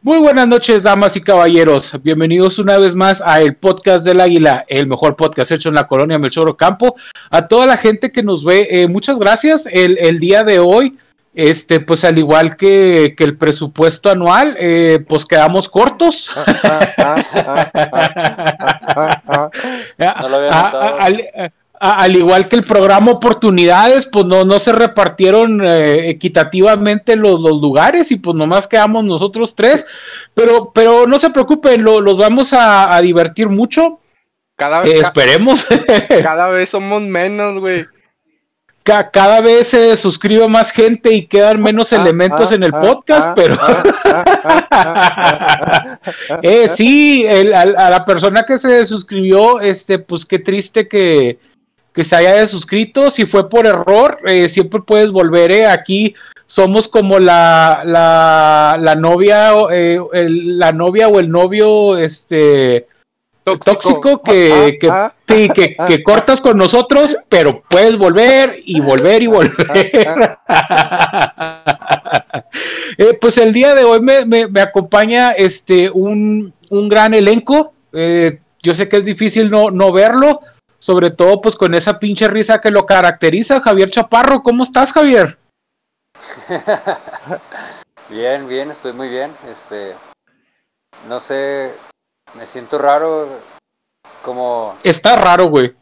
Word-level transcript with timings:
Muy 0.00 0.18
buenas 0.18 0.48
noches, 0.48 0.82
damas 0.82 1.16
y 1.16 1.20
caballeros. 1.20 1.92
Bienvenidos 2.02 2.58
una 2.58 2.76
vez 2.76 2.96
más 2.96 3.22
a 3.24 3.38
el 3.38 3.54
podcast 3.54 4.04
del 4.04 4.20
Águila, 4.20 4.64
el 4.66 4.88
mejor 4.88 5.14
podcast 5.14 5.52
hecho 5.52 5.68
en 5.68 5.76
la 5.76 5.86
colonia 5.86 6.18
Melchor 6.18 6.56
Campo. 6.56 6.96
A 7.30 7.46
toda 7.46 7.66
la 7.66 7.76
gente 7.76 8.10
que 8.10 8.24
nos 8.24 8.44
ve, 8.44 8.66
eh, 8.68 8.88
muchas 8.88 9.20
gracias. 9.20 9.68
El, 9.70 10.18
día 10.18 10.42
de 10.42 10.58
hoy, 10.58 10.98
este, 11.34 11.78
pues 11.78 12.04
al 12.04 12.18
igual 12.18 12.56
que, 12.56 13.14
el 13.16 13.38
presupuesto 13.38 14.10
anual, 14.10 14.56
eh, 14.58 15.04
pues 15.08 15.24
quedamos 15.24 15.68
cortos. 15.68 16.28
no 19.98 20.28
lo 20.28 20.36
había 20.36 20.50
notado 20.50 20.96
al 21.82 22.14
igual 22.14 22.48
que 22.48 22.54
el 22.54 22.62
programa 22.62 23.10
Oportunidades, 23.10 24.06
pues 24.06 24.24
no, 24.26 24.44
no 24.44 24.60
se 24.60 24.72
repartieron 24.72 25.66
eh, 25.66 26.10
equitativamente 26.10 27.16
los, 27.16 27.40
los, 27.40 27.60
lugares 27.60 28.12
y 28.12 28.16
pues 28.16 28.36
nomás 28.36 28.68
quedamos 28.68 29.02
nosotros 29.02 29.56
tres. 29.56 29.84
Pero, 30.32 30.70
pero 30.72 31.08
no 31.08 31.18
se 31.18 31.30
preocupen, 31.30 31.82
los 31.82 32.18
vamos 32.18 32.52
a, 32.52 33.00
divertir 33.00 33.48
mucho. 33.48 33.98
Cada 34.54 34.82
vez, 34.82 34.92
eh, 34.92 35.00
esperemos. 35.00 35.66
Cada 36.22 36.50
vez 36.50 36.70
somos 36.70 37.02
menos, 37.02 37.58
güey. 37.58 37.84
cada 38.84 39.40
vez 39.40 39.68
se 39.68 39.96
suscribe 39.96 40.46
más 40.46 40.70
gente 40.70 41.12
y 41.12 41.26
quedan 41.26 41.60
menos 41.60 41.92
ah, 41.92 41.96
elementos 41.96 42.52
ah, 42.52 42.54
en 42.54 42.62
el 42.62 42.74
ah, 42.74 42.78
podcast, 42.78 43.30
pero 43.34 43.58
eh, 46.42 46.68
sí, 46.68 47.26
a, 47.26 47.90
la 47.90 48.04
persona 48.04 48.44
que 48.44 48.56
se 48.56 48.84
suscribió, 48.84 49.60
este, 49.60 49.98
pues 49.98 50.24
qué 50.24 50.38
triste 50.38 50.86
que, 50.86 51.38
que 51.92 52.04
se 52.04 52.16
haya 52.16 52.46
suscrito. 52.46 53.10
Si 53.10 53.26
fue 53.26 53.48
por 53.48 53.66
error, 53.66 54.18
eh, 54.26 54.48
siempre 54.48 54.80
puedes 54.80 55.12
volver. 55.12 55.52
Eh. 55.52 55.66
Aquí 55.66 56.14
somos 56.46 56.88
como 56.88 57.18
la, 57.18 57.82
la, 57.84 58.76
la 58.80 58.94
novia, 58.94 59.52
eh, 59.70 60.00
la 60.28 60.72
novia 60.72 61.08
o 61.08 61.20
el 61.20 61.30
novio 61.30 61.98
este 61.98 62.86
tóxico, 63.64 64.22
que, 64.22 64.52
ah, 64.52 64.78
que, 64.78 64.88
ah, 64.88 65.14
que, 65.26 65.76
ah, 65.78 65.86
que, 65.86 66.02
cortas 66.04 66.40
con 66.40 66.56
nosotros, 66.56 67.16
pero 67.28 67.62
puedes 67.68 67.96
volver 67.98 68.56
y 68.64 68.80
volver 68.80 69.22
y 69.22 69.26
volver. 69.26 70.38
Eh, 72.98 73.16
pues 73.18 73.38
el 73.38 73.54
día 73.54 73.74
de 73.74 73.84
hoy 73.84 74.00
me, 74.00 74.26
me, 74.26 74.60
acompaña 74.60 75.30
este 75.30 75.88
un, 75.90 76.52
un 76.68 76.88
gran 76.88 77.14
elenco. 77.14 77.72
yo 77.92 78.74
sé 78.74 78.88
que 78.88 78.98
es 78.98 79.04
difícil 79.06 79.50
no, 79.50 79.70
no 79.70 79.90
verlo, 79.90 80.40
sobre 80.82 81.10
todo 81.10 81.40
pues 81.40 81.54
con 81.54 81.74
esa 81.74 82.00
pinche 82.00 82.26
risa 82.26 82.60
que 82.60 82.72
lo 82.72 82.84
caracteriza, 82.86 83.60
Javier 83.60 83.88
Chaparro. 83.88 84.42
¿Cómo 84.42 84.64
estás, 84.64 84.92
Javier? 84.92 85.38
bien, 88.08 88.48
bien, 88.48 88.68
estoy 88.72 88.92
muy 88.92 89.08
bien. 89.08 89.32
Este, 89.48 89.94
no 91.06 91.20
sé, 91.20 91.72
me 92.34 92.46
siento 92.46 92.78
raro, 92.78 93.28
como... 94.24 94.76
Está 94.82 95.14
raro, 95.14 95.46
güey. 95.46 95.72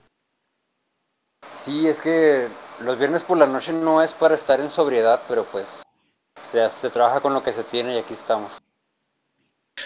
Sí, 1.57 1.89
es 1.89 1.99
que 1.99 2.49
los 2.81 2.99
viernes 2.99 3.23
por 3.23 3.39
la 3.39 3.47
noche 3.47 3.73
no 3.73 4.03
es 4.03 4.13
para 4.13 4.35
estar 4.35 4.61
en 4.61 4.69
sobriedad, 4.69 5.23
pero 5.27 5.45
pues 5.45 5.83
se, 6.43 6.69
se 6.69 6.91
trabaja 6.91 7.23
con 7.23 7.33
lo 7.33 7.43
que 7.43 7.55
se 7.55 7.65
tiene 7.65 7.95
y 7.95 7.99
aquí 7.99 8.13
estamos. 8.13 8.61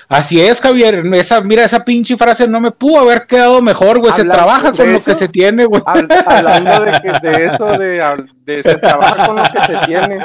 Así 0.09 0.41
es, 0.41 0.61
Javier. 0.61 1.03
Esa, 1.15 1.41
mira, 1.41 1.65
esa 1.65 1.85
pinche 1.85 2.17
frase 2.17 2.47
no 2.47 2.61
me 2.61 2.71
pudo 2.71 3.01
haber 3.01 3.27
quedado 3.27 3.61
mejor, 3.63 4.01
güey. 4.01 4.13
Se 4.13 4.25
trabaja 4.25 4.73
con 4.73 4.93
lo 4.93 5.03
que 5.03 5.15
se 5.15 5.29
tiene, 5.29 5.65
güey. 5.65 5.83
Hablando 5.87 6.85
de, 6.85 6.93
que, 7.01 7.29
de 7.29 7.47
eso, 7.55 7.67
de, 7.79 8.27
de 8.45 8.63
se 8.63 8.77
trabaja 8.77 9.27
con 9.27 9.37
lo 9.37 9.43
que 9.45 9.65
se 9.65 9.79
tiene. 9.87 10.25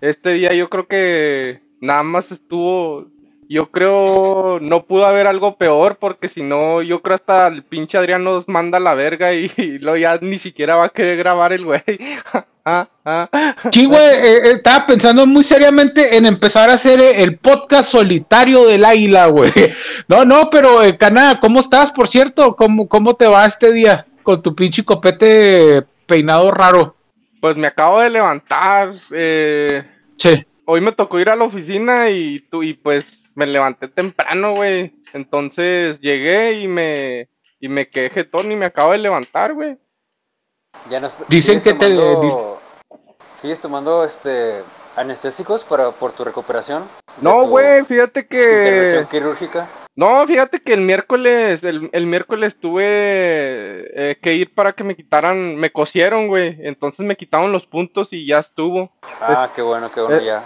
Este 0.00 0.30
día 0.34 0.52
yo 0.54 0.68
creo 0.68 0.86
que 0.86 1.60
nada 1.80 2.02
más 2.02 2.32
estuvo 2.32 3.06
yo 3.48 3.70
creo 3.70 4.58
no 4.60 4.84
pudo 4.84 5.06
haber 5.06 5.26
algo 5.26 5.56
peor 5.56 5.96
porque 5.96 6.28
si 6.28 6.42
no, 6.42 6.82
yo 6.82 7.00
creo 7.00 7.14
hasta 7.14 7.46
el 7.46 7.62
pinche 7.62 7.96
Adrián 7.96 8.22
nos 8.22 8.46
manda 8.46 8.76
a 8.76 8.80
la 8.80 8.94
verga 8.94 9.32
y, 9.32 9.48
lo 9.80 9.96
ya 9.96 10.18
ni 10.20 10.38
siquiera 10.38 10.76
va 10.76 10.84
a 10.84 10.90
querer 10.90 11.16
grabar 11.16 11.52
el 11.52 11.64
güey. 11.64 11.82
Ah, 12.70 12.86
ah. 13.06 13.56
Sí, 13.72 13.86
güey, 13.86 13.98
eh, 13.98 14.36
eh, 14.44 14.52
estaba 14.56 14.84
pensando 14.84 15.24
muy 15.24 15.42
seriamente 15.42 16.14
en 16.18 16.26
empezar 16.26 16.68
a 16.68 16.74
hacer 16.74 17.00
eh, 17.00 17.22
el 17.22 17.38
podcast 17.38 17.90
solitario 17.90 18.66
del 18.66 18.84
águila, 18.84 19.28
güey. 19.28 19.50
No, 20.06 20.26
no, 20.26 20.50
pero 20.50 20.80
Cana, 20.98 21.40
¿cómo 21.40 21.60
estás, 21.60 21.90
por 21.90 22.08
cierto? 22.08 22.56
¿Cómo, 22.56 22.86
¿Cómo 22.86 23.14
te 23.14 23.26
va 23.26 23.46
este 23.46 23.72
día 23.72 24.06
con 24.22 24.42
tu 24.42 24.54
pinche 24.54 24.84
copete 24.84 25.82
peinado 26.04 26.50
raro? 26.50 26.94
Pues 27.40 27.56
me 27.56 27.68
acabo 27.68 28.00
de 28.00 28.10
levantar. 28.10 28.92
Eh... 29.12 29.82
Sí. 30.18 30.44
Hoy 30.66 30.82
me 30.82 30.92
tocó 30.92 31.18
ir 31.18 31.30
a 31.30 31.36
la 31.36 31.44
oficina 31.44 32.10
y, 32.10 32.40
tú, 32.50 32.62
y 32.62 32.74
pues 32.74 33.27
me 33.38 33.46
levanté 33.46 33.86
temprano, 33.86 34.54
güey. 34.54 34.92
Entonces 35.12 36.00
llegué 36.00 36.54
y 36.54 36.66
me, 36.66 37.28
y 37.60 37.68
me 37.68 37.88
quedé 37.88 38.10
jetón 38.10 38.50
y 38.50 38.56
me 38.56 38.64
acabo 38.64 38.90
de 38.90 38.98
levantar, 38.98 39.54
güey. 39.54 39.78
Ya 40.90 40.98
no 40.98 41.06
Dicen 41.28 41.60
que 41.60 41.72
te... 41.72 41.96
¿Sigues 43.36 43.60
tomando 43.60 44.04
este 44.04 44.64
anestésicos 44.96 45.62
para, 45.62 45.92
por 45.92 46.10
tu 46.10 46.24
recuperación? 46.24 46.82
No, 47.20 47.46
güey, 47.46 47.84
fíjate 47.84 48.26
que... 48.26 48.42
Intervención 48.42 49.06
quirúrgica. 49.06 49.68
No, 49.98 50.24
fíjate 50.28 50.60
que 50.60 50.74
el 50.74 50.82
miércoles, 50.82 51.64
el, 51.64 52.06
miércoles 52.06 52.60
tuve 52.60 52.84
eh, 52.86 54.16
que 54.22 54.32
ir 54.32 54.54
para 54.54 54.72
que 54.72 54.84
me 54.84 54.94
quitaran, 54.94 55.56
me 55.56 55.72
cosieron, 55.72 56.28
güey. 56.28 56.56
Entonces 56.60 57.04
me 57.04 57.16
quitaron 57.16 57.50
los 57.50 57.66
puntos 57.66 58.12
y 58.12 58.24
ya 58.24 58.38
estuvo. 58.38 58.92
Ah, 59.20 59.50
qué 59.52 59.60
bueno, 59.60 59.90
qué 59.90 60.00
bueno, 60.00 60.22
ya. 60.22 60.44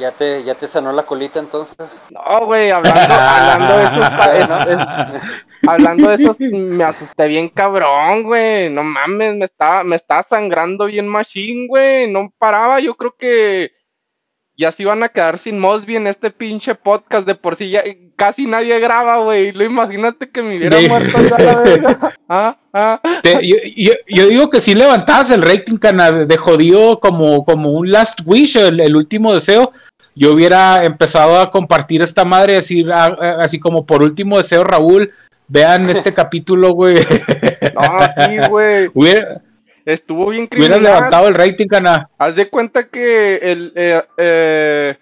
Ya, 0.00 0.10
te, 0.12 0.42
¿Ya 0.42 0.54
te 0.54 0.66
sanó 0.66 0.90
la 0.90 1.02
colita 1.02 1.38
entonces? 1.38 2.00
No, 2.08 2.46
güey, 2.46 2.70
hablando, 2.70 2.98
hablando 2.98 3.76
de 3.76 3.84
eso, 3.84 5.36
hablando 5.68 6.08
de 6.08 6.14
eso, 6.14 6.36
me 6.38 6.84
asusté 6.84 7.28
bien 7.28 7.50
cabrón, 7.50 8.22
güey. 8.22 8.70
No 8.70 8.82
mames, 8.84 9.34
me 9.34 9.44
estaba, 9.44 9.84
me 9.84 9.96
estaba 9.96 10.22
sangrando 10.22 10.86
bien 10.86 11.08
machine, 11.08 11.66
güey. 11.68 12.10
No 12.10 12.32
paraba, 12.38 12.80
yo 12.80 12.94
creo 12.94 13.14
que 13.18 13.70
ya 14.56 14.70
se 14.70 14.84
iban 14.84 15.02
a 15.02 15.08
quedar 15.08 15.38
sin 15.38 15.58
Mosby 15.58 15.96
en 15.96 16.06
este 16.06 16.30
pinche 16.30 16.74
podcast. 16.74 17.26
De 17.26 17.34
por 17.34 17.56
sí 17.56 17.70
ya 17.70 17.82
casi 18.16 18.46
nadie 18.46 18.78
graba, 18.78 19.18
güey. 19.18 19.52
Lo 19.52 19.64
imagínate 19.64 20.28
que 20.28 20.42
me 20.42 20.56
hubiera 20.56 20.80
muerto 20.82 21.18
ya 21.22 21.44
la 21.44 21.56
verga. 21.56 22.14
¿Ah? 22.28 22.56
¿Ah? 22.72 23.00
yo, 23.42 24.28
digo 24.28 24.50
que 24.50 24.60
si 24.60 24.74
levantabas 24.74 25.30
el 25.30 25.42
rating, 25.42 25.76
cana, 25.76 26.10
de 26.10 26.36
jodido 26.36 27.00
como, 27.00 27.44
como 27.44 27.72
un 27.72 27.90
last 27.90 28.20
wish, 28.24 28.56
el, 28.56 28.96
último 28.96 29.32
deseo. 29.32 29.72
Yo 30.16 30.32
hubiera 30.32 30.84
empezado 30.84 31.40
a 31.40 31.50
compartir 31.50 32.00
esta 32.02 32.24
madre, 32.24 32.54
decir 32.54 32.92
ah, 32.92 33.38
así 33.40 33.58
como 33.58 33.84
por 33.84 34.02
último 34.02 34.36
deseo, 34.36 34.62
Raúl, 34.62 35.10
vean 35.48 35.90
este 35.90 36.12
capítulo, 36.14 36.70
güey. 36.70 36.96
No, 37.74 37.98
sí, 38.16 38.48
güey. 38.48 38.88
Estuvo 39.84 40.30
bien 40.30 40.46
criminal. 40.46 40.78
Hubieras 40.78 40.94
levantado 40.94 41.28
el 41.28 41.34
rating, 41.34 41.66
cana. 41.66 42.08
Haz 42.18 42.36
de 42.36 42.48
cuenta 42.48 42.88
que 42.88 43.36
el, 43.36 43.72
eh, 43.74 44.02
eh, 44.16 44.96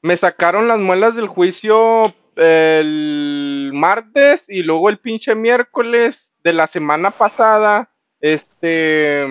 me 0.00 0.16
sacaron 0.16 0.68
las 0.68 0.78
muelas 0.78 1.16
del 1.16 1.26
juicio 1.26 2.14
el 2.36 3.70
martes 3.74 4.48
y 4.48 4.62
luego 4.62 4.88
el 4.88 4.98
pinche 4.98 5.34
miércoles 5.34 6.32
de 6.42 6.52
la 6.52 6.66
semana 6.66 7.10
pasada. 7.10 7.90
Este. 8.20 9.24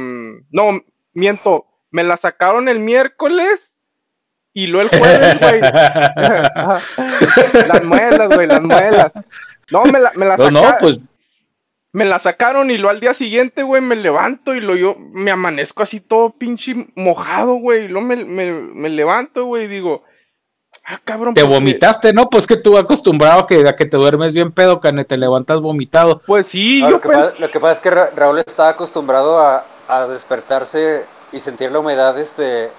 No, 0.52 0.82
miento. 1.14 1.66
Me 1.90 2.04
la 2.04 2.18
sacaron 2.18 2.70
el 2.70 2.80
miércoles 2.80 3.80
y 4.54 4.68
luego 4.68 4.90
el 4.92 5.00
jueves, 5.00 5.40
güey. 5.40 5.62
las 7.68 7.84
muelas, 7.84 8.30
güey, 8.30 8.48
las 8.48 8.62
muelas. 8.62 9.12
No, 9.72 9.86
me 9.86 10.00
la, 10.00 10.12
me 10.16 10.26
la 10.26 10.38
sacaron. 10.38 10.54
No, 10.54 10.78
pues 10.80 11.00
me 11.94 12.06
la 12.06 12.20
sacaron 12.20 12.72
y 12.72 12.78
lo 12.78 12.90
al 12.90 13.00
día 13.00 13.14
siguiente, 13.14 13.64
güey, 13.64 13.82
me 13.82 13.96
levanto 13.96 14.56
y 14.56 14.62
lo 14.62 14.76
yo 14.76 14.96
me 14.98 15.32
amanezco 15.32 15.84
así 15.84 16.00
todo 16.00 16.32
pinche 16.32 16.88
mojado, 16.96 17.56
güey. 17.56 17.86
Y 17.86 17.88
luego 17.90 18.08
me, 18.08 18.16
me, 18.26 18.90
levanto, 18.90 19.46
güey, 19.46 19.66
y 19.66 19.68
digo, 19.68 20.04
ah, 20.86 21.02
cabrón. 21.04 21.34
Te 21.34 21.44
vomitaste, 21.44 22.14
¿no? 22.14 22.30
Pues 22.30 22.48
que 22.48 22.58
tú 22.58 22.78
acostumbrado 22.78 23.42
a 23.42 23.48
que, 23.48 23.68
a 23.68 23.76
que 23.76 23.86
te 23.86 23.98
duermes 23.98 24.34
bien 24.34 24.52
pedo, 24.54 24.80
cane, 24.80 25.04
te 25.04 25.18
levantas 25.18 25.60
vomitado. 25.60 26.22
Pues 26.26 26.48
sí, 26.48 26.80
yo 26.80 26.92
lo, 26.92 27.02
que 27.02 27.10
pasa, 27.10 27.34
lo, 27.38 27.52
que 27.52 27.60
pasa, 27.60 27.74
es 27.74 27.80
que 27.80 27.90
Raúl 27.90 28.40
está 28.40 28.70
acostumbrado 28.70 29.40
a, 29.40 29.66
a 29.88 30.08
despertarse 30.08 31.04
y 31.34 31.40
sentir 31.40 31.72
la 31.72 31.80
humedad 31.80 32.18
este, 32.18 32.70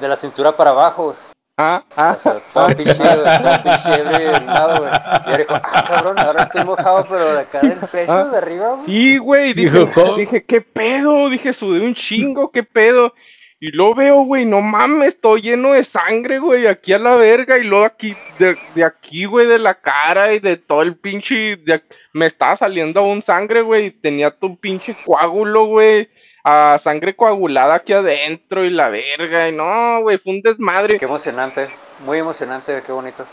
de 0.00 0.08
la 0.08 0.16
cintura 0.16 0.56
para 0.56 0.70
abajo. 0.70 1.16
Ah, 1.58 1.82
ah. 1.96 2.12
O 2.14 2.18
sea, 2.18 2.38
todo 2.52 2.66
pinche, 2.76 2.94
todo 2.94 3.62
pinche 3.62 4.02
güey. 4.02 4.26
Y 4.26 4.46
ahora 4.46 5.36
dijo, 5.38 5.54
ah, 5.54 5.84
cabrón, 5.88 6.18
ahora 6.18 6.42
estoy 6.42 6.64
mojado, 6.64 7.06
pero 7.08 7.32
de 7.32 7.40
acá 7.40 7.60
del 7.60 7.78
pecho, 7.78 8.12
ah, 8.12 8.24
de 8.24 8.36
arriba, 8.36 8.72
güey. 8.74 8.84
Sí, 8.84 9.16
güey, 9.16 9.52
dije, 9.54 9.88
dije, 10.18 10.44
¿qué 10.44 10.60
pedo? 10.60 11.30
Dije, 11.30 11.54
sudé 11.54 11.80
un 11.80 11.94
chingo, 11.94 12.50
¿qué 12.50 12.62
pedo? 12.62 13.14
Y 13.58 13.72
lo 13.72 13.94
veo, 13.94 14.20
güey, 14.24 14.44
no 14.44 14.60
mames, 14.60 15.14
estoy 15.14 15.40
lleno 15.40 15.72
de 15.72 15.82
sangre, 15.82 16.40
güey, 16.40 16.66
aquí 16.66 16.92
a 16.92 16.98
la 16.98 17.16
verga. 17.16 17.56
Y 17.56 17.64
luego 17.64 17.86
aquí, 17.86 18.14
de, 18.38 18.58
de 18.74 18.84
aquí, 18.84 19.24
güey, 19.24 19.46
de 19.46 19.58
la 19.58 19.80
cara 19.80 20.34
y 20.34 20.40
de 20.40 20.58
todo 20.58 20.82
el 20.82 20.94
pinche. 20.94 21.58
me 22.12 22.26
estaba 22.26 22.54
saliendo 22.56 23.00
aún 23.00 23.22
sangre, 23.22 23.62
güey. 23.62 23.92
Tenía 23.92 24.30
tu 24.30 24.58
pinche 24.58 24.94
coágulo, 25.06 25.64
güey 25.64 26.10
a 26.48 26.78
sangre 26.78 27.16
coagulada 27.16 27.74
aquí 27.74 27.92
adentro 27.92 28.64
y 28.64 28.70
la 28.70 28.88
verga. 28.88 29.48
Y 29.48 29.52
no, 29.52 30.00
güey, 30.02 30.16
fue 30.16 30.34
un 30.34 30.42
desmadre. 30.42 30.96
Qué 30.96 31.04
emocionante. 31.04 31.68
muy 32.04 32.18
emocionante, 32.18 32.82
qué 32.86 32.92
bonito. 32.92 33.26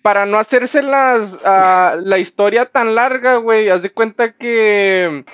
Para 0.00 0.24
no 0.24 0.38
hacerse 0.38 0.82
las, 0.82 1.38
ah, 1.44 1.94
la 2.00 2.16
historia 2.16 2.64
tan 2.64 2.94
larga, 2.94 3.36
güey, 3.36 3.68
haz 3.68 3.82
de 3.82 3.90
cuenta 3.90 4.32
que 4.32 5.24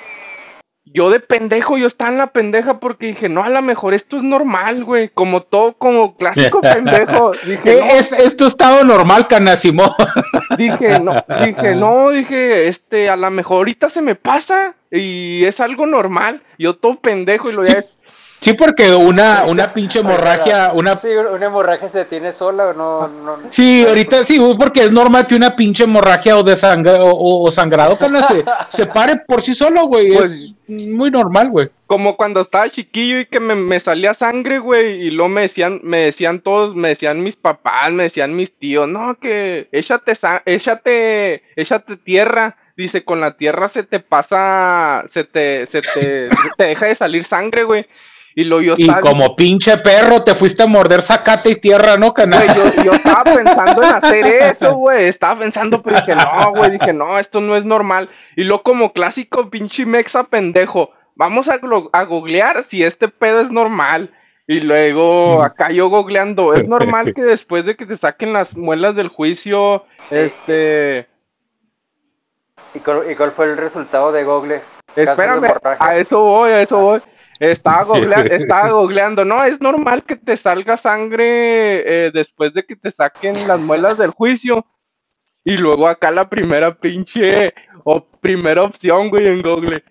yo 0.84 1.10
de 1.10 1.20
pendejo, 1.20 1.78
yo 1.78 1.86
estaba 1.86 2.10
en 2.10 2.18
la 2.18 2.28
pendeja 2.28 2.80
porque 2.80 3.06
dije, 3.06 3.28
no, 3.28 3.44
a 3.44 3.48
lo 3.48 3.62
mejor 3.62 3.94
esto 3.94 4.16
es 4.16 4.24
normal, 4.24 4.84
güey. 4.84 5.08
Como 5.08 5.42
todo, 5.42 5.74
como 5.74 6.16
clásico 6.16 6.60
pendejo. 6.62 7.30
Dije, 7.46 7.78
Eh, 7.78 7.88
es, 7.92 8.12
es 8.12 8.36
tu 8.36 8.46
estado 8.46 8.82
normal, 8.82 9.28
Canasimo. 9.28 9.94
dije, 10.56 11.00
no, 11.00 11.14
dije, 11.44 11.74
no, 11.74 12.10
dije, 12.10 12.68
este, 12.68 13.08
a 13.10 13.16
lo 13.16 13.30
mejor 13.30 13.58
ahorita 13.58 13.90
se 13.90 14.02
me 14.02 14.14
pasa 14.14 14.74
y 14.90 15.44
es 15.44 15.60
algo 15.60 15.86
normal. 15.86 16.42
Yo 16.58 16.74
todo 16.74 16.96
pendejo 17.00 17.50
y 17.50 17.54
lo 17.54 17.62
ya 17.62 17.82
Sí, 18.40 18.52
porque 18.52 18.94
una, 18.94 19.44
una 19.46 19.72
pinche 19.72 19.98
hemorragia, 19.98 20.70
una 20.72 20.96
Sí, 20.96 21.08
una 21.08 21.46
hemorragia 21.46 21.88
se 21.88 21.98
detiene 21.98 22.30
sola, 22.30 22.72
no, 22.72 23.08
no. 23.08 23.38
Sí, 23.50 23.84
ahorita 23.86 24.22
sí, 24.24 24.38
porque 24.58 24.84
es 24.84 24.92
normal 24.92 25.26
que 25.26 25.34
una 25.34 25.56
pinche 25.56 25.84
hemorragia 25.84 26.36
o 26.38 26.42
de 26.44 26.56
sangre 26.56 26.98
o, 27.00 27.42
o 27.42 27.50
sangrado 27.50 27.98
cana, 27.98 28.22
se, 28.28 28.44
se 28.68 28.86
pare 28.86 29.16
por 29.26 29.42
sí 29.42 29.54
solo, 29.54 29.86
güey. 29.86 30.14
Pues- 30.14 30.54
es 30.68 30.86
muy 30.86 31.10
normal, 31.10 31.48
güey. 31.50 31.70
como 31.86 32.14
cuando 32.16 32.42
estaba 32.42 32.68
chiquillo 32.68 33.20
y 33.20 33.24
que 33.26 33.40
me, 33.40 33.54
me 33.54 33.80
salía 33.80 34.12
sangre, 34.12 34.58
güey, 34.58 35.06
y 35.06 35.10
luego 35.10 35.30
me 35.30 35.40
decían, 35.40 35.80
me 35.82 35.98
decían 36.04 36.40
todos, 36.40 36.76
me 36.76 36.88
decían 36.88 37.22
mis 37.24 37.36
papás, 37.36 37.90
me 37.90 38.02
decían 38.04 38.36
mis 38.36 38.52
tíos, 38.56 38.86
no, 38.86 39.16
que 39.18 39.68
échate, 39.72 40.14
sa- 40.14 40.42
échate, 40.46 41.42
échate 41.56 41.96
tierra. 41.96 42.56
Dice, 42.76 43.02
con 43.04 43.20
la 43.20 43.32
tierra 43.36 43.68
se 43.68 43.82
te 43.82 43.98
pasa, 43.98 45.04
se 45.08 45.24
te, 45.24 45.66
se 45.66 45.82
te, 45.82 46.28
se 46.28 46.48
te 46.56 46.64
deja 46.64 46.86
de 46.86 46.94
salir 46.94 47.24
sangre, 47.24 47.64
güey. 47.64 47.86
Y 48.38 48.44
lo 48.44 48.60
yo 48.60 48.74
Y 48.76 48.82
estaba, 48.82 49.00
como 49.00 49.34
pinche 49.34 49.78
perro 49.78 50.22
te 50.22 50.32
fuiste 50.32 50.62
a 50.62 50.68
morder 50.68 51.02
zacate 51.02 51.50
y 51.50 51.56
tierra, 51.56 51.96
¿no, 51.96 52.12
güey, 52.12 52.30
cana? 52.30 52.54
yo, 52.54 52.84
yo 52.84 52.92
estaba 52.92 53.24
pensando 53.34 53.82
en 53.82 53.92
hacer 53.92 54.26
eso, 54.28 54.76
güey. 54.76 55.06
Estaba 55.06 55.40
pensando, 55.40 55.82
pero 55.82 55.98
dije, 55.98 56.14
no, 56.14 56.52
güey, 56.52 56.70
dije, 56.70 56.92
no, 56.92 57.18
esto 57.18 57.40
no 57.40 57.56
es 57.56 57.64
normal. 57.64 58.08
Y 58.36 58.44
luego 58.44 58.62
como 58.62 58.92
clásico 58.92 59.50
pinche 59.50 59.84
mexa 59.86 60.22
pendejo, 60.22 60.92
vamos 61.16 61.48
a, 61.48 61.58
a 61.92 62.04
googlear 62.04 62.62
si 62.62 62.84
este 62.84 63.08
pedo 63.08 63.40
es 63.40 63.50
normal. 63.50 64.12
Y 64.46 64.60
luego 64.60 65.42
acá 65.42 65.72
yo 65.72 65.88
googleando, 65.88 66.54
es 66.54 66.68
normal 66.68 67.12
que 67.16 67.22
después 67.22 67.64
de 67.64 67.74
que 67.74 67.86
te 67.86 67.96
saquen 67.96 68.32
las 68.32 68.56
muelas 68.56 68.94
del 68.94 69.08
juicio, 69.08 69.84
este... 70.12 71.08
¿Y 72.72 72.78
cuál, 72.78 73.10
y 73.10 73.16
cuál 73.16 73.32
fue 73.32 73.46
el 73.46 73.56
resultado 73.56 74.12
de 74.12 74.22
Google? 74.22 74.60
Espérame, 74.94 75.54
a 75.80 75.96
eso 75.96 76.20
voy, 76.20 76.52
a 76.52 76.62
eso 76.62 76.78
voy. 76.78 77.02
Estaba, 77.40 77.84
googlea- 77.86 78.26
estaba 78.32 78.70
googleando, 78.70 79.24
no, 79.24 79.42
es 79.44 79.60
normal 79.60 80.02
que 80.04 80.16
te 80.16 80.36
salga 80.36 80.76
sangre 80.76 81.26
eh, 82.06 82.10
después 82.12 82.52
de 82.54 82.64
que 82.64 82.76
te 82.76 82.90
saquen 82.90 83.46
las 83.48 83.60
muelas 83.60 83.98
del 83.98 84.10
juicio. 84.10 84.66
Y 85.44 85.56
luego 85.56 85.88
acá 85.88 86.10
la 86.10 86.28
primera 86.28 86.74
pinche 86.74 87.54
o 87.84 88.04
primera 88.04 88.62
opción, 88.64 89.08
güey, 89.08 89.28
en 89.28 89.40
Google. 89.42 89.82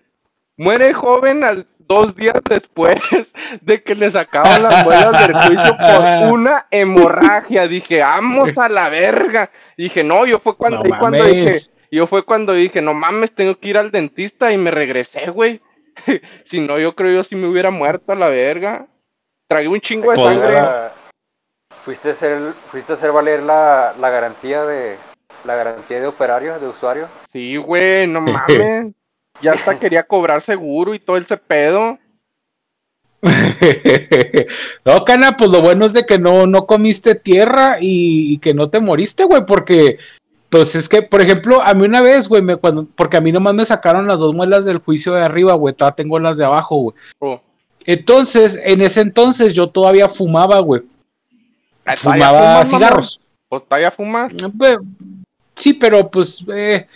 Muere 0.56 0.92
joven 0.92 1.42
al 1.42 1.66
dos 1.78 2.14
días 2.14 2.40
después 2.48 2.98
de 3.62 3.82
que 3.82 3.94
le 3.94 4.10
sacaban 4.10 4.62
las 4.62 4.84
muelas 4.84 5.26
del 5.26 5.34
juicio 5.34 5.76
por 5.76 6.28
una 6.32 6.66
hemorragia. 6.70 7.66
Dije, 7.66 8.00
vamos 8.00 8.56
a 8.58 8.68
la 8.68 8.88
verga. 8.88 9.50
Dije, 9.76 10.04
no, 10.04 10.26
yo 10.26 10.38
fue 10.38 10.56
cuando, 10.56 10.82
No 10.84 10.98
cuando 10.98 11.24
dije, 11.24 11.58
yo 11.90 12.06
fue 12.06 12.24
cuando 12.24 12.52
dije, 12.52 12.82
no 12.82 12.92
mames, 12.94 13.34
tengo 13.34 13.58
que 13.58 13.70
ir 13.70 13.78
al 13.78 13.90
dentista 13.90 14.52
y 14.52 14.58
me 14.58 14.70
regresé, 14.70 15.30
güey. 15.30 15.60
si 16.44 16.60
no, 16.60 16.78
yo 16.78 16.94
creo 16.94 17.12
yo 17.12 17.24
sí 17.24 17.36
me 17.36 17.48
hubiera 17.48 17.70
muerto 17.70 18.12
a 18.12 18.16
la 18.16 18.28
verga. 18.28 18.86
Tragué 19.48 19.68
un 19.68 19.80
chingo 19.80 20.10
de 20.10 20.16
Pues, 20.16 20.38
sangre. 20.38 20.90
¿Fuiste 21.84 22.08
a 22.08 22.12
hacer, 22.12 22.52
fuiste 22.70 22.92
a 22.92 22.96
hacer 22.96 23.12
valer 23.12 23.42
la, 23.42 23.94
la 23.98 24.10
garantía 24.10 24.64
de 24.64 24.96
la 25.44 25.56
garantía 25.56 26.00
de 26.00 26.06
operario, 26.06 26.58
de 26.58 26.68
usuario? 26.68 27.08
Sí, 27.30 27.56
güey, 27.56 28.06
no 28.06 28.20
mames. 28.20 28.92
Ya 29.40 29.52
hasta 29.52 29.78
quería 29.78 30.02
cobrar 30.02 30.40
seguro 30.42 30.94
y 30.94 30.98
todo 30.98 31.16
ese 31.16 31.36
pedo. 31.36 31.98
no, 34.84 35.04
cana, 35.04 35.36
pues 35.36 35.50
lo 35.50 35.60
bueno 35.60 35.86
es 35.86 35.92
de 35.92 36.06
que 36.06 36.18
no, 36.18 36.46
no 36.46 36.66
comiste 36.66 37.14
tierra 37.14 37.78
y, 37.80 38.34
y 38.34 38.38
que 38.38 38.54
no 38.54 38.70
te 38.70 38.80
moriste, 38.80 39.24
güey, 39.24 39.44
porque, 39.46 39.98
pues 40.50 40.74
es 40.74 40.88
que, 40.88 41.02
por 41.02 41.20
ejemplo, 41.20 41.62
a 41.62 41.74
mí 41.74 41.84
una 41.86 42.00
vez, 42.00 42.28
güey, 42.28 42.42
me, 42.42 42.56
cuando, 42.56 42.86
porque 42.96 43.16
a 43.16 43.20
mí 43.20 43.32
nomás 43.32 43.54
me 43.54 43.64
sacaron 43.64 44.06
las 44.06 44.20
dos 44.20 44.34
muelas 44.34 44.64
del 44.64 44.78
juicio 44.78 45.12
de 45.14 45.22
arriba, 45.22 45.54
güey, 45.54 45.74
todavía 45.74 45.96
tengo 45.96 46.18
las 46.18 46.38
de 46.38 46.44
abajo, 46.44 46.76
güey. 46.76 46.96
Oh. 47.18 47.40
Entonces, 47.86 48.60
en 48.64 48.82
ese 48.82 49.00
entonces 49.00 49.54
yo 49.54 49.68
todavía 49.68 50.08
fumaba, 50.08 50.58
güey. 50.60 50.82
Ah, 51.84 51.94
¿todavía 51.94 52.26
Fumaba 52.28 52.48
mamón? 52.48 52.66
cigarros. 52.66 53.20
¿O 53.48 53.60
todavía 53.60 53.90
fumas? 53.90 54.32
Pues, 54.56 54.78
Sí, 55.58 55.74
pero 55.74 56.08
pues 56.08 56.44
eh, 56.54 56.86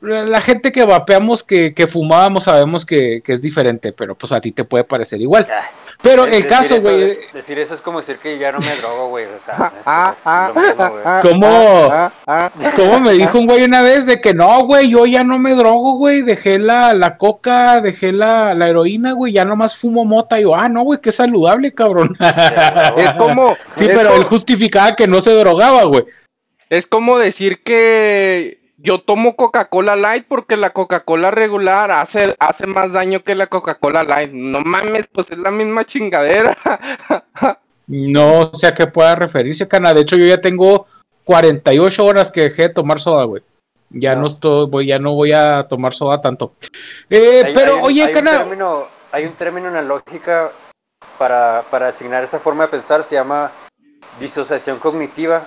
la 0.00 0.40
gente 0.40 0.72
que 0.72 0.84
vapeamos 0.84 1.42
que, 1.42 1.72
que 1.74 1.86
fumábamos 1.86 2.44
sabemos 2.44 2.84
que, 2.84 3.22
que 3.24 3.32
es 3.32 3.42
diferente, 3.42 3.92
pero 3.92 4.14
pues 4.14 4.30
a 4.32 4.40
ti 4.40 4.52
te 4.52 4.64
puede 4.64 4.84
parecer 4.84 5.20
igual. 5.22 5.46
Ah, 5.50 5.70
Pero 6.02 6.24
el 6.24 6.30
decir 6.32 6.46
caso, 6.46 6.80
güey, 6.80 7.18
Decir 7.32 7.58
eso 7.58 7.74
es 7.74 7.80
como 7.80 8.00
decir 8.00 8.18
que 8.18 8.38
ya 8.38 8.52
no 8.52 8.58
me 8.58 8.76
drogo, 8.76 9.08
güey. 9.08 9.24
O 9.24 9.38
sea, 9.44 9.72
es, 9.80 9.84
Ah, 9.86 10.12
es 10.14 10.22
ah, 10.26 10.52
lo 10.54 10.60
mismo, 10.60 10.90
güey. 10.90 11.02
ah, 11.04 11.20
¿Cómo? 11.22 11.88
ah, 12.26 12.50
como 12.76 13.00
me 13.00 13.12
dijo 13.14 13.38
un 13.38 13.46
güey 13.46 13.64
una 13.64 13.80
vez 13.82 14.04
de 14.06 14.20
que 14.20 14.34
no, 14.34 14.60
güey, 14.66 14.90
yo 14.90 15.06
ya 15.06 15.24
no 15.24 15.38
me 15.38 15.54
drogo, 15.54 15.96
güey, 15.96 16.20
dejé 16.22 16.58
la, 16.58 16.92
la 16.92 17.16
coca, 17.16 17.80
dejé 17.80 18.12
la, 18.12 18.54
la 18.54 18.68
heroína, 18.68 19.12
güey, 19.12 19.32
ya 19.32 19.44
nomás 19.46 19.76
fumo 19.76 20.04
mota. 20.04 20.38
Y 20.38 20.42
yo, 20.42 20.54
ah, 20.54 20.68
no, 20.68 20.82
güey, 20.82 21.00
qué 21.00 21.10
saludable, 21.12 21.72
cabrón. 21.72 22.14
Ya, 22.20 22.94
Es 22.98 23.12
como, 23.14 23.54
Sí, 23.78 23.86
es, 23.86 23.96
pero 23.96 24.10
co- 24.10 24.16
él 24.16 24.24
justificaba 24.24 24.94
que 24.94 25.06
no 25.06 25.20
se 25.22 25.32
drogaba, 25.32 25.84
güey. 25.84 26.04
es 26.68 26.86
como 26.86 27.18
decir 27.18 27.62
que 27.62 28.60
yo 28.78 28.98
tomo 28.98 29.36
Coca-Cola 29.36 29.96
Light 29.96 30.26
porque 30.28 30.56
la 30.56 30.70
Coca-Cola 30.70 31.30
regular 31.30 31.90
hace, 31.90 32.34
hace 32.38 32.66
más 32.66 32.92
daño 32.92 33.22
que 33.22 33.34
la 33.34 33.46
Coca-Cola 33.46 34.02
Light. 34.04 34.32
No 34.32 34.60
mames, 34.60 35.06
pues 35.12 35.30
es 35.30 35.38
la 35.38 35.50
misma 35.50 35.84
chingadera. 35.84 36.56
No 37.88 38.50
sé 38.52 38.66
a 38.66 38.74
qué 38.74 38.88
pueda 38.88 39.14
referirse, 39.14 39.68
cana. 39.68 39.94
De 39.94 40.00
hecho, 40.00 40.16
yo 40.16 40.26
ya 40.26 40.40
tengo 40.40 40.86
48 41.22 42.04
horas 42.04 42.32
que 42.32 42.40
dejé 42.40 42.62
de 42.62 42.68
tomar 42.70 42.98
soda, 42.98 43.22
güey. 43.24 43.44
Ya 43.90 44.16
no, 44.16 44.22
No. 44.22 44.26
estoy, 44.26 44.66
voy, 44.66 44.86
ya 44.88 44.98
no 44.98 45.14
voy 45.14 45.32
a 45.32 45.62
tomar 45.68 45.94
soda 45.94 46.20
tanto. 46.20 46.54
Eh, 47.08 47.42
Hay- 47.44 47.54
pero, 47.54 47.74
hay 47.74 47.78
un- 47.78 47.84
oye, 47.86 48.02
hay 48.02 48.08
un 48.08 48.14
cana, 48.14 48.38
término- 48.38 48.88
hay 49.12 49.24
un 49.26 49.32
término 49.34 49.68
en 49.68 49.74
la 49.74 49.82
lógica 49.82 50.50
para, 51.16 51.62
para 51.70 51.86
asignar 51.86 52.24
esa 52.24 52.40
forma 52.40 52.64
de 52.64 52.70
pensar, 52.70 53.04
se 53.04 53.14
llama 53.14 53.52
disociación 54.18 54.80
cognitiva, 54.80 55.44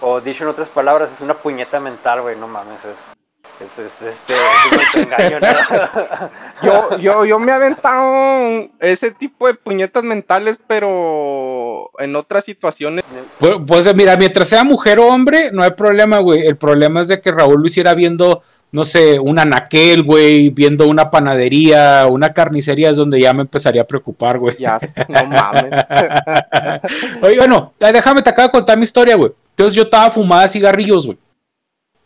o 0.00 0.20
dicho 0.20 0.44
en 0.44 0.50
otras 0.50 0.70
palabras, 0.70 1.12
es 1.12 1.20
una 1.20 1.34
puñeta 1.34 1.80
mental, 1.80 2.22
güey, 2.22 2.36
no 2.36 2.48
mames. 2.48 2.78
Es, 2.84 3.78
es, 3.78 3.78
es, 3.78 4.02
este, 4.02 4.34
es 4.34 4.94
un 4.94 5.00
engaño, 5.02 5.40
¿no? 5.40 6.30
Yo, 6.62 6.98
yo, 6.98 7.24
yo 7.24 7.38
me 7.38 7.52
he 7.52 7.54
aventado 7.54 8.68
ese 8.80 9.12
tipo 9.12 9.46
de 9.46 9.54
puñetas 9.54 10.02
mentales, 10.02 10.58
pero 10.66 11.90
en 11.98 12.16
otras 12.16 12.44
situaciones. 12.44 13.04
pues, 13.38 13.52
pues, 13.66 13.94
mira, 13.94 14.16
mientras 14.16 14.48
sea 14.48 14.64
mujer 14.64 14.98
o 14.98 15.06
hombre, 15.06 15.50
no 15.52 15.62
hay 15.62 15.70
problema, 15.70 16.18
güey. 16.18 16.46
El 16.46 16.56
problema 16.56 17.00
es 17.00 17.08
de 17.08 17.20
que 17.20 17.32
Raúl 17.32 17.60
lo 17.60 17.66
hiciera 17.66 17.94
viendo, 17.94 18.42
no 18.72 18.84
sé, 18.84 19.18
un 19.18 19.38
anaquel, 19.38 20.02
güey, 20.02 20.50
viendo 20.50 20.86
una 20.86 21.10
panadería, 21.10 22.06
una 22.10 22.32
carnicería, 22.34 22.90
es 22.90 22.98
donde 22.98 23.20
ya 23.20 23.32
me 23.32 23.42
empezaría 23.42 23.82
a 23.82 23.86
preocupar, 23.86 24.38
güey. 24.38 24.56
Ya, 24.58 24.78
no 25.08 25.24
mames. 25.26 25.72
Oye, 27.22 27.36
bueno, 27.38 27.72
déjame 27.78 28.22
te 28.22 28.30
acabo 28.30 28.48
de 28.48 28.52
contar 28.52 28.76
mi 28.76 28.84
historia, 28.84 29.16
güey. 29.16 29.32
Entonces 29.50 29.74
yo 29.74 29.82
estaba 29.84 30.10
fumada 30.10 30.48
cigarrillos, 30.48 31.06
güey. 31.06 31.18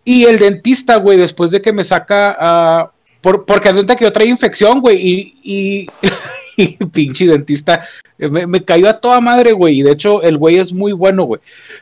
Y 0.05 0.25
el 0.25 0.39
dentista, 0.39 0.97
güey, 0.97 1.17
después 1.17 1.51
de 1.51 1.63
que 1.63 1.73
me 1.73 1.83
saca, 1.83 2.37
ah, 2.39 2.91
por, 3.21 3.47
porque 3.47 3.73
cuenta 3.73 3.97
que 3.97 4.05
yo 4.05 4.13
traía 4.13 4.31
infección, 4.31 4.81
güey, 4.81 4.99
y, 5.01 5.35
y, 5.43 5.87
y 6.57 6.77
pinche 6.87 7.27
dentista, 7.27 7.87
eh, 8.19 8.29
me, 8.29 8.47
me 8.47 8.65
cayó 8.65 8.89
a 8.89 9.01
toda 9.01 9.21
madre, 9.21 9.53
güey, 9.53 9.81
y 9.81 9.83
de 9.83 9.93
hecho 9.93 10.23
el 10.23 10.37
güey 10.37 10.57
es 10.57 10.73
muy 10.73 10.93
bueno, 10.93 11.25
güey. 11.25 11.41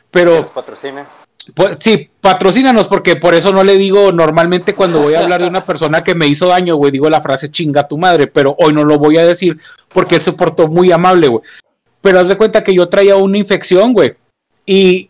Pero 0.09 0.41
los 0.41 0.51
patrocine. 0.51 1.03
pues, 1.53 1.79
sí, 1.79 2.09
patrocínanos, 2.21 2.87
porque 2.87 3.17
por 3.17 3.35
eso 3.35 3.51
no 3.51 3.63
le 3.63 3.77
digo 3.77 4.13
normalmente 4.13 4.73
cuando 4.73 5.01
voy 5.01 5.15
a 5.15 5.19
hablar 5.19 5.41
de 5.41 5.47
una 5.47 5.65
persona 5.65 6.01
que 6.01 6.15
me 6.15 6.27
hizo 6.27 6.47
daño, 6.47 6.75
güey, 6.75 6.91
digo 6.91 7.09
la 7.09 7.21
frase 7.21 7.51
chinga 7.51 7.87
tu 7.87 7.97
madre, 7.97 8.27
pero 8.27 8.55
hoy 8.57 8.73
no 8.73 8.85
lo 8.85 8.97
voy 8.97 9.17
a 9.17 9.25
decir 9.25 9.59
porque 9.89 10.15
él 10.15 10.21
se 10.21 10.31
portó 10.31 10.69
muy 10.69 10.93
amable, 10.93 11.27
güey. 11.27 11.43
Pero 12.01 12.19
haz 12.19 12.29
de 12.29 12.37
cuenta 12.37 12.63
que 12.63 12.73
yo 12.73 12.87
traía 12.87 13.17
una 13.17 13.37
infección, 13.37 13.93
güey, 13.93 14.15
y 14.65 15.09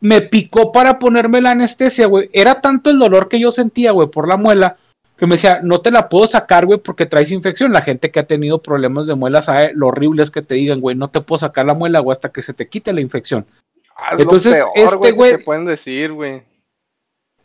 me 0.00 0.20
picó 0.20 0.72
para 0.72 0.98
ponerme 0.98 1.40
la 1.40 1.50
anestesia, 1.50 2.06
güey. 2.06 2.28
Era 2.32 2.60
tanto 2.60 2.90
el 2.90 2.98
dolor 2.98 3.28
que 3.28 3.40
yo 3.40 3.50
sentía, 3.50 3.92
güey, 3.92 4.08
por 4.08 4.28
la 4.28 4.36
muela, 4.36 4.76
que 5.16 5.26
me 5.26 5.36
decía, 5.36 5.60
no 5.62 5.80
te 5.80 5.90
la 5.90 6.08
puedo 6.08 6.26
sacar, 6.26 6.66
güey, 6.66 6.78
porque 6.78 7.06
traes 7.06 7.32
infección. 7.32 7.72
La 7.72 7.82
gente 7.82 8.10
que 8.10 8.20
ha 8.20 8.26
tenido 8.26 8.60
problemas 8.60 9.06
de 9.06 9.14
muela 9.14 9.40
sabe 9.40 9.72
lo 9.74 9.88
horrible 9.88 10.22
es 10.22 10.30
que 10.30 10.42
te 10.42 10.54
digan, 10.56 10.80
güey, 10.80 10.94
no 10.96 11.08
te 11.08 11.20
puedo 11.20 11.38
sacar 11.38 11.66
la 11.66 11.74
muela, 11.74 12.00
güey, 12.00 12.12
hasta 12.12 12.28
que 12.30 12.42
se 12.42 12.52
te 12.52 12.68
quite 12.68 12.92
la 12.92 13.00
infección. 13.00 13.46
Ah, 13.96 14.10
es 14.12 14.20
Entonces, 14.20 14.58
lo 14.58 14.72
peor, 14.74 14.94
este 14.94 15.14
güey- 15.14 15.38
te 15.38 15.44
pueden 15.44 15.64
decir, 15.64 16.12
güey. 16.12 16.42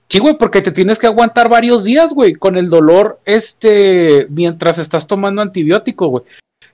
Sí, 0.09 0.19
güey, 0.19 0.37
porque 0.37 0.61
te 0.61 0.73
tienes 0.73 0.99
que 0.99 1.07
aguantar 1.07 1.47
varios 1.47 1.85
días, 1.85 2.13
güey, 2.13 2.33
con 2.33 2.57
el 2.57 2.69
dolor, 2.69 3.21
este, 3.23 4.27
mientras 4.29 4.77
estás 4.77 5.07
tomando 5.07 5.41
antibiótico, 5.41 6.09
güey. 6.09 6.25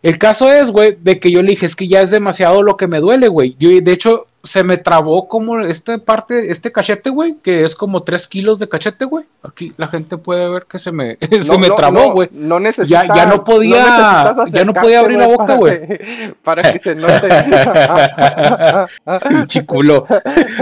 El 0.02 0.18
caso 0.18 0.52
es, 0.52 0.72
güey, 0.72 0.98
de 1.00 1.20
que 1.20 1.30
yo 1.30 1.44
le 1.44 1.50
dije, 1.50 1.68
es 1.68 1.76
que 1.76 1.88
ya 1.88 2.02
es 2.02 2.10
demasiado 2.10 2.64
lo 2.64 2.78
que 2.78 2.88
me 2.88 3.00
duele, 3.00 3.28
güey. 3.28 3.56
Yo, 3.60 3.70
de 3.70 3.92
hecho, 3.92 4.26
se 4.48 4.64
me 4.64 4.78
trabó 4.78 5.28
como 5.28 5.60
esta 5.60 5.98
parte, 5.98 6.50
este 6.50 6.72
cachete, 6.72 7.10
güey, 7.10 7.36
que 7.44 7.66
es 7.66 7.76
como 7.76 8.04
3 8.04 8.28
kilos 8.28 8.60
de 8.60 8.70
cachete, 8.70 9.04
güey. 9.04 9.26
Aquí 9.44 9.74
la 9.76 9.88
gente 9.88 10.18
puede 10.18 10.50
ver 10.50 10.66
que 10.70 10.80
se 10.80 10.92
me, 10.92 11.18
se 11.42 11.58
me 11.58 11.70
trabó, 11.70 12.14
güey. 12.14 12.30
No, 12.32 12.58
ya, 12.86 13.06
ya 13.14 13.26
no 13.26 13.44
podía, 13.44 14.34
ya 14.50 14.64
no 14.64 14.74
podía 14.74 15.00
abrir 15.00 15.20
la 15.20 15.28
boca, 15.28 15.56
güey. 15.56 16.34
Para, 16.44 16.72
que 16.72 16.80
se 16.84 16.96
note. 16.96 17.28
Chiculo. 19.48 20.08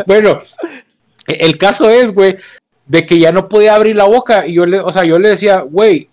bueno, 0.07 0.39
el 1.27 1.57
caso 1.57 1.89
es, 1.89 2.13
güey, 2.13 2.37
de 2.87 3.05
que 3.05 3.19
ya 3.19 3.31
no 3.31 3.45
podía 3.45 3.75
abrir 3.75 3.95
la 3.95 4.05
boca. 4.05 4.47
Y 4.47 4.55
yo 4.55 4.65
le, 4.65 4.79
o 4.79 4.91
sea, 4.91 5.03
yo 5.03 5.19
le 5.19 5.29
decía, 5.29 5.59
güey, 5.59 6.09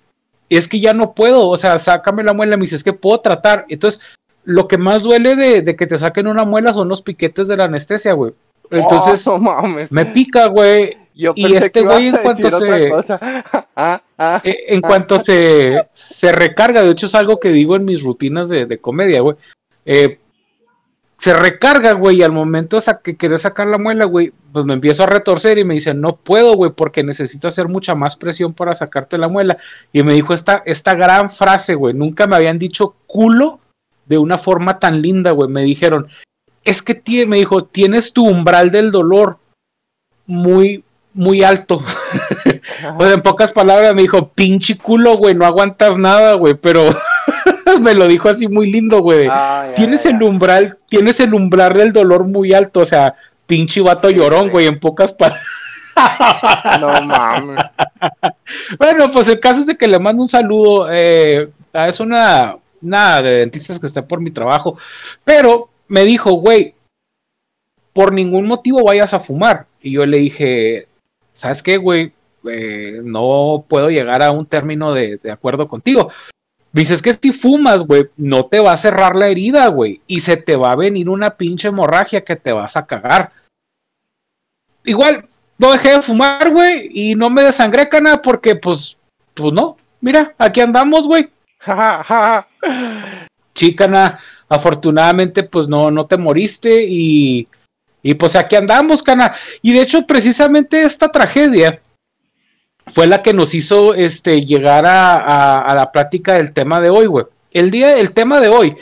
es 0.50 0.69
que 0.69 0.79
ya 0.79 0.93
no 0.93 1.14
puedo, 1.14 1.49
o 1.49 1.57
sea, 1.57 1.79
sácame 1.79 2.23
la 2.23 2.35
muela. 2.35 2.59
Me 2.59 2.62
dice, 2.62 2.76
es 2.76 2.85
que 2.85 2.93
puedo 2.93 3.19
tratar. 3.19 3.64
Entonces, 3.71 4.02
lo 4.45 4.69
que 4.69 4.79
más 4.79 5.05
duele 5.05 5.63
de, 5.63 5.77
que 5.77 5.87
te 5.87 5.99
saquen 5.99 6.27
una 6.27 6.45
muela 6.45 6.73
son 6.73 6.89
los 6.89 7.03
piquetes 7.03 7.49
de 7.49 7.57
la 7.57 7.65
anestesia, 7.65 8.13
güey. 8.13 8.33
Entonces, 8.71 9.27
oh, 9.27 9.39
me 9.91 10.07
pica, 10.07 10.47
güey. 10.47 10.97
y 11.15 11.55
este 11.55 11.83
güey 11.83 12.09
en 12.09 12.17
cuanto 12.19 12.51
se 12.51 12.91
ah, 13.77 14.03
ah. 14.19 14.41
Eh, 14.43 14.57
en 14.69 14.81
cuanto 14.81 15.19
se, 15.19 15.87
se 15.93 16.33
recarga, 16.33 16.83
de 16.83 16.91
hecho 16.91 17.07
es 17.07 17.15
algo 17.15 17.39
que 17.39 17.51
digo 17.51 17.77
en 17.77 17.85
mis 17.85 18.03
rutinas 18.03 18.49
de, 18.49 18.67
de 18.67 18.79
comedia, 18.79 19.21
güey. 19.21 19.37
Eh, 19.85 20.19
se 21.23 21.35
recarga, 21.35 21.93
güey, 21.93 22.17
y 22.17 22.23
al 22.25 22.33
momento 22.33 22.79
de 22.79 22.97
que 23.01 23.17
quiere 23.17 23.39
sacar 23.39 23.69
la 23.69 23.79
muela, 23.79 24.07
güey, 24.07 24.33
pues 24.53 24.65
me 24.65 24.75
empiezo 24.75 25.05
a 25.05 25.07
retorcer 25.07 25.57
y 25.57 25.63
me 25.63 25.75
dice, 25.75 25.95
no 25.95 26.17
puedo, 26.17 26.57
güey, 26.57 26.73
porque 26.73 27.05
necesito 27.05 27.47
hacer 27.47 27.69
mucha 27.69 27.95
más 27.95 28.17
presión 28.17 28.55
para 28.55 28.75
sacarte 28.75 29.19
la 29.19 29.29
muela. 29.29 29.57
Y 29.93 30.03
me 30.03 30.15
dijo 30.15 30.35
esta, 30.35 30.65
esta 30.67 30.95
gran 30.95 31.31
frase, 31.31 31.77
güey, 31.77 31.95
nunca 31.95 32.27
me 32.27 32.35
habían 32.35 32.59
dicho 32.59 32.97
culo 33.07 33.61
de 34.06 34.18
una 34.18 34.38
forma 34.38 34.78
tan 34.78 35.02
linda, 35.02 35.30
güey. 35.30 35.49
Me 35.49 35.62
dijeron, 35.62 36.09
es 36.64 36.82
que 36.82 36.94
tiene, 36.94 37.26
me 37.26 37.37
dijo, 37.37 37.64
tienes 37.64 38.12
tu 38.12 38.26
umbral 38.26 38.71
del 38.71 38.90
dolor 38.90 39.38
muy, 40.26 40.85
muy 41.14 41.42
alto. 41.42 41.80
pues 42.99 43.12
en 43.12 43.23
pocas 43.23 43.52
palabras 43.52 43.94
me 43.94 44.02
dijo, 44.02 44.28
pinche 44.28 44.76
culo, 44.76 45.16
güey, 45.16 45.35
no 45.35 45.47
aguantas 45.47 45.99
nada, 45.99 46.35
güey, 46.35 46.54
pero 46.54 46.90
me 47.80 47.94
lo 47.94 48.06
dijo 48.09 48.28
así 48.28 48.49
muy 48.49 48.71
lindo, 48.71 49.00
güey. 49.00 49.28
Ah, 49.30 49.68
tienes 49.75 50.06
el 50.06 50.23
umbral, 50.23 50.78
tienes 50.88 51.21
el 51.21 51.35
umbral 51.35 51.75
del 51.75 51.92
dolor 51.92 52.25
muy 52.25 52.52
alto, 52.52 52.80
o 52.80 52.87
sea, 52.87 53.14
pinche 53.47 53.80
vato 53.80 54.11
llorón, 54.11 54.50
güey, 54.50 54.66
en 54.66 54.78
pocas 54.78 55.12
palabras. 55.12 55.44
no 56.80 57.02
mames. 57.02 57.64
bueno, 58.78 59.11
pues 59.11 59.28
el 59.28 59.40
caso 59.40 59.61
es 59.61 59.66
de 59.66 59.76
que 59.76 59.88
le 59.88 59.99
mando 59.99 60.23
un 60.23 60.28
saludo. 60.28 60.88
Eh, 60.90 61.50
es 61.73 62.00
una, 62.00 62.56
nada 62.83 63.23
de 63.23 63.31
dentistas 63.39 63.79
que 63.79 63.87
está 63.87 64.07
por 64.07 64.21
mi 64.21 64.31
trabajo, 64.31 64.77
pero 65.25 65.71
me 65.89 66.05
dijo, 66.05 66.33
güey, 66.33 66.75
por 67.93 68.12
ningún 68.12 68.47
motivo 68.47 68.85
vayas 68.85 69.15
a 69.15 69.21
fumar. 69.21 69.67
Y 69.81 69.93
yo 69.93 70.07
le 70.07 70.19
dije, 70.19 70.89
¿sabes 71.35 71.62
qué, 71.62 71.77
güey? 71.77 72.12
Eh, 72.49 73.01
no 73.03 73.65
puedo 73.69 73.91
llegar 73.91 74.23
a 74.23 74.33
un 74.33 74.47
término 74.47 74.93
de, 74.93 75.21
acuerdo 75.31 75.69
contigo. 75.69 76.11
Dices 76.73 77.03
que 77.03 77.12
si 77.12 77.33
fumas, 77.33 77.85
güey, 77.85 78.09
no 78.17 78.47
te 78.47 78.61
va 78.61 78.73
a 78.73 78.79
cerrar 78.79 79.15
la 79.15 79.29
herida, 79.29 79.67
güey, 79.69 80.01
y 80.07 80.21
se 80.21 80.39
te 80.39 80.57
va 80.57 80.73
a 80.73 80.77
venir 80.77 81.09
una 81.11 81.37
pinche 81.37 81.69
hemorragia 81.69 82.23
que 82.23 82.37
te 82.37 82.53
vas 82.53 82.77
a 82.77 82.87
cagar. 82.87 83.31
Igual, 84.85 85.29
no 85.59 85.73
dejé 85.73 85.91
de 85.91 86.03
fumar, 86.03 86.51
güey, 86.51 86.89
y 86.91 87.15
no 87.15 87.29
me 87.29 87.43
desangré, 87.43 87.89
cana, 87.89 88.23
porque, 88.23 88.57
pues, 88.57 88.99
pues 89.35 89.53
no. 89.53 89.77
Mira, 90.01 90.35
aquí 90.39 90.61
andamos, 90.61 91.07
güey. 91.07 91.29
Chicana, 93.54 94.19
afortunadamente 94.49 95.42
pues 95.42 95.69
no, 95.69 95.90
no 95.90 96.07
te 96.07 96.16
moriste 96.16 96.85
y, 96.87 97.49
y 98.02 98.14
pues 98.14 98.37
aquí 98.37 98.57
andamos, 98.57 99.02
cana. 99.02 99.35
Y 99.61 99.73
de 99.73 99.83
hecho 99.83 100.07
precisamente 100.07 100.83
esta 100.83 101.11
tragedia 101.11 101.81
fue 102.87 103.07
la 103.07 103.23
que 103.23 103.33
nos 103.33 103.54
hizo 103.54 103.95
este, 103.95 104.42
llegar 104.42 104.85
a, 104.87 105.73
la 105.75 105.92
plática 105.92 106.35
del 106.35 106.52
tema 106.52 106.81
de 106.81 106.90
hoy, 106.90 107.07
güey. 107.07 107.26
El 107.52 107.71
día, 107.71 107.99
el 107.99 108.14
tema 108.14 108.40
de 108.40 108.49
hoy 108.49 108.76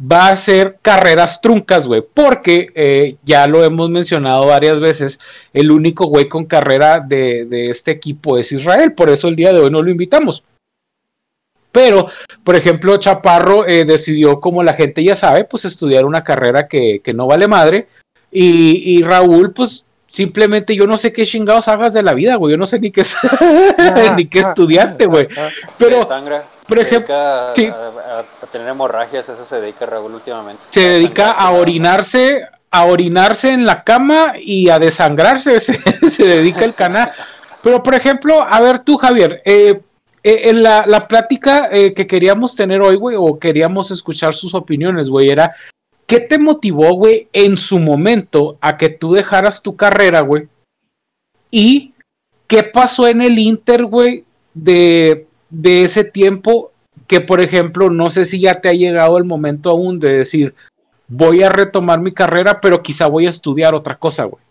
va 0.00 0.28
a 0.28 0.36
ser 0.36 0.78
carreras 0.82 1.40
truncas, 1.40 1.86
güey, 1.86 2.02
porque 2.12 2.68
eh, 2.74 3.16
ya 3.24 3.46
lo 3.46 3.64
hemos 3.64 3.88
mencionado 3.88 4.46
varias 4.46 4.80
veces, 4.80 5.18
el 5.52 5.70
único 5.70 6.06
güey 6.08 6.28
con 6.28 6.44
carrera 6.44 7.00
de, 7.00 7.46
de 7.46 7.70
este 7.70 7.92
equipo 7.92 8.36
es 8.36 8.50
Israel, 8.52 8.92
por 8.92 9.10
eso 9.10 9.28
el 9.28 9.36
día 9.36 9.52
de 9.52 9.60
hoy 9.60 9.70
no 9.70 9.82
lo 9.82 9.90
invitamos. 9.90 10.44
Pero, 11.72 12.08
por 12.42 12.56
ejemplo, 12.56 12.96
Chaparro 12.96 13.66
eh, 13.66 13.84
decidió, 13.84 14.40
como 14.40 14.62
la 14.62 14.72
gente 14.72 15.04
ya 15.04 15.14
sabe, 15.14 15.44
pues 15.44 15.64
estudiar 15.64 16.04
una 16.04 16.24
carrera 16.24 16.68
que, 16.68 17.02
no 17.14 17.26
vale 17.26 17.48
madre. 17.48 17.88
Y, 18.30 19.02
Raúl, 19.02 19.52
pues 19.52 19.84
simplemente 20.06 20.74
yo 20.74 20.86
no 20.86 20.96
sé 20.96 21.12
qué 21.12 21.26
chingados 21.26 21.68
hagas 21.68 21.92
de 21.92 22.02
la 22.02 22.14
vida, 22.14 22.36
güey. 22.36 22.52
Yo 22.52 22.58
no 22.58 22.66
sé 22.66 22.78
ni 22.78 22.90
qué, 22.90 23.02
ni 24.16 24.26
qué 24.26 24.40
estudiaste, 24.40 25.06
güey. 25.06 25.28
Pero, 25.78 26.08
por 26.66 26.78
ejemplo, 26.78 27.14
a, 27.14 27.52
tener 28.50 28.68
hemorragias, 28.68 29.28
eso 29.28 29.44
se 29.44 29.60
dedica 29.60 29.86
Raúl 29.86 30.14
últimamente. 30.14 30.62
Se 30.70 30.80
dedica 30.80 31.32
a 31.32 31.52
orinarse, 31.52 32.42
a 32.70 32.84
orinarse 32.84 33.52
en 33.52 33.66
la 33.66 33.84
cama 33.84 34.34
y 34.40 34.70
a 34.70 34.78
desangrarse, 34.78 35.60
se, 35.60 35.78
se 36.10 36.26
dedica 36.26 36.64
el 36.64 36.74
canal. 36.74 37.12
Pero, 37.62 37.82
por 37.82 37.94
ejemplo, 37.94 38.46
a 38.48 38.60
ver 38.60 38.78
tú, 38.78 38.96
Javier, 38.96 39.42
eh, 39.44 39.80
eh, 40.26 40.50
en 40.50 40.60
la, 40.60 40.84
la 40.88 41.06
plática 41.06 41.68
eh, 41.70 41.94
que 41.94 42.08
queríamos 42.08 42.56
tener 42.56 42.82
hoy, 42.82 42.96
güey, 42.96 43.14
o 43.16 43.38
queríamos 43.38 43.92
escuchar 43.92 44.34
sus 44.34 44.56
opiniones, 44.56 45.08
güey, 45.08 45.28
era, 45.28 45.54
¿qué 46.04 46.18
te 46.18 46.36
motivó, 46.36 46.94
güey, 46.94 47.28
en 47.32 47.56
su 47.56 47.78
momento 47.78 48.58
a 48.60 48.76
que 48.76 48.88
tú 48.88 49.12
dejaras 49.12 49.62
tu 49.62 49.76
carrera, 49.76 50.22
güey? 50.22 50.48
Y 51.52 51.94
qué 52.48 52.64
pasó 52.64 53.06
en 53.06 53.22
el 53.22 53.38
Inter, 53.38 53.84
güey, 53.84 54.24
de, 54.52 55.28
de 55.48 55.84
ese 55.84 56.02
tiempo 56.02 56.72
que, 57.06 57.20
por 57.20 57.40
ejemplo, 57.40 57.88
no 57.88 58.10
sé 58.10 58.24
si 58.24 58.40
ya 58.40 58.54
te 58.54 58.68
ha 58.68 58.72
llegado 58.72 59.18
el 59.18 59.24
momento 59.24 59.70
aún 59.70 60.00
de 60.00 60.12
decir, 60.12 60.56
voy 61.06 61.44
a 61.44 61.50
retomar 61.50 62.00
mi 62.00 62.12
carrera, 62.12 62.60
pero 62.60 62.82
quizá 62.82 63.06
voy 63.06 63.26
a 63.26 63.28
estudiar 63.28 63.76
otra 63.76 63.96
cosa, 63.96 64.24
güey. 64.24 64.42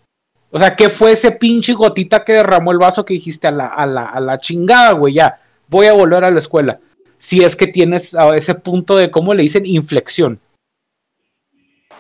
O 0.52 0.58
sea, 0.58 0.74
¿qué 0.74 0.88
fue 0.90 1.12
ese 1.12 1.34
pinche 1.34 1.74
gotita 1.74 2.24
que 2.24 2.32
derramó 2.32 2.72
el 2.72 2.78
vaso 2.78 3.04
que 3.04 3.16
dijiste 3.16 3.46
a 3.46 3.52
la, 3.52 3.68
a 3.68 3.86
la, 3.86 4.06
a 4.06 4.22
la 4.22 4.38
chingada, 4.38 4.94
güey? 4.94 5.16
Ya, 5.16 5.38
voy 5.68 5.88
a 5.88 5.94
volver 5.94 6.24
a 6.24 6.32
la 6.32 6.40
escuela. 6.40 6.80
Si 7.18 7.44
es 7.44 7.56
que 7.56 7.68
tienes 7.68 8.16
a 8.16 8.36
ese 8.36 8.56
punto 8.56 8.96
de, 8.96 9.10
¿cómo 9.10 9.34
le 9.34 9.44
dicen? 9.44 9.66
Inflexión. 9.66 10.40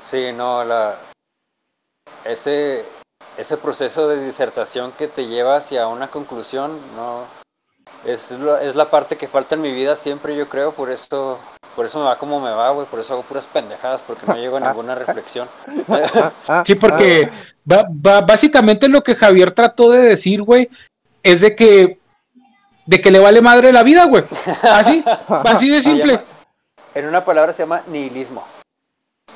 Sí, 0.02 0.32
no, 0.34 0.64
la, 0.64 0.98
ese, 2.26 2.84
ese 3.38 3.58
proceso 3.58 4.08
de 4.08 4.24
disertación 4.24 4.92
que 4.92 5.08
te 5.08 5.28
lleva 5.28 5.58
hacia 5.58 5.88
una 5.88 6.10
conclusión, 6.10 6.80
no, 6.96 7.26
es 8.06 8.32
la, 8.32 8.62
es 8.62 8.76
la 8.76 8.90
parte 8.90 9.18
que 9.18 9.28
falta 9.28 9.56
en 9.56 9.62
mi 9.62 9.72
vida 9.72 9.96
siempre, 9.96 10.36
yo 10.36 10.48
creo, 10.48 10.74
por 10.74 10.92
eso, 10.92 11.40
por 11.76 11.86
eso 11.86 12.00
me 12.00 12.06
va 12.06 12.18
como 12.18 12.40
me 12.40 12.52
va, 12.52 12.72
güey, 12.72 12.88
por 12.88 13.00
eso 13.00 13.14
hago 13.14 13.24
puras 13.24 13.48
pendejadas, 13.48 14.02
porque 14.02 14.26
no 14.28 14.36
llego 14.36 14.58
a 14.58 14.60
ninguna 14.60 14.96
reflexión. 15.06 15.48
sí, 16.66 16.76
porque 16.76 17.30
básicamente 17.66 18.88
lo 18.88 19.04
que 19.04 19.16
Javier 19.16 19.52
trató 19.52 19.90
de 19.90 20.00
decir, 20.00 20.44
güey, 20.44 20.70
es 21.24 21.42
de 21.42 21.56
que 21.56 22.00
de 22.86 23.02
que 23.02 23.12
le 23.12 23.20
vale 23.20 23.42
madre 23.42 23.72
la 23.72 23.84
vida, 23.84 24.06
güey. 24.06 24.24
Así, 24.64 25.04
así 25.28 25.70
de 25.70 25.82
simple. 25.82 26.20
en 26.94 27.06
una 27.06 27.24
palabra 27.24 27.54
se 27.54 27.64
llama 27.64 27.84
nihilismo. 27.88 28.46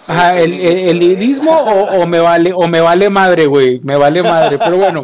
Ajá, 0.08 0.40
el, 0.40 0.52
nihilismo 1.00 1.56
o, 1.56 2.08
me 2.08 2.20
vale 2.20 2.52
o 2.54 2.68
me 2.68 2.82
vale 2.82 3.10
madre, 3.10 3.46
güey, 3.46 3.80
me 3.84 3.96
vale 3.96 4.24
madre, 4.24 4.58
pero 4.58 4.78
bueno. 4.78 5.04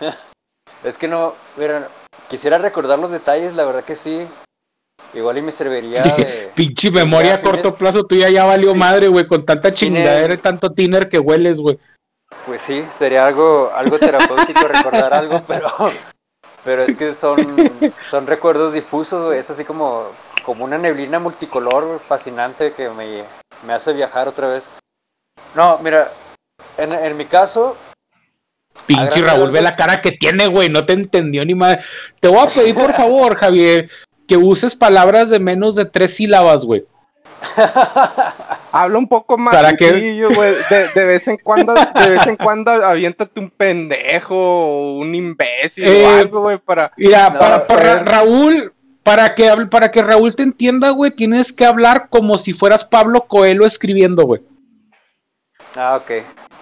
Es 0.84 0.98
que 0.98 1.08
no, 1.08 1.32
mira, 1.56 1.88
quisiera 2.28 2.58
recordar 2.58 2.98
los 2.98 3.10
detalles, 3.10 3.54
la 3.54 3.64
verdad 3.64 3.84
que 3.84 3.96
sí. 3.96 4.26
Igual 5.14 5.38
y 5.38 5.42
me 5.42 5.50
serviría 5.50 6.02
de... 6.02 6.52
Pinche 6.54 6.90
memoria 6.90 7.36
a 7.36 7.40
corto 7.40 7.74
plazo 7.74 8.04
tuya 8.04 8.28
ya 8.28 8.44
valió 8.44 8.74
madre, 8.74 9.08
güey, 9.08 9.26
con 9.26 9.46
tanta 9.46 9.72
chingadera 9.72 10.34
y 10.34 10.38
tanto 10.38 10.72
tiner 10.72 11.08
que 11.08 11.18
hueles, 11.18 11.58
güey. 11.58 11.78
Pues 12.44 12.60
sí, 12.60 12.84
sería 12.98 13.26
algo, 13.26 13.70
algo 13.74 13.98
terapéutico 13.98 14.68
recordar 14.68 15.14
algo, 15.14 15.42
pero 15.46 15.70
pero 16.64 16.84
es 16.84 16.96
que 16.96 17.14
son, 17.14 17.38
son 18.10 18.26
recuerdos 18.26 18.72
difusos, 18.72 19.34
Es 19.34 19.50
así 19.50 19.64
como, 19.64 20.08
como 20.44 20.64
una 20.64 20.78
neblina 20.78 21.18
multicolor 21.18 22.00
fascinante 22.08 22.72
que 22.72 22.88
me, 22.88 23.24
hace 23.72 23.92
viajar 23.92 24.28
otra 24.28 24.48
vez. 24.48 24.64
No, 25.54 25.78
mira, 25.78 26.10
en, 26.78 26.92
en 26.92 27.16
mi 27.16 27.26
caso. 27.26 27.76
Pinche 28.86 29.22
Raúl, 29.22 29.52
ve 29.52 29.62
la 29.62 29.76
cara 29.76 30.00
que 30.00 30.12
tiene, 30.12 30.48
güey. 30.48 30.68
No 30.68 30.84
te 30.84 30.94
entendió 30.94 31.44
ni 31.44 31.54
más. 31.54 31.84
Te 32.20 32.28
voy 32.28 32.38
a 32.38 32.46
pedir, 32.46 32.74
por 32.74 32.92
favor, 32.94 33.36
Javier, 33.40 33.88
que 34.26 34.36
uses 34.36 34.74
palabras 34.74 35.30
de 35.30 35.38
menos 35.38 35.76
de 35.76 35.84
tres 35.84 36.16
sílabas, 36.16 36.64
güey. 36.64 36.84
Habla 38.76 38.98
un 38.98 39.06
poco 39.06 39.38
más 39.38 39.54
¿Para 39.54 39.70
güey. 39.70 40.18
De, 40.68 41.04
vez 41.04 41.28
en 41.28 41.38
cuando, 41.38 41.74
de 41.74 42.10
vez 42.10 42.26
en 42.26 42.34
cuando 42.34 42.72
aviéntate 42.72 43.38
un 43.38 43.48
pendejo 43.48 44.34
o 44.34 44.98
un 44.98 45.14
imbécil 45.14 45.86
o 45.86 45.92
eh, 45.92 46.06
algo, 46.06 46.40
güey, 46.40 46.58
para. 46.58 46.90
Mira, 46.96 47.38
para, 47.38 48.02
Raúl, 48.02 48.72
para 49.04 49.32
que 49.36 49.48
para 49.70 49.92
que 49.92 50.02
Raúl 50.02 50.34
te 50.34 50.42
entienda, 50.42 50.90
güey, 50.90 51.14
tienes 51.14 51.52
que 51.52 51.64
hablar 51.64 52.08
como 52.10 52.36
si 52.36 52.52
fueras 52.52 52.84
Pablo 52.84 53.28
Coelho 53.28 53.64
escribiendo, 53.64 54.24
güey. 54.24 54.42
Ah, 55.76 55.94
ok. 55.94 56.10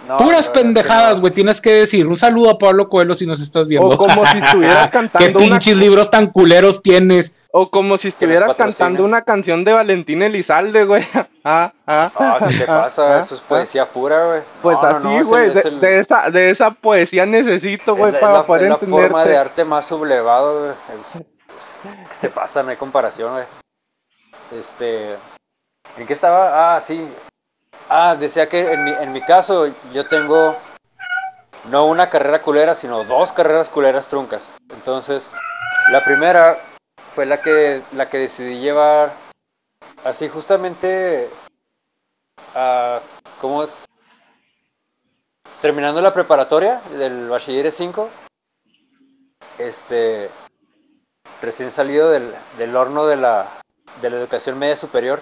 No, 0.09 0.19
Puras 0.19 0.49
no, 0.49 0.53
pendejadas, 0.53 1.21
güey. 1.21 1.33
Tienes 1.33 1.61
que 1.61 1.73
decir 1.73 2.07
un 2.07 2.17
saludo 2.17 2.51
a 2.51 2.59
Pablo 2.59 2.89
Coelho 2.89 3.15
si 3.15 3.27
nos 3.27 3.41
estás 3.41 3.69
viendo. 3.69 3.89
O 3.89 3.97
como 3.97 4.27
si 4.27 4.39
estuvieras 4.39 4.87
¿Qué 4.87 4.91
cantando 4.91 5.39
una, 5.39 5.49
pinches 5.59 5.77
libros 5.77 6.11
tan 6.11 6.27
culeros 6.31 6.83
tienes? 6.83 7.37
o 7.55 7.71
como 7.71 7.99
si 7.99 8.09
estuvieras 8.09 8.55
cantando 8.55 9.05
una 9.05 9.23
canción 9.23 9.63
de 9.65 9.75
Valentín 9.75 10.23
Elizalde, 10.23 10.85
güey. 10.85 11.05
Ah, 11.45 11.73
ah. 11.89 12.13
Ah, 12.15 12.39
¿qué 12.49 12.59
te 12.59 12.63
ah, 12.71 12.83
pasa? 12.83 13.17
ah, 13.17 13.19
Eso 13.19 13.35
es 13.35 13.41
poesía 13.41 13.85
pura, 13.89 14.27
güey. 14.27 14.41
Pues 14.63 14.79
así, 14.81 15.23
güey, 15.23 15.49
es 15.49 15.55
de, 15.55 15.61
el- 15.63 15.81
de 15.81 15.99
esa, 15.99 16.31
de 16.31 16.51
esa 16.51 16.71
poesía 16.71 17.27
necesito, 17.27 17.95
es 17.95 17.99
güey, 17.99 18.13
para 18.13 18.33
la- 18.35 18.47
poder 18.47 18.63
es 18.63 18.69
la 18.71 18.79
forma 18.79 19.25
de 19.25 19.37
arte 19.37 19.65
más 19.65 19.85
sublevado, 19.87 20.61
güey. 20.61 20.73
Es- 21.01 21.17
es- 21.17 21.81
¿Qué 21.83 22.17
te 22.21 22.29
pasa? 22.29 22.63
No 22.63 22.71
hay 22.71 22.77
comparación, 22.77 23.33
güey. 23.33 23.45
Este. 24.57 25.17
¿En 25.99 26.07
qué 26.07 26.13
estaba? 26.13 26.77
Ah, 26.77 26.81
sí. 26.81 27.09
Ah, 27.89 28.17
decía 28.19 28.49
que 28.49 28.73
en 28.73 28.85
mi, 28.85 28.91
en 28.93 29.13
mi 29.13 29.21
caso 29.21 29.67
yo 29.93 30.07
tengo 30.07 30.57
no 31.71 31.87
una 31.87 32.11
carrera 32.11 32.43
culera, 32.43 32.75
sino 32.75 33.05
dos 33.05 33.33
carreras 33.33 33.69
culeras 33.69 34.09
truncas. 34.09 34.53
Entonces, 34.71 35.31
la 35.91 36.03
primera 36.05 36.59
fue 37.15 37.27
la 37.27 37.41
que, 37.41 37.83
la 37.93 38.09
que 38.09 38.19
decidí 38.19 38.59
llevar 38.61 39.13
así 40.05 40.29
justamente 40.29 41.29
a, 42.55 43.01
¿cómo 43.41 43.65
es? 43.65 43.71
Terminando 45.61 46.01
la 46.01 46.13
preparatoria 46.13 46.81
del 46.91 47.29
bachilleres 47.29 47.75
5, 47.77 48.09
este, 49.59 50.29
recién 51.41 51.71
salido 51.71 52.11
del, 52.11 52.35
del 52.59 52.75
horno 52.75 53.07
de 53.07 53.17
la, 53.17 53.47
de 54.01 54.11
la 54.11 54.17
educación 54.17 54.59
media 54.59 54.75
superior, 54.75 55.21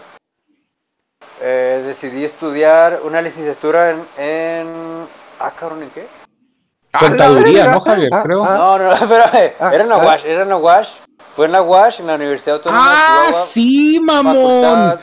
eh, 1.41 1.83
decidí 1.87 2.25
estudiar 2.25 3.01
una 3.05 3.21
licenciatura 3.23 3.91
en, 3.91 4.05
en... 4.19 5.07
Ah, 5.39 5.53
cabrón, 5.59 5.83
¿en 5.85 5.91
qué? 5.91 6.07
¡A 6.93 7.03
la 7.03 7.09
Contaduría! 7.09 7.67
¿no, 7.71 7.81
Javier? 7.81 8.11
Ah, 8.13 8.23
Creo. 8.23 8.45
ah. 8.45 8.57
No, 8.57 8.79
no, 8.79 8.93
espérame. 8.95 9.53
Ah, 9.61 9.71
Era 9.75 9.83
en 9.85 9.89
la 9.89 9.95
ah. 9.97 10.05
UASH, 10.05 10.25
era 10.27 10.43
en 10.43 10.49
la 10.49 10.57
UASH. 10.57 10.89
Fue 11.37 11.47
en 11.47 11.53
la 11.53 11.63
UASH, 11.63 12.01
en 12.01 12.07
la 12.09 12.15
Universidad 12.17 12.57
Autónoma 12.57 12.91
de 12.91 12.97
Ah, 12.97 13.25
Chihuahua. 13.29 13.47
sí, 13.47 14.01
mamón. 14.01 14.63
Facultad, 14.65 15.01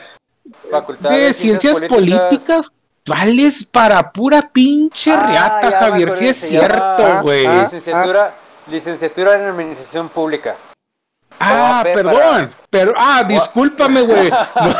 facultad 0.70 1.10
De 1.10 1.32
ciencias 1.32 1.80
políticas. 1.80 2.72
Vales 3.06 3.64
para 3.64 4.12
pura 4.12 4.50
pinche 4.52 5.12
Ah, 5.12 5.20
riata, 5.26 5.70
ya 5.70 5.80
me 5.80 5.86
Javier. 5.86 6.10
Sí 6.10 6.28
es 6.28 6.36
cierto, 6.36 6.78
Ah, 7.06 7.20
güey. 7.22 7.46
ah. 7.46 7.62
Licenciatura, 7.62 8.34
licenciatura 8.66 9.34
en 9.36 9.44
Administración 9.46 10.10
Pública. 10.10 10.56
Ah, 11.40 11.82
Pe- 11.84 11.92
perdón, 11.92 12.52
pero 12.70 12.92
ah, 12.96 13.24
discúlpame, 13.26 14.02
güey. 14.02 14.30
No, 14.56 14.74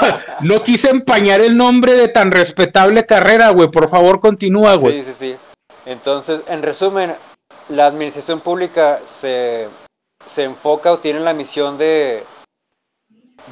no 0.56 0.62
quise 0.64 0.90
empañar 0.90 1.40
el 1.40 1.56
nombre 1.56 1.94
de 1.94 2.08
tan 2.08 2.30
respetable 2.30 3.06
carrera, 3.06 3.50
güey. 3.50 3.70
Por 3.70 3.88
favor, 3.88 4.20
continúa, 4.20 4.74
güey. 4.74 5.02
Sí, 5.02 5.12
sí, 5.12 5.16
sí. 5.18 5.36
Entonces, 5.86 6.42
en 6.48 6.62
resumen, 6.62 7.14
la 7.68 7.86
administración 7.86 8.40
pública 8.40 9.00
se, 9.20 9.68
se 10.26 10.44
enfoca 10.44 10.92
o 10.92 10.98
tiene 10.98 11.20
la 11.20 11.32
misión 11.32 11.78
de... 11.78 12.24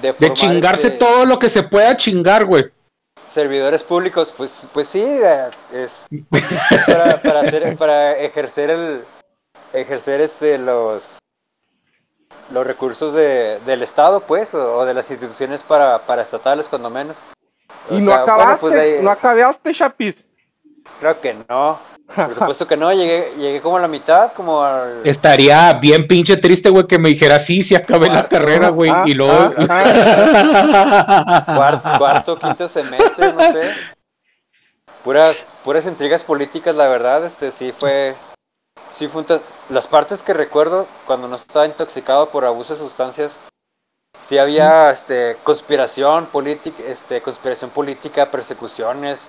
De, 0.02 0.32
chingarse 0.34 0.88
este, 0.88 0.98
todo 0.98 1.24
lo 1.24 1.38
que 1.38 1.48
se 1.48 1.62
pueda 1.62 1.96
chingar, 1.96 2.44
güey. 2.44 2.64
servidores 3.32 3.82
públicos, 3.82 4.32
pues, 4.36 4.68
pues 4.74 4.88
sí, 4.88 5.00
eh, 5.02 5.48
es, 5.72 6.06
es 6.10 6.84
para, 6.84 7.22
para 7.22 7.40
hacer, 7.40 7.76
para 7.78 8.12
ejercer 8.18 8.70
el, 8.70 9.04
ejercer 9.72 10.20
este 10.20 10.58
los, 10.58 11.16
los 12.52 12.66
recursos 12.66 13.12
de, 13.14 13.58
del 13.66 13.82
Estado, 13.82 14.20
pues, 14.20 14.54
o, 14.54 14.78
o 14.78 14.84
de 14.84 14.94
las 14.94 15.10
instituciones 15.10 15.62
para, 15.62 15.98
para 16.00 16.22
estatales, 16.22 16.68
cuando 16.68 16.88
menos. 16.90 17.16
O 17.90 17.94
Y 17.96 18.00
no 18.00 18.06
sea, 18.12 18.18
bueno, 18.24 18.32
acabaste, 18.34 18.60
pues 18.60 18.74
ahí- 18.74 18.98
no 19.02 19.10
acabaste, 19.10 19.72
Chapis. 19.74 20.24
creo 21.00 21.20
que 21.20 21.34
no. 21.48 21.78
Por 22.14 22.34
supuesto 22.34 22.68
que 22.68 22.76
no, 22.76 22.92
llegué, 22.92 23.32
llegué 23.36 23.60
como 23.60 23.78
a 23.78 23.80
la 23.80 23.88
mitad, 23.88 24.32
como 24.32 24.62
al... 24.62 25.00
Estaría 25.04 25.72
bien 25.74 26.06
pinche 26.06 26.36
triste, 26.36 26.70
güey, 26.70 26.86
que 26.86 26.98
me 26.98 27.08
dijera 27.08 27.40
sí, 27.40 27.64
sí 27.64 27.74
acabé 27.74 28.08
la 28.08 28.28
carrera, 28.28 28.68
güey. 28.68 28.92
Ah, 28.94 29.02
y 29.04 29.12
luego. 29.14 29.52
ah, 29.68 31.42
cuarto, 31.56 31.98
cuarto, 31.98 32.38
quinto 32.38 32.68
semestre, 32.68 33.32
no 33.32 33.42
sé. 33.52 33.72
Puras, 35.02 35.44
puras 35.64 35.84
intrigas 35.86 36.22
políticas, 36.22 36.74
la 36.76 36.86
verdad, 36.88 37.24
este 37.24 37.50
sí 37.50 37.72
fue, 37.76 38.14
sí 38.90 39.08
fue 39.08 39.24
las 39.68 39.86
partes 39.86 40.22
que 40.22 40.32
recuerdo 40.34 40.86
cuando 41.06 41.28
no 41.28 41.36
estaba 41.36 41.66
intoxicado 41.66 42.28
por 42.28 42.44
abuso 42.44 42.74
de 42.74 42.80
sustancias, 42.80 43.38
sí 44.20 44.38
había 44.38 44.90
este 44.90 45.36
conspiración 45.44 46.26
política, 46.26 46.82
este 46.86 47.20
conspiración 47.22 47.70
política, 47.70 48.30
persecuciones, 48.30 49.28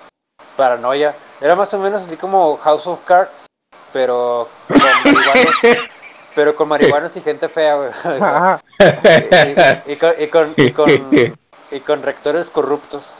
paranoia. 0.56 1.14
Era 1.40 1.54
más 1.54 1.72
o 1.74 1.78
menos 1.78 2.02
así 2.02 2.16
como 2.16 2.56
House 2.58 2.86
of 2.86 3.04
Cards, 3.04 3.46
pero 3.92 4.48
con 4.66 4.78
marihuanos, 4.78 5.54
pero 6.34 6.56
con 6.56 6.68
marihuanos 6.68 7.16
y 7.16 7.20
gente 7.20 7.48
fea, 7.48 7.90
y, 8.78 9.90
y- 9.90 9.92
y 9.92 9.96
con, 9.96 10.14
y 10.18 10.26
con- 10.28 10.54
y 10.56 10.70
con- 10.72 11.38
y 11.70 11.80
con 11.80 12.02
rectores 12.02 12.48
corruptos. 12.50 13.10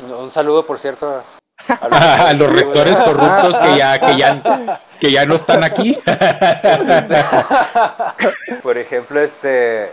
Un 0.00 0.30
saludo, 0.30 0.64
por 0.66 0.78
cierto, 0.78 1.22
a, 1.68 1.86
A 2.28 2.32
los 2.34 2.50
rectores 2.52 3.00
corruptos 3.00 3.58
que 3.58 3.76
ya, 3.76 3.98
que 3.98 4.16
ya, 4.16 4.80
que 5.00 5.12
ya 5.12 5.26
no 5.26 5.34
están 5.34 5.64
aquí. 5.64 5.98
Por 8.62 8.78
ejemplo, 8.78 9.20
este 9.20 9.90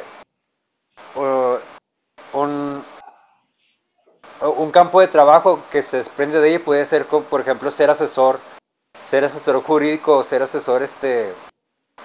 uh, 1.15 1.57
un 2.33 2.83
un 4.41 4.71
campo 4.71 5.01
de 5.01 5.07
trabajo 5.07 5.63
que 5.71 5.81
se 5.81 5.97
desprende 5.97 6.39
de 6.39 6.49
ahí 6.49 6.59
puede 6.59 6.85
ser, 6.85 7.05
por 7.05 7.41
ejemplo, 7.41 7.71
ser 7.71 7.89
asesor, 7.89 8.39
ser 9.05 9.23
asesor 9.23 9.61
jurídico, 9.63 10.17
o 10.17 10.23
ser 10.23 10.43
asesor 10.43 10.83
este 10.83 11.33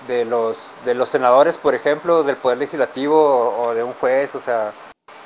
de 0.06 0.24
los 0.24 0.72
de 0.84 0.94
los 0.94 1.08
senadores, 1.08 1.58
por 1.58 1.74
ejemplo, 1.74 2.22
del 2.22 2.36
poder 2.36 2.58
legislativo 2.58 3.56
o, 3.58 3.74
de 3.74 3.82
un 3.82 3.92
juez, 3.94 4.34
o 4.34 4.40
sea, 4.40 4.72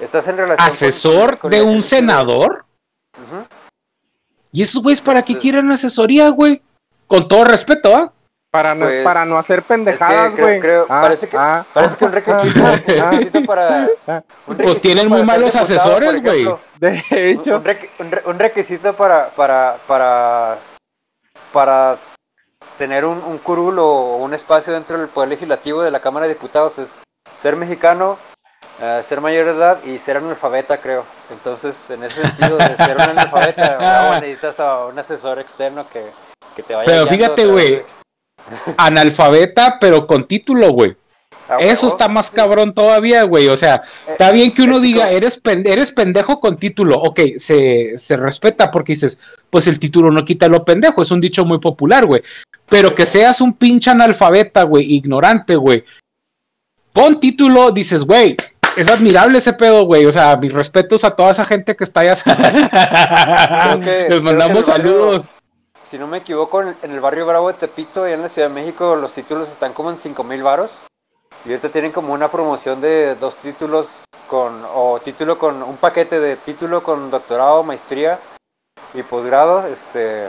estás 0.01 0.27
en 0.29 0.39
relación 0.39 0.67
¿Asesor 0.67 1.39
con 1.39 1.51
de 1.51 1.63
un 1.63 1.83
senador? 1.83 2.65
¿Y 4.51 4.63
esos 4.63 4.83
güeyes 4.83 5.01
para 5.01 5.23
qué 5.23 5.37
quieren 5.37 5.71
asesoría, 5.71 6.29
güey? 6.31 6.63
Con 7.07 7.29
todo 7.29 7.45
respeto, 7.45 7.95
¿ah? 7.95 8.12
Para 8.51 8.75
no, 8.75 8.87
Pues, 8.87 9.03
para 9.05 9.25
no 9.25 9.37
hacer 9.37 9.62
pendejadas, 9.64 10.37
güey. 10.37 10.61
creo- 10.61 10.87
Ah, 10.88 11.01
parece 11.03 11.29
que- 11.29 11.37
ah, 11.37 11.64
Parece 11.73 11.97
que 11.97 12.05
un 12.05 12.12
requisito, 12.12 12.61
ah, 12.64 12.71
un 12.87 13.01
ah, 13.03 13.11
requisito 13.11 13.45
para. 13.45 13.88
un 14.07 14.23
Pues 14.47 14.59
requisito 14.59 14.81
tienen 14.81 15.09
para 15.09 15.19
muy 15.19 15.27
malos 15.27 15.57
asesores, 15.57 16.23
güey. 16.23 16.45
De 16.79 17.03
hecho, 17.11 17.57
un 17.57 17.64
requi- 17.64 17.88
un 17.99 18.11
re- 18.12 18.23
un 18.27 18.38
requisito 18.38 18.95
para, 18.95 19.31
para, 19.31 19.77
para, 19.88 20.59
para 21.53 21.97
tener 22.79 23.05
un, 23.05 23.19
un 23.25 23.38
curul 23.38 23.79
o 23.81 24.17
un 24.19 24.35
espacio 24.35 24.73
dentro 24.73 24.99
del 24.99 25.09
Poder 25.09 25.31
Legislativo 25.31 25.83
de 25.83 25.90
la 25.90 26.01
Cámara 26.01 26.27
de 26.29 26.35
Diputados 26.35 26.79
es 26.79 26.97
ser 27.35 27.57
mexicano, 27.57 28.19
eh, 28.81 29.01
ser 29.03 29.21
mayor 29.21 29.47
de 29.47 29.53
edad 29.53 29.83
y 29.85 29.99
ser 29.99 30.17
analfabeta, 30.19 30.79
creo. 30.79 31.05
Entonces, 31.31 31.90
en 31.90 32.05
ese 32.05 32.23
sentido, 32.23 32.57
de 32.57 32.77
ser 32.77 32.97
un 32.97 33.03
analfabeta, 33.19 34.21
necesitas 34.21 34.61
a 34.61 34.85
un 34.87 34.97
asesor 34.99 35.38
externo 35.40 35.87
que, 35.88 36.05
que 36.55 36.62
te 36.62 36.75
vaya 36.75 36.85
Pero 36.87 37.07
fíjate, 37.07 37.47
güey, 37.47 37.83
Analfabeta, 38.77 39.79
pero 39.81 40.07
con 40.07 40.25
título, 40.25 40.71
güey. 40.73 40.97
Ah, 41.49 41.59
Eso 41.61 41.88
está 41.88 42.09
más 42.09 42.27
sí. 42.27 42.37
cabrón 42.37 42.73
todavía, 42.73 43.23
güey. 43.25 43.49
O 43.49 43.57
sea, 43.57 43.83
Eh, 44.07 44.12
está 44.12 44.33
bien 44.33 44.53
que 44.55 44.62
uno 44.62 44.81
diga, 44.81 45.11
eres, 45.11 45.40
eres 45.45 45.93
pendejo 45.93 46.40
con 46.40 46.57
título. 46.57 46.97
Ok, 46.97 47.21
se, 47.37 47.99
se 47.99 48.17
respeta 48.17 48.71
porque 48.71 48.93
dices, 48.93 49.19
pues 49.51 49.67
el 49.67 49.79
título 49.79 50.11
no 50.11 50.25
quita 50.25 50.49
lo 50.49 50.64
pendejo. 50.64 51.03
Es 51.03 51.11
un 51.11 51.21
dicho 51.21 51.45
muy 51.45 51.59
popular, 51.59 52.07
güey. 52.07 52.23
Pero 52.69 52.95
que 52.95 53.05
seas 53.05 53.43
un 53.43 53.53
pinche 53.53 53.90
analfabeta, 53.90 54.62
güey, 54.62 54.95
ignorante, 54.95 55.55
güey. 55.57 55.85
Pon 56.95 57.21
título, 57.21 57.73
dices, 57.73 58.05
güey, 58.05 58.37
es 58.77 58.88
admirable 58.88 59.37
ese 59.38 59.53
pedo, 59.53 59.85
güey. 59.85 60.07
O 60.07 60.12
sea, 60.12 60.37
mis 60.37 60.53
respetos 60.53 61.05
a 61.05 61.11
toda 61.11 61.33
esa 61.33 61.45
gente 61.45 61.77
que 61.77 61.85
está 61.85 62.01
allá. 62.01 62.14
Les 64.09 64.23
mandamos 64.23 64.67
barrio- 64.67 64.93
saludos. 64.93 65.31
Si 65.85 65.99
no 65.99 66.07
me 66.07 66.18
equivoco, 66.18 66.62
en, 66.62 66.77
en 66.83 66.90
el 66.92 67.01
barrio 67.01 67.27
Bravo 67.27 67.49
de 67.49 67.55
Tepito, 67.55 68.09
y 68.09 68.12
en 68.12 68.23
la 68.23 68.29
Ciudad 68.29 68.49
de 68.49 68.55
México, 68.55 68.97
los 68.97 69.12
títulos 69.12 69.49
están 69.51 69.73
como 69.73 69.90
en 69.90 69.99
5 69.99 70.25
mil 70.25 70.42
varos. 70.42 70.73
Y 71.44 71.51
ahorita 71.51 71.68
tienen 71.68 71.92
como 71.92 72.14
una 72.14 72.31
promoción 72.31 72.81
de 72.81 73.14
dos 73.16 73.37
títulos 73.37 74.05
con, 74.29 74.62
o 74.75 74.99
título 75.05 75.38
con, 75.38 75.62
un 75.62 75.77
paquete 75.77 76.18
de 76.18 76.37
título 76.37 76.83
con 76.83 77.11
doctorado, 77.11 77.62
maestría 77.62 78.18
y 78.94 79.03
posgrado, 79.03 79.66
este, 79.66 80.29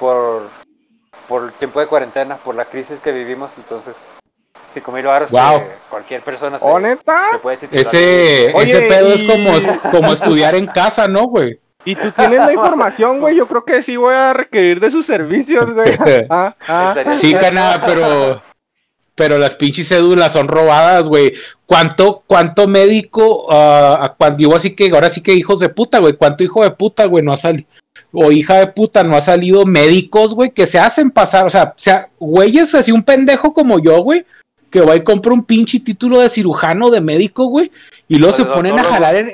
por, 0.00 0.42
por 1.28 1.44
el 1.44 1.52
tiempo 1.52 1.78
de 1.78 1.86
cuarentena, 1.86 2.36
por 2.38 2.56
la 2.56 2.64
crisis 2.64 2.98
que 2.98 3.12
vivimos. 3.12 3.56
Entonces, 3.56 4.08
5 4.70 4.90
mil 4.90 5.06
varos, 5.06 5.30
Wow. 5.30 5.60
que 5.60 5.76
cualquier 5.88 6.22
persona 6.22 6.58
se, 6.58 6.64
¿O 6.64 6.80
neta? 6.80 7.28
se 7.30 7.38
puede 7.38 7.58
titular. 7.58 7.86
Ese, 7.86 8.52
Oye, 8.54 8.72
ese 8.72 8.82
pedo 8.82 9.12
es 9.12 9.22
como, 9.22 9.52
como 9.92 10.12
estudiar 10.12 10.56
en 10.56 10.66
casa, 10.66 11.06
¿no, 11.06 11.28
güey? 11.28 11.60
Y 11.84 11.94
tú 11.94 12.10
tienes 12.12 12.38
la 12.38 12.52
información, 12.54 13.20
güey. 13.20 13.36
Yo 13.36 13.46
creo 13.46 13.64
que 13.64 13.82
sí 13.82 13.96
voy 13.96 14.14
a 14.14 14.32
requerir 14.32 14.80
de 14.80 14.90
sus 14.90 15.06
servicios, 15.06 15.72
güey. 15.72 15.96
Ah, 16.30 16.54
ah. 16.66 17.12
Sí, 17.12 17.32
cana, 17.32 17.80
pero 17.84 18.42
pero 19.14 19.38
las 19.38 19.54
pinches 19.54 19.88
cédulas 19.88 20.32
son 20.32 20.48
robadas, 20.48 21.08
güey. 21.08 21.34
¿Cuánto, 21.66 22.22
cuánto 22.26 22.66
médico, 22.66 23.46
ah, 23.50 24.14
cuando 24.16 24.38
digo 24.38 24.56
así 24.56 24.74
que, 24.74 24.88
ahora 24.92 25.10
sí 25.10 25.22
que 25.22 25.34
hijos 25.34 25.60
de 25.60 25.68
puta, 25.68 25.98
güey? 25.98 26.14
¿Cuánto 26.14 26.44
hijo 26.44 26.62
de 26.62 26.70
puta, 26.70 27.04
güey, 27.06 27.24
no 27.24 27.32
ha 27.32 27.36
salido? 27.36 27.68
o 28.12 28.30
hija 28.30 28.58
de 28.58 28.66
puta 28.66 29.02
no 29.02 29.16
ha 29.16 29.20
salido 29.20 29.64
médicos, 29.64 30.34
güey, 30.34 30.50
que 30.50 30.66
se 30.66 30.78
hacen 30.78 31.10
pasar, 31.10 31.46
o 31.46 31.50
sea, 31.50 31.72
sea 31.76 32.08
güeyes 32.18 32.74
así 32.74 32.92
un 32.92 33.02
pendejo 33.02 33.54
como 33.54 33.78
yo, 33.78 34.02
güey, 34.02 34.24
que 34.70 34.80
va 34.80 34.96
y 34.96 35.04
compra 35.04 35.32
un 35.32 35.44
pinche 35.44 35.80
título 35.80 36.20
de 36.20 36.28
cirujano, 36.28 36.90
de 36.90 37.00
médico, 37.00 37.46
güey, 37.46 37.70
y 38.08 38.16
luego 38.16 38.34
se 38.34 38.44
ponen 38.44 38.78
a 38.78 38.84
jalar 38.84 39.16
en, 39.16 39.30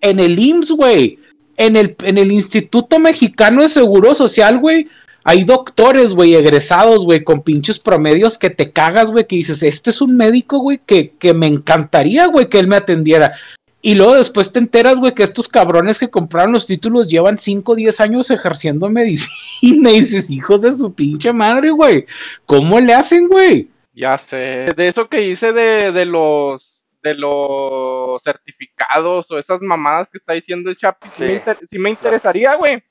en 0.00 0.20
el 0.20 0.38
IMSS, 0.38 0.72
güey, 0.72 1.18
en 1.60 1.76
el, 1.76 1.94
en 2.04 2.16
el 2.16 2.32
Instituto 2.32 2.98
Mexicano 2.98 3.60
de 3.60 3.68
Seguro 3.68 4.14
Social, 4.14 4.58
güey, 4.58 4.86
hay 5.24 5.44
doctores, 5.44 6.14
güey, 6.14 6.34
egresados, 6.34 7.04
güey, 7.04 7.22
con 7.22 7.42
pinches 7.42 7.78
promedios 7.78 8.38
que 8.38 8.48
te 8.48 8.72
cagas, 8.72 9.10
güey, 9.10 9.26
que 9.26 9.36
dices, 9.36 9.62
este 9.62 9.90
es 9.90 10.00
un 10.00 10.16
médico, 10.16 10.60
güey, 10.60 10.80
que, 10.86 11.10
que 11.18 11.34
me 11.34 11.46
encantaría, 11.46 12.26
güey, 12.28 12.48
que 12.48 12.58
él 12.58 12.66
me 12.66 12.76
atendiera. 12.76 13.34
Y 13.82 13.94
luego 13.94 14.14
después 14.14 14.50
te 14.50 14.58
enteras, 14.58 15.00
güey, 15.00 15.12
que 15.12 15.22
estos 15.22 15.48
cabrones 15.48 15.98
que 15.98 16.08
compraron 16.08 16.52
los 16.52 16.66
títulos 16.66 17.08
llevan 17.08 17.36
5 17.36 17.72
o 17.72 17.74
10 17.74 18.00
años 18.00 18.30
ejerciendo 18.30 18.88
medicina 18.88 19.90
y 19.92 20.00
dices, 20.00 20.30
hijos 20.30 20.62
de 20.62 20.72
su 20.72 20.94
pinche 20.94 21.30
madre, 21.34 21.72
güey. 21.72 22.06
¿Cómo 22.46 22.80
le 22.80 22.94
hacen, 22.94 23.28
güey? 23.28 23.68
Ya 23.92 24.16
sé. 24.16 24.72
De 24.74 24.88
eso 24.88 25.10
que 25.10 25.28
hice 25.28 25.52
de, 25.52 25.92
de 25.92 26.06
los 26.06 26.79
de 27.02 27.14
los 27.14 28.22
certificados 28.22 29.30
o 29.30 29.38
esas 29.38 29.60
mamadas 29.62 30.08
que 30.08 30.18
está 30.18 30.34
diciendo 30.34 30.70
el 30.70 30.76
Chapi, 30.76 31.08
sí, 31.16 31.22
me, 31.22 31.32
inter 31.34 31.58
sí 31.68 31.78
me 31.78 31.90
interesaría, 31.90 32.54
güey. 32.54 32.82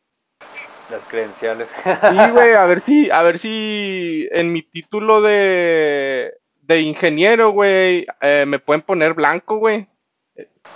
Las 0.90 1.04
credenciales. 1.06 1.70
Sí, 1.84 2.32
güey, 2.32 2.54
a 2.54 2.66
ver 2.66 2.80
si, 2.80 3.12
a 3.12 3.22
ver 3.22 3.38
si 3.38 4.28
en 4.32 4.52
mi 4.52 4.64
título 4.64 5.22
de, 5.22 6.34
de 6.62 6.82
ingeniero, 6.82 7.52
güey, 7.52 8.08
eh, 8.22 8.46
me 8.48 8.60
pueden 8.60 8.82
poner 8.82 9.14
blanco, 9.14 9.58
güey. 9.58 9.88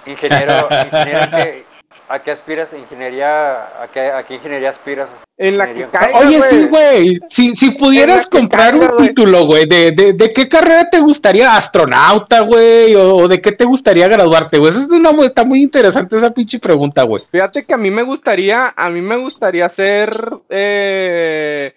Ingeniero, 0.06 0.68
ingeniero 0.72 1.32
¿qué, 1.32 1.66
¿a 2.10 2.20
qué 2.20 2.32
aspiras? 2.32 2.74
¿Ingeniería? 2.74 3.82
¿A 3.82 3.88
qué, 3.92 4.02
a 4.12 4.24
qué 4.24 4.36
ingeniería 4.36 4.70
aspiras? 4.70 5.10
En 5.38 5.58
la 5.58 5.74
que 5.74 5.88
caiga, 5.88 6.20
Oye, 6.20 6.42
sí, 6.44 6.68
güey. 6.68 7.18
Si, 7.26 7.54
si 7.56 7.72
pudieras 7.72 8.28
comprar 8.28 8.72
caiga, 8.72 8.92
un 8.92 8.98
güey. 8.98 9.08
título, 9.10 9.46
güey, 9.46 9.66
de, 9.66 9.92
de, 9.92 10.14
de 10.14 10.34
qué 10.34 10.48
carrera 10.48 10.90
te 10.90 11.00
gustaría? 11.00 11.56
¿Astronauta, 11.56 12.42
güey? 12.42 12.94
O, 12.96 13.16
o 13.16 13.28
de 13.28 13.42
qué 13.42 13.52
te 13.52 13.66
gustaría 13.66 14.08
graduarte, 14.08 14.58
güey? 14.60 14.72
Esa 14.72 14.84
es 14.84 14.90
una, 14.92 15.10
está 15.26 15.44
muy 15.44 15.62
interesante 15.64 16.16
esa 16.16 16.30
pinche 16.30 16.60
pregunta, 16.60 17.04
güey. 17.04 17.24
Fíjate 17.32 17.66
que 17.66 17.74
a 17.74 17.78
mí 17.78 17.90
me 17.90 18.04
gustaría, 18.04 18.74
a 18.76 18.90
mí 18.90 19.02
me 19.02 19.18
gustaría 19.18 19.68
ser 19.70 20.12
eh, 20.50 21.74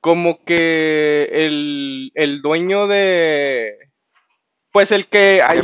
como 0.00 0.42
que 0.44 1.28
el, 1.32 2.10
el 2.14 2.40
dueño 2.40 2.86
de, 2.86 3.76
pues 4.72 4.92
el 4.92 5.06
que, 5.06 5.42
ahí 5.46 5.60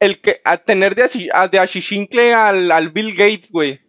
el 0.00 0.20
que, 0.20 0.40
a 0.44 0.56
tener 0.56 0.94
de, 0.94 1.30
a- 1.32 1.48
de 1.48 1.58
achichincle 1.58 2.34
al, 2.34 2.70
al 2.72 2.88
Bill 2.88 3.14
Gates, 3.14 3.50
güey. 3.52 3.80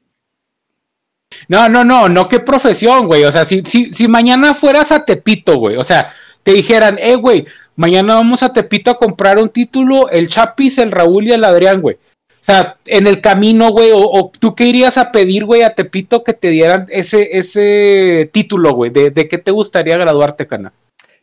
No, 1.48 1.70
no, 1.70 1.84
no, 1.84 2.10
no 2.10 2.28
qué 2.28 2.40
profesión, 2.40 3.08
güey. 3.08 3.24
O 3.24 3.32
sea, 3.32 3.46
si, 3.46 3.62
si, 3.62 3.90
si 3.90 4.08
mañana 4.08 4.54
fueras 4.54 4.92
a 4.92 5.06
Tepito, 5.06 5.56
güey, 5.58 5.78
o 5.78 5.84
sea, 5.84 6.12
te 6.44 6.52
dijeran, 6.54 6.98
eh, 7.00 7.16
güey, 7.16 7.46
mañana 7.78 8.16
vamos 8.16 8.44
a 8.44 8.52
Tepito 8.52 8.92
a 8.92 8.98
comprar 8.98 9.40
un 9.40 9.50
título, 9.50 10.10
el 10.10 10.28
Chapis, 10.30 10.78
el 10.78 10.92
Raúl 10.92 11.28
y 11.28 11.32
el 11.32 11.44
Adrián, 11.46 11.82
güey. 11.82 11.96
O 11.96 12.44
sea, 12.44 12.78
en 12.88 13.06
el 13.08 13.22
camino, 13.22 13.70
güey, 13.70 13.92
o, 13.92 14.00
o 14.00 14.32
tú 14.38 14.56
qué 14.56 14.66
irías 14.66 14.98
a 14.98 15.12
pedir, 15.12 15.46
güey, 15.46 15.62
a 15.62 15.76
Tepito 15.76 16.24
que 16.24 16.34
te 16.34 16.50
dieran 16.50 16.88
ese, 16.90 17.38
ese 17.38 18.30
título, 18.34 18.74
güey, 18.74 18.92
de, 18.92 19.12
de 19.12 19.28
qué 19.28 19.38
te 19.38 19.52
gustaría 19.52 19.96
graduarte, 19.98 20.48
cana. 20.48 20.74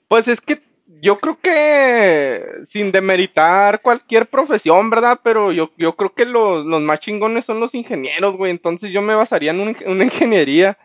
Pues 0.06 0.28
es 0.28 0.40
que 0.40 0.62
yo 1.00 1.18
creo 1.18 1.38
que 1.40 2.44
sin 2.66 2.90
demeritar 2.92 3.80
cualquier 3.82 4.26
profesión, 4.26 4.90
¿verdad? 4.90 5.20
Pero 5.22 5.52
yo, 5.52 5.70
yo 5.76 5.94
creo 5.96 6.12
que 6.14 6.24
los, 6.24 6.64
los 6.66 6.80
más 6.80 7.00
chingones 7.00 7.44
son 7.44 7.60
los 7.60 7.74
ingenieros, 7.74 8.36
güey. 8.36 8.50
Entonces 8.50 8.90
yo 8.90 9.02
me 9.02 9.14
basaría 9.14 9.50
en 9.52 9.60
un- 9.60 9.76
una 9.86 10.04
ingeniería. 10.04 10.76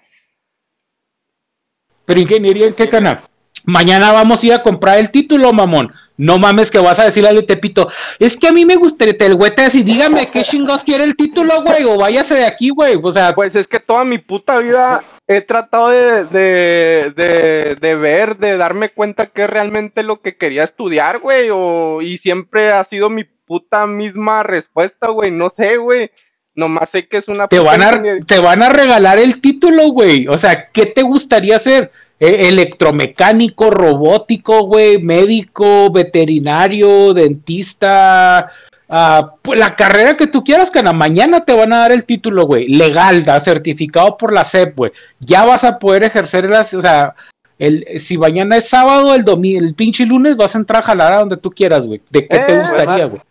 Pero 2.06 2.19
ingeniería, 2.19 2.67
¿en 2.67 2.73
qué 2.73 2.89
canal? 2.89 3.21
Mañana 3.65 4.12
vamos 4.12 4.43
a 4.43 4.45
ir 4.45 4.54
a 4.54 4.62
comprar 4.62 4.97
el 4.97 5.10
título, 5.10 5.54
mamón. 5.54 5.93
No 6.17 6.38
mames 6.38 6.69
que 6.69 6.80
vas 6.80 6.99
a 6.99 7.06
decirle 7.06 7.30
al 7.30 7.45
Tepito. 7.45 7.89
Es 8.19 8.36
que 8.36 8.47
a 8.47 8.52
mí 8.52 8.65
me 8.65 8.76
gustaría, 8.76 9.15
el 9.19 9.36
güey 9.36 9.56
te 9.56 9.62
decir, 9.62 9.86
dígame 9.86 10.30
qué 10.30 10.43
chingos 10.43 10.84
quiere 10.84 11.06
el 11.06 11.15
título, 11.15 11.63
güey, 11.63 11.86
o 11.86 11.97
váyase 11.97 12.36
de 12.36 12.45
aquí, 12.45 12.69
güey. 12.71 12.99
O 13.02 13.12
sea, 13.12 13.34
Pues 13.34 13.56
es 13.56 13.67
que 13.67 13.80
toda 13.80 14.04
mi 14.04 14.17
puta 14.17 14.60
vida 14.60 15.02
he 15.27 15.41
tratado 15.41 15.89
de, 15.89 16.25
de, 16.25 17.13
de, 17.15 17.75
de 17.79 17.95
ver, 17.95 18.38
de 18.38 18.57
darme 18.57 18.89
cuenta 18.89 19.27
que 19.27 19.43
es 19.43 19.49
realmente 19.49 20.03
lo 20.03 20.21
que 20.21 20.36
quería 20.36 20.63
estudiar, 20.63 21.19
güey. 21.19 21.49
O, 21.51 22.01
y 22.01 22.17
siempre 22.17 22.71
ha 22.71 22.83
sido 22.83 23.09
mi 23.09 23.23
puta 23.23 23.88
misma 23.88 24.43
respuesta, 24.43 25.09
güey. 25.09 25.31
No 25.31 25.49
sé, 25.49 25.77
güey. 25.77 26.12
Nomás 26.55 26.91
sé 26.91 27.07
que 27.07 27.17
es 27.17 27.27
una 27.27 27.47
te 27.47 27.59
van 27.59 27.81
a, 27.81 28.19
te 28.27 28.39
van 28.39 28.62
a 28.62 28.69
regalar 28.69 29.17
el 29.17 29.41
título, 29.41 29.88
güey. 29.89 30.27
O 30.27 30.38
sea, 30.38 30.65
¿qué 30.65 30.86
te 30.86 31.01
gustaría 31.01 31.55
hacer? 31.55 31.91
Eh, 32.19 32.47
electromecánico, 32.47 33.71
robótico, 33.71 34.67
güey, 34.67 35.01
médico, 35.01 35.91
veterinario, 35.91 37.13
dentista, 37.13 38.51
ah, 38.93 39.34
pues 39.41 39.60
la 39.60 39.75
carrera 39.75 40.15
que 40.15 40.27
tú 40.27 40.43
quieras, 40.43 40.69
cana. 40.71 40.93
Mañana 40.93 41.43
te 41.43 41.53
van 41.53 41.73
a 41.73 41.79
dar 41.79 41.91
el 41.91 42.06
título, 42.06 42.45
güey, 42.45 42.67
legal, 42.67 43.23
da, 43.23 43.39
certificado 43.39 44.15
por 44.17 44.32
la 44.32 44.45
SEP, 44.45 44.77
güey. 44.77 44.91
Ya 45.19 45.45
vas 45.45 45.63
a 45.63 45.79
poder 45.79 46.03
ejercer 46.03 46.49
las, 46.49 46.73
o 46.73 46.82
sea, 46.82 47.15
el, 47.60 47.86
si 47.97 48.17
mañana 48.17 48.58
es 48.58 48.69
sábado, 48.69 49.13
el 49.15 49.23
domingo, 49.25 49.63
el 49.63 49.73
pinche 49.73 50.06
lunes 50.06 50.36
vas 50.38 50.56
a 50.56 50.60
entrar 50.60 50.82
a 50.82 50.86
jalar 50.86 51.13
a 51.13 51.19
donde 51.19 51.38
tú 51.38 51.49
quieras, 51.49 51.88
güey. 51.88 52.01
¿De 52.10 52.27
qué 52.27 52.39
te 52.39 52.53
Eh, 52.53 52.60
gustaría, 52.62 53.06
güey? 53.06 53.21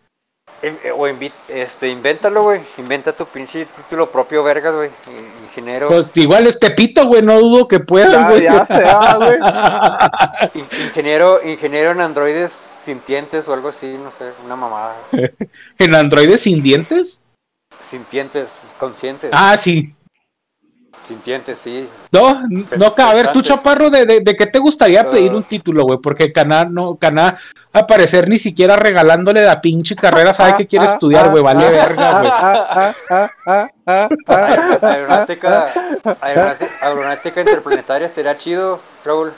Eh, 0.62 0.78
eh, 0.84 0.92
O 0.92 1.06
este, 1.48 1.88
invéntalo, 1.88 2.44
güey. 2.44 2.60
Inventa 2.78 3.12
tu 3.12 3.26
pinche 3.26 3.66
título 3.66 4.10
propio, 4.10 4.44
vergas, 4.44 4.74
güey. 4.74 4.90
Ingeniero. 5.48 5.88
Pues 5.88 6.10
igual 6.14 6.46
es 6.46 6.58
Tepito, 6.58 7.06
güey, 7.06 7.20
no 7.22 7.38
dudo 7.40 7.66
que 7.66 7.80
puedas, 7.80 8.12
Ya, 8.12 8.28
güey. 8.28 8.42
ya 8.44 8.66
se 8.66 8.84
va, 8.84 9.16
güey. 9.16 9.38
in- 10.54 10.86
ingeniero, 10.86 11.42
ingeniero 11.44 11.90
en 11.90 12.00
androides 12.00 12.52
sintientes 12.52 13.48
o 13.48 13.52
algo 13.54 13.68
así, 13.68 13.98
no 14.02 14.10
sé, 14.10 14.30
una 14.44 14.56
mamada. 14.56 14.96
¿En 15.78 15.94
androides 15.94 16.42
sin 16.42 16.62
dientes? 16.62 17.20
Sintientes, 17.80 18.64
conscientes. 18.78 19.30
Ah, 19.32 19.56
sí. 19.56 19.94
Sintientes, 21.02 21.58
sí. 21.58 21.88
No, 22.12 22.42
no, 22.76 22.94
a 22.96 23.14
ver, 23.14 23.32
tú 23.32 23.42
chaparro, 23.42 23.90
¿de, 23.90 24.06
de, 24.06 24.20
de 24.20 24.36
qué 24.36 24.46
te 24.46 24.58
gustaría 24.60 25.10
pedir 25.10 25.32
Ah. 25.32 25.36
un 25.36 25.42
título, 25.42 25.82
güey? 25.82 25.98
Porque 26.00 26.32
Caná, 26.32 26.64
no, 26.64 26.94
Caná, 26.94 27.36
a 27.72 27.86
parecer 27.86 28.28
ni 28.28 28.38
siquiera 28.38 28.76
regalándole 28.76 29.42
la 29.42 29.60
pinche 29.60 29.96
carrera, 29.96 30.32
sabe 30.32 30.56
que 30.56 30.66
quiere 30.68 30.86
Ah, 30.86 30.92
estudiar, 30.92 31.26
ah, 31.26 31.28
güey, 31.28 31.42
vale 31.42 31.66
ah, 31.66 31.70
verga, 31.70 32.18
güey. 32.20 32.30
ah, 32.32 32.66
ah, 32.70 32.94
ah, 33.10 33.30
ah, 33.46 33.68
ah, 33.86 34.08
Aer- 34.26 34.78
ah. 34.80 34.88
Aeronáutica, 34.88 35.72
aeronáutica, 36.20 36.70
aeronáutica 36.80 37.40
interplanetaria 37.40 38.06
estaría 38.06 38.36
chido, 38.38 38.80
Raúl. 39.04 39.32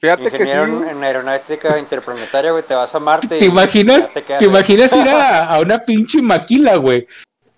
Fíjate 0.00 0.22
que 0.30 0.36
Ingeniero 0.36 0.66
sí. 0.66 0.88
en, 0.90 1.04
aeronáutica 1.04 1.78
interplanetaria, 1.78 2.50
güey, 2.50 2.64
te 2.64 2.74
vas 2.74 2.92
a 2.92 2.98
Marte. 2.98 3.28
¿Te 3.28 3.38
y 3.38 3.44
imaginas, 3.44 4.12
te 4.12 4.22
quedas 4.24 4.40
te 4.40 4.46
imaginas 4.46 4.92
ir 4.94 5.08
a, 5.08 5.46
a 5.46 5.60
una 5.60 5.78
pinche 5.78 6.20
maquila, 6.20 6.74
güey? 6.76 7.06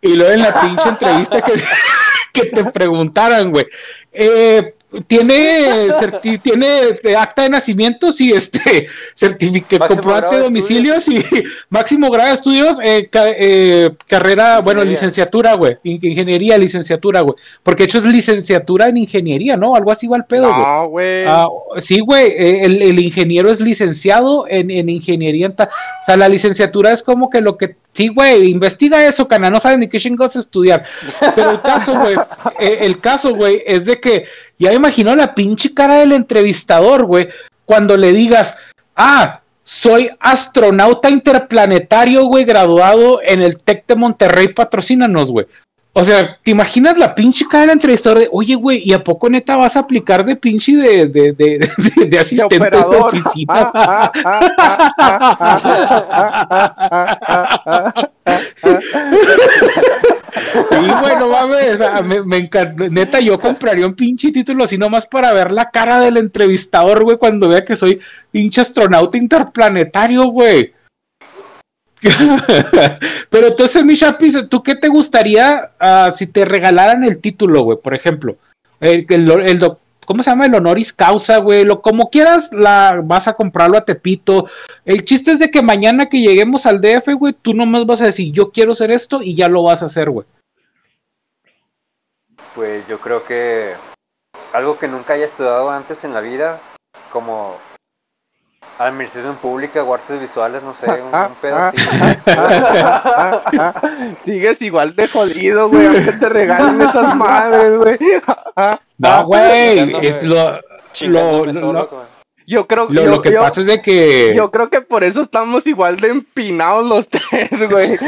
Y 0.03 0.15
luego 0.15 0.33
en 0.35 0.43
la 0.43 0.61
pinche 0.61 0.87
entrevista 0.91 1.41
que, 1.41 1.55
que 2.35 2.47
te 2.47 2.64
preguntaran, 2.64 3.51
güey. 3.51 3.66
Eh, 4.12 4.75
¿Tiene, 5.07 5.89
certi- 5.89 6.41
tiene 6.41 6.67
eh, 7.03 7.17
acta 7.17 7.43
de 7.43 7.51
nacimiento? 7.51 8.13
Sí, 8.13 8.31
este, 8.33 8.87
certificado, 9.15 9.87
comprobante 9.89 10.27
de 10.27 10.31
grado 10.31 10.37
de 10.37 10.43
domicilio, 10.45 11.01
sí, 11.01 11.19
máximo 11.71 12.11
grado 12.11 12.29
de 12.29 12.35
estudios, 12.35 12.79
eh, 12.83 13.09
ca- 13.11 13.27
eh, 13.29 13.91
carrera, 14.07 14.61
bueno, 14.61 14.85
licenciatura, 14.85 15.55
güey, 15.55 15.77
in- 15.85 15.99
ingeniería, 16.03 16.57
licenciatura, 16.59 17.21
güey, 17.23 17.35
porque 17.63 17.83
de 17.83 17.87
hecho 17.87 17.99
es 17.99 18.05
licenciatura 18.07 18.89
en 18.89 18.97
ingeniería, 18.99 19.57
¿no? 19.57 19.75
Algo 19.75 19.91
así 19.91 20.07
va 20.07 20.17
el 20.17 20.25
pedo, 20.25 20.49
güey. 20.53 20.63
No, 20.67 20.89
güey. 20.89 21.25
Ah, 21.27 21.47
sí, 21.79 22.01
güey, 22.01 22.27
eh, 22.27 22.65
el, 22.65 22.83
el 22.83 22.99
ingeniero 22.99 23.51
es 23.51 23.61
licenciado 23.61 24.47
en, 24.49 24.71
en 24.71 24.89
ingeniería. 24.89 25.47
en 25.47 25.53
o 25.59 25.67
sea, 26.07 26.17
la 26.17 26.29
licenciatura 26.29 26.93
es 26.93 27.03
como 27.03 27.31
que 27.31 27.41
lo 27.41 27.57
que. 27.57 27.77
Sí, 27.93 28.09
güey, 28.09 28.49
investiga 28.51 29.07
eso, 29.07 29.29
cana, 29.29 29.51
no 29.51 29.61
saben 29.61 29.79
ni 29.79 29.89
qué 29.89 29.99
chingados 30.01 30.35
estudiar. 30.35 30.85
Pero 31.37 31.51
el 31.53 31.61
caso, 31.61 31.97
güey, 31.99 32.17
eh, 32.59 32.79
el 32.83 32.99
caso, 33.01 33.35
güey, 33.37 33.63
es 33.67 33.87
de 33.87 34.01
que 34.01 34.25
ya 34.59 34.77
me 34.81 34.84
imagino 34.85 35.16
la 35.16 35.35
pinche 35.35 35.73
cara 35.73 36.01
del 36.01 36.12
entrevistador, 36.12 37.07
güey, 37.07 37.29
cuando 37.64 37.97
le 37.97 38.12
digas, 38.12 38.55
ah, 38.94 39.40
soy 39.62 40.11
astronauta 40.20 41.09
interplanetario, 41.09 42.27
güey, 42.27 42.44
graduado 42.44 43.23
en 43.25 43.40
el 43.40 43.57
TEC 43.57 43.87
de 43.87 43.97
Monterrey, 43.97 44.49
patrocínanos, 44.49 45.33
güey. 45.33 45.47
O 45.94 46.05
sea, 46.05 46.38
¿te 46.42 46.51
imaginas 46.51 46.99
la 46.99 47.14
pinche 47.14 47.47
cara 47.49 47.62
del 47.62 47.70
entrevistador 47.70 48.18
de, 48.18 48.29
oye, 48.31 48.57
güey, 48.57 48.83
¿y 48.85 48.92
a 48.92 49.03
poco 49.03 49.31
neta 49.31 49.57
vas 49.57 49.75
a 49.77 49.81
aplicar 49.81 50.27
de 50.27 50.37
pinche 50.37 50.77
de, 50.77 51.07
de, 51.07 51.33
de, 51.33 51.70
de, 51.97 52.07
de 52.07 52.18
asistente 52.18 52.59
de, 52.59 52.77
oficina? 52.77 53.73
Y 60.71 61.01
bueno, 61.01 61.29
mames, 61.29 61.81
me, 62.05 62.23
me 62.23 62.51
neta, 62.90 63.21
yo 63.21 63.38
compraría 63.38 63.87
un 63.87 63.95
pinche 63.95 64.31
título 64.31 64.64
así 64.64 64.79
nomás 64.79 65.07
para 65.07 65.33
ver 65.33 65.51
la 65.53 65.71
cara 65.71 66.01
del 66.01 66.17
entrevistador, 66.17 67.05
güey, 67.05 67.19
cuando 67.19 67.49
vea 67.49 67.64
que 67.64 67.77
soy 67.77 68.01
pinche 68.31 68.61
astronauta 68.61 69.19
interplanetario, 69.19 70.27
güey. 70.27 70.73
Pero 73.31 73.47
entonces, 73.49 73.85
mi 73.85 73.97
Chapis, 73.97 74.49
¿tú 74.49 74.62
qué 74.62 74.75
te 74.75 74.88
gustaría 74.88 75.71
ah, 75.81 76.11
si 76.14 76.27
te 76.27 76.45
regalaran 76.45 77.05
el 77.05 77.19
título, 77.19 77.62
güey? 77.62 77.79
Por 77.83 77.95
ejemplo, 77.95 78.37
el, 78.81 79.07
el, 79.09 79.61
¿cómo 80.05 80.23
se 80.23 80.31
llama? 80.31 80.47
El 80.47 80.55
honoris 80.55 80.93
causa, 80.93 81.38
güey. 81.38 81.64
Lo, 81.64 81.81
como 81.81 82.11
quieras, 82.11 82.53
la, 82.53 83.01
vas 83.03 83.27
a 83.27 83.35
comprarlo 83.35 83.79
a 83.79 83.85
Tepito. 83.85 84.47
El 84.85 85.05
chiste 85.05 85.33
es 85.33 85.38
de 85.38 85.51
que 85.51 85.62
mañana 85.62 86.07
que 86.07 86.21
lleguemos 86.21 86.67
al 86.67 86.81
DF, 86.81 87.09
güey, 87.19 87.35
tú 87.40 87.55
nomás 87.55 87.87
vas 87.87 88.03
a 88.03 88.07
decir, 88.07 88.33
yo 88.33 88.51
quiero 88.51 88.73
hacer 88.73 88.93
esto 88.93 89.23
y 89.23 89.35
ya 89.35 89.49
lo 89.49 89.62
vas 89.62 89.83
a 89.83 89.87
hacer, 89.87 90.11
güey. 90.11 90.27
Pues 92.55 92.87
yo 92.87 93.01
creo 93.01 93.25
que 93.25 93.75
algo 94.53 94.79
que 94.79 94.87
nunca 94.88 95.14
haya 95.14 95.25
estudiado 95.27 95.71
antes 95.71 96.05
en 96.05 96.14
la 96.14 96.21
vida, 96.21 96.61
como 97.11 97.57
administración 98.79 99.37
pública 99.37 99.83
o 99.83 99.95
artes 99.95 100.21
visuales, 100.21 100.62
no 100.62 100.75
sé, 100.75 100.87
un, 100.90 101.14
un 101.14 101.35
pedo 101.40 101.57
así. 101.59 101.77
Sigues 104.25 104.61
igual 104.62 104.95
de 104.97 105.09
jodido, 105.09 105.69
güey, 105.69 105.87
aunque 105.87 106.12
te 106.12 106.29
regalen 106.29 106.81
esas 106.83 107.17
madres, 107.17 107.79
güey. 107.79 107.99
No, 108.99 109.27
güey. 109.27 110.07
Es 110.07 110.23
lo, 110.25 110.61
Chingándome 110.93 111.53
lo- 111.53 111.61
solo, 111.61 111.73
lo- 111.90 112.13
Yo 112.47 112.67
creo 112.67 112.87
lo, 112.91 113.03
yo- 113.05 113.11
lo 113.11 113.23
que 113.23 113.33
yo- 113.33 113.41
pasa 113.41 113.61
es 113.63 113.67
de 113.67 113.81
que. 113.81 114.35
Yo 114.37 114.51
creo 114.51 114.69
que 114.69 114.81
por 114.83 115.03
eso 115.05 115.23
estamos 115.23 115.67
igual 115.67 115.97
de 115.97 116.09
empinados 116.09 116.87
los 116.87 117.09
tres, 117.31 117.49
güey. 117.71 117.99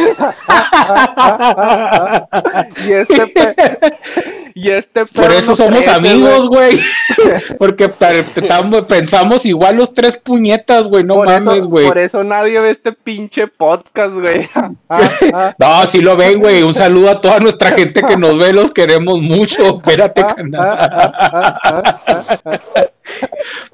y 2.86 2.92
este 2.92 3.26
pe- 3.28 3.54
y 4.54 4.70
este 4.70 5.06
Por 5.06 5.32
eso 5.32 5.50
no 5.52 5.56
somos 5.56 5.84
crece, 5.84 5.90
amigos, 5.90 6.48
güey. 6.48 6.78
Porque 7.58 7.88
pensamos 8.88 9.44
igual 9.46 9.76
los 9.76 9.92
tres 9.94 10.16
puñetas, 10.16 10.88
güey. 10.88 11.04
No 11.04 11.14
por 11.14 11.26
mames, 11.26 11.66
güey. 11.66 11.86
Por 11.86 11.98
eso 11.98 12.22
nadie 12.24 12.60
ve 12.60 12.70
este 12.70 12.92
pinche 12.92 13.46
podcast, 13.46 14.12
güey. 14.14 14.48
No, 15.58 15.86
sí 15.86 16.00
lo 16.00 16.16
ven, 16.16 16.40
güey. 16.40 16.62
Un 16.62 16.74
saludo 16.74 17.10
a 17.10 17.20
toda 17.20 17.38
nuestra 17.38 17.72
gente 17.72 18.02
que 18.02 18.16
nos 18.16 18.38
ve, 18.38 18.52
los 18.52 18.70
queremos 18.70 19.20
mucho. 19.22 19.76
Espérate, 19.76 20.24
canal. 20.24 20.78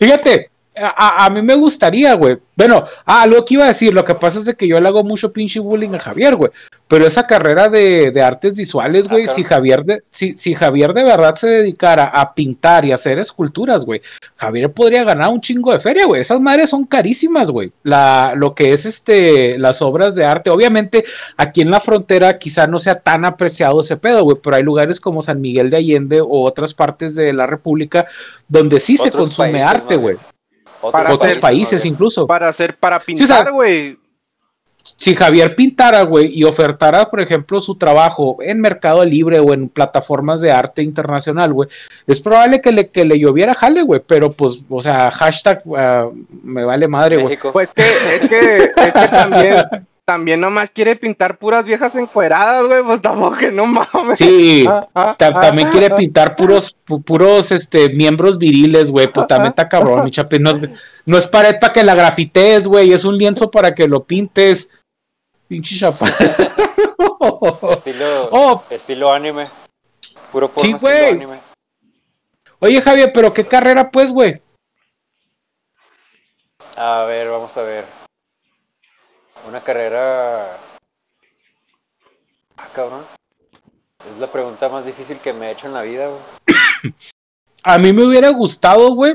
Fíjate, 0.02 0.50
a, 0.74 1.28
mí 1.30 1.42
me 1.42 1.54
gustaría, 1.54 2.14
güey. 2.14 2.38
Bueno, 2.56 2.86
ah, 3.04 3.26
lo 3.26 3.44
que 3.44 3.54
iba 3.54 3.64
a 3.64 3.68
decir, 3.68 3.92
lo 3.92 4.04
que 4.04 4.14
pasa 4.14 4.38
es 4.38 4.44
de 4.44 4.54
que 4.54 4.68
yo 4.68 4.80
le 4.80 4.88
hago 4.88 5.04
mucho 5.04 5.32
pinche 5.32 5.60
bullying 5.60 5.94
a 5.94 5.98
Javier, 5.98 6.36
güey. 6.36 6.50
Pero 6.88 7.06
esa 7.06 7.26
carrera 7.26 7.68
de, 7.68 8.10
de 8.10 8.22
artes 8.22 8.54
visuales, 8.54 9.08
güey, 9.08 9.22
Ah, 9.22 9.24
claro. 9.24 9.36
si 9.36 9.44
Javier 9.44 9.84
de, 9.84 10.02
si, 10.10 10.34
si 10.34 10.54
Javier 10.54 10.92
de 10.92 11.04
verdad 11.04 11.34
se 11.34 11.48
dedicara 11.48 12.04
a 12.04 12.34
pintar 12.34 12.84
y 12.84 12.92
hacer 12.92 13.18
esculturas, 13.18 13.86
güey, 13.86 14.02
Javier 14.36 14.70
podría 14.70 15.02
ganar 15.04 15.30
un 15.30 15.40
chingo 15.40 15.72
de 15.72 15.80
feria, 15.80 16.06
güey. 16.06 16.20
Esas 16.20 16.40
madres 16.40 16.70
son 16.70 16.84
carísimas, 16.84 17.50
güey. 17.50 17.72
La, 17.82 18.34
lo 18.36 18.54
que 18.54 18.72
es 18.72 18.84
este, 18.84 19.58
las 19.58 19.80
obras 19.82 20.14
de 20.14 20.24
arte, 20.24 20.50
obviamente, 20.50 21.04
aquí 21.36 21.62
en 21.62 21.70
la 21.70 21.80
frontera 21.80 22.38
quizá 22.38 22.66
no 22.66 22.78
sea 22.78 23.00
tan 23.00 23.24
apreciado 23.24 23.80
ese 23.80 23.96
pedo, 23.96 24.24
güey, 24.24 24.36
pero 24.42 24.56
hay 24.56 24.62
lugares 24.62 25.00
como 25.00 25.22
San 25.22 25.40
Miguel 25.40 25.70
de 25.70 25.78
Allende 25.78 26.20
o 26.20 26.44
otras 26.44 26.74
partes 26.74 27.14
de 27.14 27.32
la 27.32 27.46
República 27.46 28.06
donde 28.48 28.80
sí 28.80 28.96
se 28.96 29.10
consume 29.10 29.52
países, 29.52 29.68
arte, 29.68 29.96
güey. 29.96 30.16
Otros 30.82 30.92
Para 30.92 31.14
Otros 31.14 31.30
hacer- 31.30 31.40
países 31.40 31.84
incluso. 31.86 32.26
Para 32.26 32.48
hacer, 32.48 32.76
para 32.76 32.98
pintar, 33.00 33.50
güey. 33.52 33.96
Si 34.84 35.14
Javier 35.14 35.54
pintara, 35.54 36.02
güey, 36.02 36.36
y 36.36 36.42
ofertara, 36.42 37.08
por 37.08 37.20
ejemplo, 37.20 37.60
su 37.60 37.76
trabajo 37.76 38.38
en 38.40 38.60
Mercado 38.60 39.04
Libre 39.04 39.38
o 39.38 39.54
en 39.54 39.68
plataformas 39.68 40.40
de 40.40 40.50
arte 40.50 40.82
internacional, 40.82 41.52
güey, 41.52 41.68
es 42.08 42.20
probable 42.20 42.60
que 42.60 42.72
le, 42.72 42.88
que 42.88 43.04
le 43.04 43.16
lloviera 43.16 43.54
jale, 43.54 43.82
güey, 43.82 44.00
pero 44.04 44.32
pues, 44.32 44.60
o 44.68 44.82
sea, 44.82 45.12
hashtag 45.12 45.62
ah, 45.76 46.08
me 46.42 46.64
vale 46.64 46.88
madre, 46.88 47.18
güey. 47.18 47.38
Pues 47.52 47.70
que, 47.70 47.84
es 48.16 48.28
que, 48.28 48.72
es 48.74 48.92
que 48.92 49.08
también, 49.08 49.62
también 50.04 50.40
nomás 50.40 50.70
quiere 50.70 50.96
pintar 50.96 51.38
puras 51.38 51.64
viejas 51.64 51.94
encueradas, 51.94 52.66
güey. 52.66 52.82
Pues 52.82 53.00
tampoco 53.02 53.36
que 53.36 53.52
no 53.52 53.66
mames. 53.66 54.18
Sí, 54.18 54.64
Ah, 54.68 54.88
ah, 54.94 55.14
ta- 55.18 55.28
ah, 55.34 55.40
también 55.40 55.70
quiere 55.70 55.90
pintar 55.94 56.34
puros, 56.36 56.76
pu- 56.86 57.02
puros, 57.04 57.52
este, 57.52 57.88
miembros 57.90 58.36
viriles, 58.38 58.90
güey, 58.90 59.10
pues 59.12 59.26
también 59.26 59.50
está 59.50 59.68
cabrón, 59.68 60.04
mi 60.04 60.10
chapi, 60.10 60.38
no 60.38 60.50
es, 60.50 60.60
no 61.06 61.16
es 61.18 61.26
pared 61.26 61.56
para 61.60 61.72
que 61.72 61.84
la 61.84 61.94
grafitees, 61.94 62.66
güey, 62.66 62.92
es 62.92 63.04
un 63.04 63.16
lienzo 63.16 63.50
para 63.50 63.74
que 63.74 63.86
lo 63.86 64.02
pintes, 64.04 64.68
pinche 65.48 65.76
chapa. 65.78 66.06
Estilo, 67.70 68.28
Oh. 68.32 68.64
estilo 68.70 69.12
anime. 69.12 69.44
Puro 70.32 70.48
porno 70.48 70.62
Sí, 70.78 70.84
estilo 70.86 71.08
anime. 71.10 71.40
Oye, 72.58 72.80
Javier, 72.82 73.12
pero 73.12 73.32
qué 73.32 73.46
carrera, 73.46 73.90
pues, 73.90 74.12
güey. 74.12 74.40
A 76.76 77.04
ver, 77.04 77.28
vamos 77.28 77.56
a 77.56 77.62
ver. 77.62 78.01
Una 79.48 79.60
carrera. 79.62 80.56
Ah, 82.56 82.68
cabrón. 82.74 83.04
Es 84.12 84.18
la 84.18 84.30
pregunta 84.30 84.68
más 84.68 84.84
difícil 84.84 85.18
que 85.18 85.32
me 85.32 85.48
he 85.48 85.52
hecho 85.52 85.66
en 85.66 85.74
la 85.74 85.82
vida, 85.82 86.08
güey. 86.08 86.94
A 87.64 87.78
mí 87.78 87.92
me 87.92 88.04
hubiera 88.04 88.28
gustado, 88.30 88.92
güey, 88.94 89.14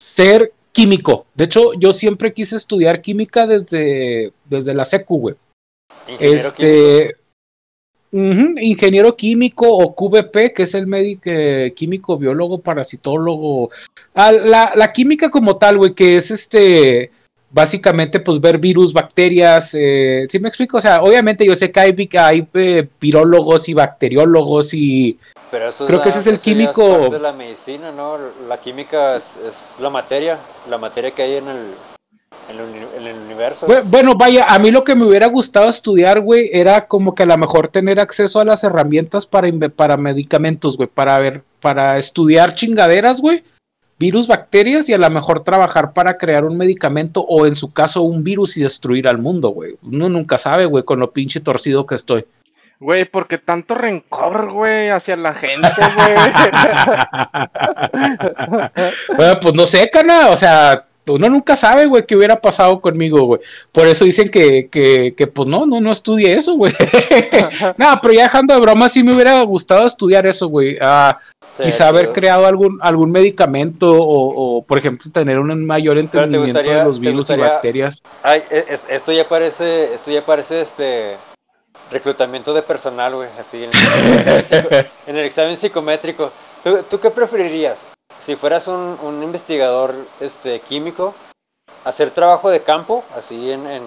ser 0.00 0.52
químico. 0.72 1.26
De 1.34 1.44
hecho, 1.44 1.74
yo 1.74 1.92
siempre 1.92 2.32
quise 2.32 2.56
estudiar 2.56 3.02
química 3.02 3.46
desde, 3.46 4.32
desde 4.46 4.72
la 4.72 4.86
secu, 4.86 5.18
güey. 5.18 5.34
Ingeniero 6.06 6.54
químico. 6.54 6.72
Este. 6.72 7.16
ujú, 8.12 8.58
ingeniero 8.58 9.16
químico 9.16 9.66
o 9.68 9.94
QVP, 9.94 10.54
que 10.54 10.62
es 10.62 10.74
el 10.74 10.86
médico 10.86 11.22
eh, 11.26 11.74
químico, 11.76 12.16
biólogo, 12.16 12.60
parasitólogo. 12.60 13.70
Ah, 14.14 14.32
la, 14.32 14.72
la 14.74 14.92
química 14.92 15.30
como 15.30 15.58
tal, 15.58 15.76
güey, 15.76 15.94
que 15.94 16.16
es 16.16 16.30
este. 16.30 17.10
Básicamente, 17.50 18.20
pues 18.20 18.40
ver 18.40 18.58
virus, 18.58 18.92
bacterias. 18.92 19.74
Eh, 19.78 20.26
¿Sí 20.28 20.38
me 20.38 20.48
explico? 20.48 20.76
O 20.76 20.80
sea, 20.80 21.00
obviamente 21.02 21.46
yo 21.46 21.54
sé 21.54 21.70
que 21.72 21.80
hay, 21.80 22.08
hay 22.18 22.46
eh, 22.54 22.88
virólogos 23.00 23.68
y 23.68 23.74
bacteriólogos 23.74 24.74
y. 24.74 25.18
Pero 25.50 25.70
eso 25.70 25.86
creo 25.86 26.02
que 26.02 26.10
ese 26.10 26.18
es 26.18 26.26
el 26.26 26.34
eso 26.34 26.44
ya 26.44 26.52
químico- 26.52 26.98
parte 27.00 27.14
de 27.14 27.20
la 27.20 27.32
medicina, 27.32 27.90
¿no? 27.90 28.18
La 28.46 28.60
química 28.60 29.16
es, 29.16 29.38
es 29.48 29.74
la 29.80 29.88
materia. 29.88 30.38
La 30.68 30.76
materia 30.76 31.10
que 31.12 31.22
hay 31.22 31.36
en 31.36 31.48
el, 31.48 31.56
en 32.50 32.56
el, 32.56 32.60
uni- 32.60 32.86
en 32.98 33.06
el 33.06 33.16
universo. 33.16 33.66
Bu- 33.66 33.82
Bueno, 33.86 34.12
vaya, 34.14 34.44
a 34.46 34.58
mí 34.58 34.70
lo 34.70 34.84
que 34.84 34.94
me 34.94 35.06
hubiera 35.06 35.26
gustado 35.28 35.70
estudiar, 35.70 36.20
güey, 36.20 36.50
era 36.52 36.86
como 36.86 37.14
que 37.14 37.22
a 37.22 37.26
lo 37.26 37.38
mejor 37.38 37.68
tener 37.68 37.98
acceso 37.98 38.40
a 38.40 38.44
las 38.44 38.62
herramientas 38.62 39.24
para, 39.24 39.48
para 39.74 39.96
medicamentos, 39.96 40.76
güey, 40.76 40.88
para 40.92 41.18
ver, 41.18 41.42
para 41.60 41.96
estudiar 41.96 42.54
chingaderas, 42.54 43.22
güey, 43.22 43.42
virus, 43.98 44.26
bacterias 44.26 44.88
y 44.88 44.94
a 44.94 44.98
lo 44.98 45.10
mejor 45.10 45.44
trabajar 45.44 45.92
para 45.92 46.16
crear 46.16 46.44
un 46.44 46.56
medicamento 46.56 47.22
o 47.22 47.46
en 47.46 47.56
su 47.56 47.72
caso 47.72 48.02
un 48.02 48.22
virus 48.22 48.56
y 48.56 48.62
destruir 48.62 49.08
al 49.08 49.18
mundo, 49.18 49.48
güey. 49.50 49.76
Uno 49.82 50.08
nunca 50.08 50.38
sabe, 50.38 50.66
güey, 50.66 50.84
con 50.84 51.00
lo 51.00 51.12
pinche 51.12 51.40
torcido 51.40 51.86
que 51.86 51.96
estoy. 51.96 52.24
Güey, 52.80 53.06
porque 53.06 53.38
tanto 53.38 53.74
rencor, 53.74 54.52
güey, 54.52 54.90
hacia 54.90 55.16
la 55.16 55.34
gente, 55.34 55.68
güey. 55.96 56.16
Bueno, 59.16 59.40
pues 59.40 59.54
no 59.54 59.66
sé, 59.66 59.90
cana, 59.90 60.28
o 60.28 60.36
sea, 60.36 60.84
uno 61.08 61.28
nunca 61.28 61.56
sabe, 61.56 61.86
güey, 61.86 62.06
qué 62.06 62.16
hubiera 62.16 62.40
pasado 62.40 62.80
conmigo, 62.80 63.22
güey. 63.22 63.40
Por 63.72 63.86
eso 63.86 64.04
dicen 64.04 64.28
que, 64.28 64.68
que, 64.68 65.14
que 65.16 65.26
pues 65.26 65.48
no, 65.48 65.66
no, 65.66 65.80
no 65.80 65.90
estudie 65.90 66.34
eso, 66.34 66.54
güey. 66.54 66.72
no, 67.76 67.98
pero 68.00 68.14
ya 68.14 68.24
dejando 68.24 68.54
de 68.54 68.60
broma, 68.60 68.88
sí 68.88 69.02
me 69.02 69.14
hubiera 69.14 69.40
gustado 69.42 69.86
estudiar 69.86 70.26
eso, 70.26 70.48
güey. 70.48 70.76
Ah, 70.80 71.16
Sí, 71.58 71.64
quizá 71.64 71.88
haber 71.88 72.12
creado 72.12 72.46
algún, 72.46 72.78
algún 72.82 73.10
medicamento 73.10 73.86
o, 73.88 74.58
o, 74.58 74.62
por 74.64 74.78
ejemplo, 74.78 75.10
tener 75.12 75.38
un 75.40 75.66
mayor 75.66 75.98
entendimiento 75.98 76.60
gustaría- 76.60 76.78
de 76.78 76.84
los 76.84 77.00
virus 77.00 77.18
gustaría- 77.18 77.44
y 77.44 77.48
bacterias. 77.48 78.02
Ay, 78.22 78.44
e- 78.50 78.64
es- 78.68 78.84
esto 78.88 79.10
ya 79.12 79.28
parece, 79.28 79.92
esto 79.92 80.10
ya 80.12 80.24
parece 80.24 80.60
este 80.60 81.16
reclutamiento 81.90 82.54
de 82.54 82.62
personal, 82.62 83.14
güey, 83.14 83.28
así 83.38 83.64
en, 83.64 83.70
el 83.70 84.44
psico- 84.44 84.68
en 85.06 85.16
el 85.16 85.24
examen 85.24 85.56
psicométrico. 85.56 86.30
¿Tú, 86.62 86.78
tú 86.88 87.00
qué 87.00 87.10
preferirías? 87.10 87.86
Si 88.20 88.36
fueras 88.36 88.68
un, 88.68 88.96
un 89.02 89.22
investigador 89.22 89.94
este 90.20 90.60
químico, 90.60 91.14
hacer 91.84 92.10
trabajo 92.10 92.50
de 92.50 92.60
campo, 92.62 93.04
así 93.16 93.50
en, 93.50 93.66
en, 93.66 93.82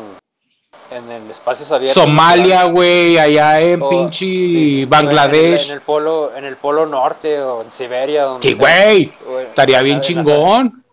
en 0.92 1.10
el 1.10 1.32
espacios 1.32 1.72
abiertos. 1.72 2.04
Somalia, 2.04 2.66
güey, 2.66 3.18
allá 3.18 3.60
en 3.60 3.82
o- 3.82 3.90
pinche 3.90 4.20
sí, 4.26 4.86
Bangladesh. 4.86 5.46
En 5.46 5.54
el, 5.54 5.70
en 5.70 5.72
el 5.76 5.82
polo, 5.82 6.32
en 6.36 6.46
el 6.46 6.56
polo 6.58 6.86
norte 6.86 7.42
o 7.42 7.62
en 7.62 7.72
Siberia, 7.72 8.24
donde 8.24 8.48
Sí, 8.48 8.54
güey, 8.56 9.12
estaría 9.48 9.82
bien 9.82 9.98
las- 9.98 10.08
chingón. 10.08 10.84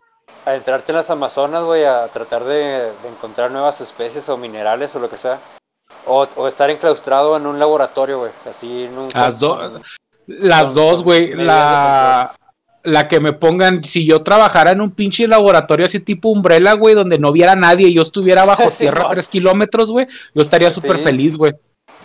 a 0.46 0.54
entrarte 0.54 0.92
en 0.92 0.96
las 0.96 1.10
Amazonas, 1.10 1.62
güey, 1.64 1.84
a 1.84 2.06
tratar 2.08 2.44
de, 2.44 2.54
de 3.02 3.08
encontrar 3.08 3.50
nuevas 3.50 3.80
especies 3.82 4.28
o 4.30 4.36
minerales 4.38 4.94
o 4.96 4.98
lo 5.00 5.10
que 5.10 5.18
sea. 5.18 5.38
O, 6.06 6.26
o 6.36 6.46
estar 6.46 6.70
enclaustrado 6.70 7.36
en 7.36 7.46
un 7.46 7.58
laboratorio, 7.58 8.20
güey, 8.20 8.32
así 8.48 8.88
un... 8.96 9.08
Las 9.12 9.40
dos, 9.40 9.80
las 10.26 10.74
dos, 10.74 11.02
güey. 11.02 11.34
La, 11.34 12.34
la 12.84 13.08
que 13.08 13.20
me 13.20 13.32
pongan, 13.32 13.84
si 13.84 14.06
yo 14.06 14.22
trabajara 14.22 14.72
en 14.72 14.80
un 14.80 14.92
pinche 14.92 15.26
laboratorio 15.28 15.84
así 15.86 16.00
tipo 16.00 16.28
Umbrella, 16.30 16.74
güey, 16.74 16.94
donde 16.94 17.18
no 17.18 17.32
viera 17.32 17.54
nadie 17.56 17.88
y 17.88 17.94
yo 17.94 18.02
estuviera 18.02 18.44
bajo 18.44 18.70
Sí, 18.70 18.78
tierra 18.78 19.04
no. 19.04 19.10
tres 19.10 19.28
kilómetros, 19.28 19.90
güey, 19.90 20.06
yo 20.34 20.42
estaría 20.42 20.70
súper 20.70 20.98
Sí. 20.98 21.04
feliz, 21.04 21.36
güey. 21.36 21.52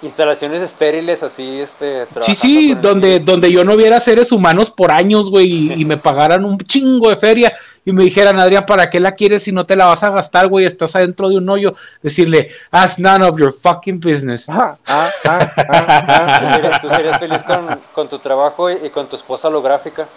instalaciones 0.02 0.62
estériles 0.62 1.24
así, 1.24 1.62
este... 1.62 2.06
Sí, 2.20 2.36
sí, 2.36 2.74
donde, 2.74 3.22
donde 3.22 3.50
yo 3.50 3.64
no 3.64 3.78
viera 3.78 4.02
seres 4.02 4.34
humanos 4.34 4.70
por 4.70 4.92
años, 4.92 5.30
güey, 5.30 5.48
y, 5.48 5.74
y, 5.82 5.86
me 5.86 5.96
pagaran 6.10 6.44
un 6.44 6.58
chingo 6.58 7.10
de 7.10 7.16
feria 7.16 7.54
y 7.86 7.94
me 7.94 8.04
dijeran, 8.04 8.38
Adrián, 8.38 8.66
¿para 8.66 8.90
qué 8.90 9.00
la 9.00 9.14
quieres 9.14 9.44
si 9.44 9.54
no 9.54 9.64
te 9.66 9.78
la 9.78 9.86
vas 9.86 10.04
a 10.04 10.10
gastar, 10.10 10.50
güey? 10.50 10.66
Estás 10.66 10.98
adentro 10.98 11.30
de 11.30 11.38
un 11.38 11.48
hoyo. 11.50 11.74
Decirle, 12.02 12.50
as 12.72 13.00
none 13.00 13.24
of 13.24 13.40
your 13.40 13.54
fucking 13.54 14.02
business. 14.02 14.50
Ah, 14.50 14.76
ah, 14.88 15.10
ah, 15.26 16.40
¿Tú, 16.42 16.48
serías, 16.48 16.82
¿Tú, 16.82 16.90
serías, 16.90 17.20
feliz 17.20 17.44
con, 17.44 17.80
con 17.94 18.10
tu 18.10 18.20
trabajo 18.20 18.70
y, 18.70 18.86
y 18.86 18.90
con 18.90 19.08
tu 19.08 19.16
esposa 19.16 19.48
holográfica? 19.48 20.08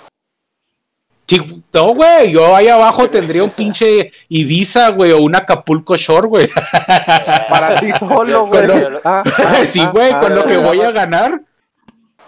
Sí, 1.29 1.65
no, 1.73 1.95
güey, 1.95 2.31
yo 2.31 2.55
ahí 2.55 2.69
abajo 2.69 3.11
tendría 3.11 3.43
un 3.43 3.51
pinche 3.51 4.13
Ibiza, 4.29 4.91
güey, 4.91 5.11
o 5.11 5.19
un 5.19 5.35
Acapulco 5.35 5.97
Shore, 5.97 6.29
güey. 6.29 6.49
Para 7.51 7.75
ti 7.75 7.91
solo, 7.99 8.47
güey. 8.47 8.69
Ah, 9.03 9.25
ah, 9.25 9.65
sí, 9.67 9.85
güey, 9.93 10.13
ah, 10.13 10.21
con 10.21 10.35
lo 10.37 10.47
que 10.47 10.57
voy 10.57 10.81
a 10.83 10.93
ganar. 10.93 11.41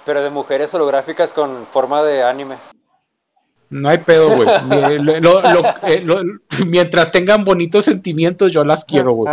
Pero 0.05 0.23
de 0.23 0.31
mujeres 0.31 0.75
holográficas 0.75 1.33
con 1.33 1.67
forma 1.73 2.03
de 2.03 2.25
anime. 2.25 2.57
No 3.71 3.91
hay 3.91 3.99
pedo, 3.99 4.35
güey. 4.35 4.49
Lo, 4.99 5.41
lo, 5.41 5.65
eh, 5.83 6.01
lo, 6.03 6.23
mientras 6.67 7.13
tengan 7.13 7.45
bonitos 7.45 7.85
sentimientos, 7.85 8.53
yo 8.53 8.65
las 8.65 8.85
quiero, 8.85 9.13
güey. 9.13 9.33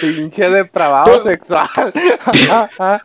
Pinche 0.00 0.50
depravado 0.50 1.20
sexual. 1.22 1.68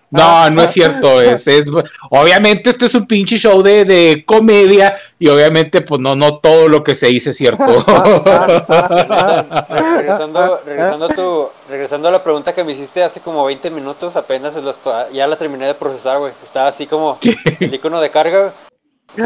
no, 0.09 0.49
no 0.49 0.63
es 0.63 0.71
cierto. 0.71 1.21
Es, 1.21 1.47
es, 1.47 1.69
obviamente, 2.09 2.71
este 2.71 2.87
es 2.87 2.95
un 2.95 3.05
pinche 3.05 3.37
show 3.37 3.61
de, 3.61 3.85
de 3.85 4.23
comedia 4.25 4.95
y 5.19 5.27
obviamente, 5.27 5.81
pues 5.81 6.01
no, 6.01 6.15
no 6.15 6.37
todo 6.37 6.67
lo 6.69 6.83
que 6.83 6.95
se 6.95 7.07
dice 7.07 7.31
es 7.31 7.37
cierto. 7.37 7.63
regresando, 9.69 10.61
regresando, 10.65 11.05
a 11.05 11.09
tu, 11.09 11.49
regresando 11.69 12.07
a 12.07 12.11
la 12.11 12.23
pregunta 12.23 12.53
que 12.53 12.63
me 12.63 12.71
hiciste 12.71 13.03
hace 13.03 13.19
como 13.19 13.45
20 13.45 13.69
minutos, 13.69 14.15
apenas 14.15 14.57
ya 15.13 15.27
la 15.27 15.35
terminé 15.35 15.67
de 15.67 15.73
procesar, 15.73 16.17
güey. 16.19 16.33
Estaba 16.41 16.71
así 16.79 16.87
como 16.87 17.17
el 17.59 17.73
icono 17.73 17.99
de 17.99 18.09
carga. 18.09 18.53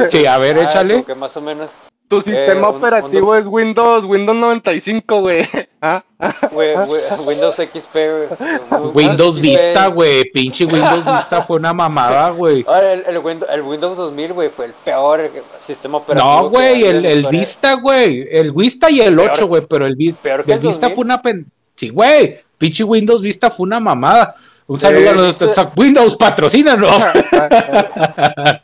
Sí, 0.09 0.25
a 0.25 0.37
ver, 0.39 0.57
ah, 0.57 0.63
échale. 0.63 1.03
Que 1.03 1.13
más 1.13 1.37
o 1.37 1.41
menos. 1.41 1.69
Tu 2.07 2.21
sistema 2.21 2.67
eh, 2.67 2.71
operativo 2.71 3.35
es 3.35 3.45
Windows, 3.47 4.05
Windows 4.05 4.37
95, 4.37 5.21
güey. 5.21 5.47
¿Ah? 5.81 6.03
Windows 6.51 7.55
XP, 7.55 7.93
güey. 7.93 8.91
Windows 8.93 9.39
Vista, 9.41 9.87
güey. 9.87 10.23
Pinche 10.31 10.65
Windows 10.65 11.05
Vista 11.05 11.43
fue 11.43 11.57
una 11.57 11.73
mamada, 11.73 12.29
güey. 12.31 12.65
El, 12.67 13.03
el, 13.07 13.43
el, 13.49 13.61
Windows 13.61 13.97
2000, 13.97 14.33
güey, 14.33 14.49
fue 14.49 14.65
el 14.65 14.73
peor 14.83 15.29
sistema 15.65 15.99
operativo. 15.99 16.41
No, 16.41 16.49
güey, 16.49 16.83
el, 16.85 17.05
el 17.05 17.27
Vista, 17.27 17.73
güey. 17.73 18.27
El 18.31 18.51
Vista 18.51 18.89
y 18.89 19.01
el 19.01 19.19
8, 19.19 19.47
güey, 19.47 19.65
pero 19.67 19.85
el, 19.85 19.95
peor 20.21 20.43
el, 20.45 20.53
el 20.53 20.59
Vista 20.59 20.89
fue 20.89 21.03
una 21.03 21.21
pen... 21.21 21.45
Sí, 21.75 21.89
güey. 21.89 22.39
Pinche 22.57 22.83
Windows 22.83 23.21
Vista 23.21 23.49
fue 23.49 23.65
una 23.65 23.79
mamada. 23.79 24.35
Un 24.67 24.80
saludo 24.80 25.10
a 25.10 25.13
los 25.13 25.39
de 25.39 25.52
Windows, 25.76 26.15
patrocínanos. 26.15 26.91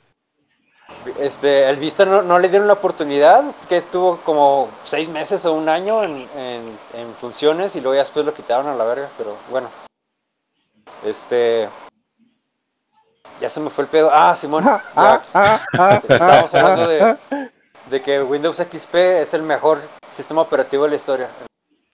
Este, 1.18 1.68
el 1.68 1.78
Vista 1.78 2.06
no, 2.06 2.40
le 2.40 2.50
dieron 2.50 2.68
la 2.68 2.74
oportunidad, 2.74 3.44
que 3.68 3.78
estuvo 3.78 4.18
como 4.18 4.70
seis 4.86 5.10
meses 5.10 5.44
o 5.46 5.54
un 5.54 5.68
año 5.68 6.04
en, 6.04 6.28
en, 6.36 7.14
funciones 7.20 7.76
y 7.76 7.82
luego 7.82 7.96
ya 7.96 8.02
después 8.02 8.26
lo 8.26 8.34
quitaron 8.34 8.68
a 8.68 8.76
la 8.76 8.86
verga, 8.86 9.10
pero 9.18 9.36
bueno. 9.50 9.70
Este. 11.04 11.68
Ya 13.42 13.50
se 13.50 13.60
me 13.60 13.70
fue 13.70 13.86
el 13.86 13.90
pedo. 13.90 14.10
Ah, 14.14 14.34
Simón. 14.36 14.66
Ah, 14.68 14.82
ah, 14.96 15.22
ah, 15.78 16.02
Estábamos 16.08 16.54
hablando 16.54 16.88
de, 16.88 17.18
de 17.90 18.02
que 18.02 18.22
Windows 18.22 18.58
XP 18.58 18.96
es 18.96 19.34
el 19.34 19.42
mejor 19.42 19.80
sistema 20.12 20.42
operativo 20.42 20.84
de 20.84 20.90
la 20.90 20.96
historia. 20.96 21.30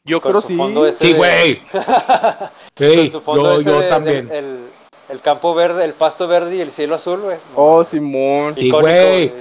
Yo 0.06 0.22
creo 0.22 0.40
sí. 0.40 0.56
Sí, 1.00 1.14
güey. 1.14 1.62
sí, 2.78 3.10
yo, 3.10 3.62
yo 3.62 3.88
también. 3.90 4.30
el, 4.32 4.70
el, 5.10 5.22
campo 5.22 5.56
verde, 5.56 5.84
el 5.84 5.94
pasto 5.94 6.28
verde 6.28 6.56
y 6.56 6.62
el 6.62 6.72
cielo 6.72 6.94
azul, 6.94 7.22
güey. 7.22 7.38
Oh, 7.56 7.84
Simón. 7.84 8.54
Sí, 8.54 8.70
güey. 8.70 9.34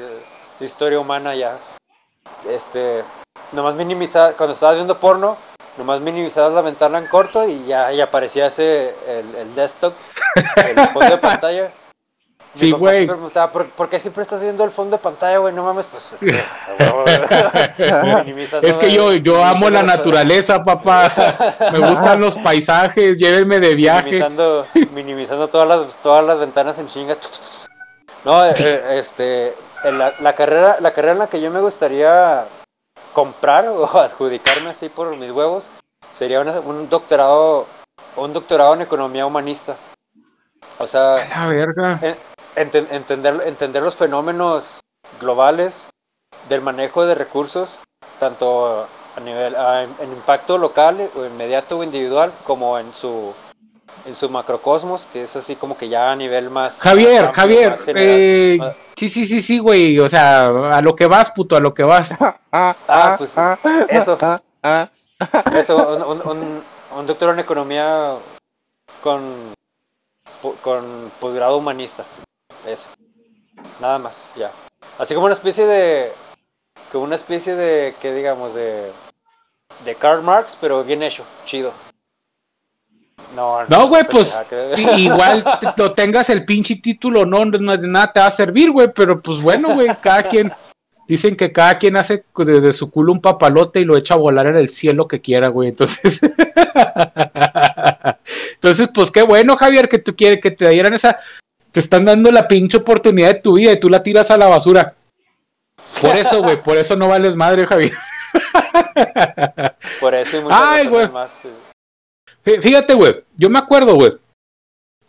Historia 0.61 0.99
humana 0.99 1.35
ya. 1.35 1.59
Este, 2.49 3.05
nomás 3.53 3.75
minimizar, 3.75 4.37
cuando 4.37 4.55
estabas 4.55 4.77
viendo 4.77 4.99
porno, 4.99 5.37
nomás 5.77 6.01
minimizabas 6.01 6.55
la 6.55 6.63
ventana 6.63 6.99
en 6.99 7.09
corto 7.09 7.47
y 7.47 7.67
ya, 7.67 7.93
ya 7.93 8.05
aparecía 8.05 8.47
ese, 8.47 8.95
el, 9.07 9.35
el 9.35 9.55
desktop, 9.55 9.93
el 10.67 10.81
fondo 10.89 11.11
de 11.11 11.19
pantalla. 11.19 11.73
Sí, 12.55 12.71
güey. 12.71 13.07
¿por, 13.07 13.67
¿por, 13.71 13.89
qué 13.89 13.99
siempre 13.99 14.23
estás 14.23 14.41
viendo 14.41 14.63
el 14.63 14.71
fondo 14.71 14.97
de 14.97 15.03
pantalla, 15.03 15.39
güey? 15.39 15.53
No 15.53 15.65
mames, 15.65 15.87
pues 15.87 16.13
es 16.13 16.21
que... 16.21 16.39
es 18.63 18.77
que 18.77 18.93
yo, 18.93 19.13
yo 19.15 19.45
amo 19.45 19.69
la 19.71 19.83
naturaleza, 19.83 20.63
papá. 20.63 21.13
Me 21.73 21.81
gustan 21.81 22.21
los 22.21 22.37
paisajes, 22.37 23.19
llévenme 23.19 23.59
de 23.59 23.75
viaje. 23.75 24.05
Minimizando, 24.05 24.67
minimizando 24.95 25.49
todas, 25.49 25.67
las, 25.69 25.97
todas 25.97 26.25
las 26.25 26.39
ventanas 26.39 26.79
en 26.79 26.87
chinga. 26.87 27.17
No, 28.25 28.47
eh, 28.47 28.55
eh, 28.59 28.99
este... 28.99 29.55
La, 29.85 30.15
la, 30.21 30.35
carrera, 30.35 30.79
la 30.81 30.93
carrera 30.93 31.13
en 31.13 31.19
la 31.19 31.27
que 31.27 31.43
yo 31.43 31.51
me 31.51 31.61
gustaría 31.61 32.47
comprar 33.13 33.69
o 33.69 33.85
adjudicarme 34.01 34.71
así 34.71 34.89
por 34.89 35.15
mis 35.17 35.31
huevos 35.31 35.69
sería 36.15 36.41
un 36.41 36.89
doctorado 36.89 37.67
un 38.17 38.33
doctorado 38.33 38.75
en 38.75 38.83
economía 38.83 39.27
humanista. 39.27 39.77
O 40.79 40.87
sea, 40.87 41.27
la 41.29 41.49
verga 41.49 42.01
entender, 42.57 43.43
entender 43.47 43.83
los 43.83 43.97
fenómenos 43.97 44.81
globales 45.21 45.89
del 46.49 46.61
manejo 46.61 47.07
de 47.07 47.15
recursos, 47.15 47.81
tanto 48.19 48.87
a 49.17 49.21
nivel 49.21 49.55
en 50.01 50.13
impacto 50.13 50.59
local 50.59 51.11
o 51.17 51.25
inmediato 51.25 51.79
o 51.79 51.85
individual, 51.85 52.33
como 52.45 52.79
en 52.79 52.93
su 52.93 53.33
en 54.07 54.15
su 54.15 54.29
macrocosmos, 54.29 55.07
que 55.13 55.23
es 55.23 55.35
así 55.37 55.57
como 55.57 55.79
que 55.79 55.89
ya 55.89 56.13
a 56.13 56.17
nivel 56.17 56.51
más. 56.51 56.77
Javier, 56.79 57.33
Javier, 57.33 57.79
eh, 57.87 58.59
sí, 58.97 59.09
sí, 59.09 59.25
sí, 59.25 59.41
sí, 59.41 59.59
güey, 59.59 59.99
o 59.99 60.09
sea, 60.09 60.47
a 60.47 60.83
lo 60.83 60.95
que 60.95 61.07
vas, 61.07 61.31
puto, 61.31 61.57
a 61.57 61.61
lo 61.61 61.73
que 61.73 61.85
vas. 61.85 62.15
ah, 62.53 62.77
ah 62.89 63.15
pues 63.17 63.35
eso. 63.89 64.19
Eso, 65.55 66.07
un, 66.07 66.29
un, 66.29 66.63
un 66.97 67.07
doctor 67.07 67.33
en 67.33 67.41
economía 67.41 68.17
con, 69.03 69.55
con 70.63 71.11
posgrado 71.21 71.57
humanista. 71.57 72.05
Eso. 72.67 72.89
Nada 73.81 73.99
más, 73.99 74.31
ya. 74.37 74.51
Así 74.99 75.15
como 75.15 75.27
una 75.27 75.35
especie 75.35 75.67
de. 75.67 76.13
Como 76.93 77.05
una 77.05 77.17
especie 77.17 77.55
de. 77.55 77.95
que 78.01 78.15
digamos? 78.15 78.55
De. 78.55 78.91
De 79.85 79.95
Karl 79.95 80.23
Marx, 80.23 80.57
pero 80.61 80.85
bien 80.85 81.03
hecho, 81.03 81.25
chido. 81.45 81.73
No, 83.35 83.65
no, 83.67 83.89
güey, 83.89 84.05
pues 84.09 84.41
igual 84.97 85.45
lo 85.77 85.93
tengas 85.93 86.31
el 86.31 86.45
pinche 86.45 86.77
título, 86.77 87.27
no, 87.27 87.45
no 87.45 87.77
de 87.77 87.89
nada 87.89 88.13
te 88.13 88.21
va 88.21 88.27
a 88.27 88.31
servir, 88.31 88.71
güey, 88.71 88.93
pero 88.95 89.21
pues 89.21 89.41
bueno, 89.41 89.75
güey, 89.75 89.89
cada 90.01 90.23
quien, 90.25 90.53
dicen 91.09 91.37
que 91.37 91.53
cada 91.53 91.79
quien 91.79 91.97
hace 91.97 92.25
de, 92.37 92.73
su 92.73 92.91
culo 92.91 93.13
un 93.13 93.21
papalote 93.21 93.81
y 93.81 93.85
lo 93.85 93.97
echa 93.97 94.15
a 94.15 94.19
volar 94.19 94.47
en 94.47 94.57
el 94.57 94.69
cielo 94.69 95.09
que 95.09 95.21
quiera, 95.21 95.49
güey, 95.49 95.71
entonces, 95.71 96.21
entonces, 98.55 98.89
pues 98.95 99.11
qué 99.11 99.23
bueno, 99.23 99.57
Javier, 99.57 99.89
que 99.89 99.99
tú 99.99 100.15
quieres 100.15 100.41
que 100.41 100.53
te 100.53 100.69
dieran 100.69 100.95
esa, 100.95 101.19
te 101.75 101.81
están 101.81 102.05
dando 102.05 102.31
la 102.31 102.47
pinche 102.47 102.77
oportunidad 102.77 103.35
de 103.35 103.41
tu 103.41 103.55
vida 103.55 103.73
y 103.73 103.81
tú 103.81 103.89
la 103.89 104.01
tiras 104.01 104.31
a 104.31 104.39
la 104.39 104.47
basura. 104.47 104.95
Por 106.01 106.15
eso, 106.15 106.41
güey, 106.41 106.63
por 106.63 106.77
eso 106.77 106.95
no 106.95 107.09
vales 107.09 107.35
madre, 107.35 107.67
Javier. 107.67 107.93
Por 110.01 110.15
eso 110.15 110.39
y 110.39 110.41
muchas 110.43 110.59
Ay, 110.63 110.87
güey. 110.87 111.09
más. 111.09 111.41
Fíjate, 112.45 112.95
güey, 112.95 113.25
yo 113.37 113.51
me 113.51 113.59
acuerdo, 113.59 113.97
güey, 113.97 114.13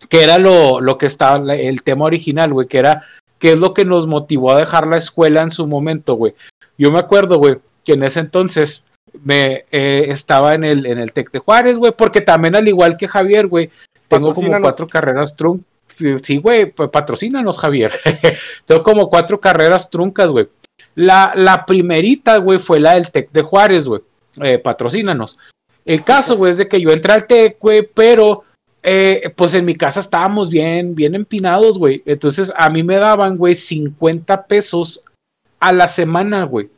que 0.08 0.24
era 0.24 0.38
lo, 0.38 0.80
lo 0.80 0.98
que 0.98 1.06
estaba, 1.06 1.54
el 1.54 1.84
tema 1.84 2.06
original, 2.06 2.52
güey, 2.52 2.66
que 2.66 2.78
era 2.78 3.04
qué 3.38 3.52
es 3.52 3.60
lo 3.60 3.72
que 3.72 3.84
nos 3.84 4.08
motivó 4.08 4.50
a 4.50 4.58
dejar 4.58 4.88
la 4.88 4.96
escuela 4.96 5.42
en 5.42 5.52
su 5.52 5.68
momento, 5.68 6.14
güey. 6.14 6.34
Yo 6.76 6.90
me 6.90 6.98
acuerdo, 6.98 7.38
güey, 7.38 7.58
que 7.84 7.92
en 7.92 8.02
ese 8.02 8.18
entonces 8.18 8.84
me 9.22 9.66
eh, 9.70 10.06
estaba 10.08 10.54
en 10.54 10.64
el, 10.64 10.84
en 10.84 10.98
el 10.98 11.12
Tec 11.12 11.30
de 11.30 11.38
Juárez, 11.38 11.78
güey, 11.78 11.92
porque 11.96 12.22
también 12.22 12.56
al 12.56 12.66
igual 12.66 12.96
que 12.96 13.06
Javier, 13.06 13.46
güey, 13.46 13.70
tengo 14.08 14.34
como 14.34 14.60
cuatro 14.60 14.88
carreras 14.88 15.36
trunk 15.36 15.62
sí, 16.22 16.38
güey, 16.38 16.72
patrocínanos, 16.72 17.58
Javier. 17.58 17.92
Tengo 18.64 18.82
como 18.82 19.08
cuatro 19.08 19.40
carreras 19.40 19.90
truncas, 19.90 20.32
güey. 20.32 20.48
La, 20.94 21.32
la 21.34 21.66
primerita, 21.66 22.38
güey, 22.38 22.58
fue 22.58 22.80
la 22.80 22.94
del 22.94 23.10
TEC 23.10 23.30
de 23.30 23.42
Juárez, 23.42 23.88
güey. 23.88 24.02
Eh, 24.42 24.58
patrocínanos. 24.58 25.38
El 25.84 26.02
caso, 26.04 26.36
güey, 26.36 26.50
es 26.50 26.58
de 26.58 26.68
que 26.68 26.80
yo 26.80 26.90
entré 26.90 27.12
al 27.12 27.26
TEC, 27.26 27.58
güey, 27.60 27.88
pero 27.94 28.44
eh, 28.82 29.32
pues 29.34 29.54
en 29.54 29.64
mi 29.64 29.74
casa 29.74 30.00
estábamos 30.00 30.48
bien, 30.48 30.94
bien 30.94 31.14
empinados, 31.14 31.78
güey. 31.78 32.02
Entonces 32.06 32.52
a 32.56 32.70
mí 32.70 32.82
me 32.82 32.96
daban, 32.96 33.36
güey, 33.36 33.54
50 33.54 34.46
pesos 34.46 35.02
a 35.58 35.72
la 35.72 35.88
semana, 35.88 36.44
güey. 36.44 36.70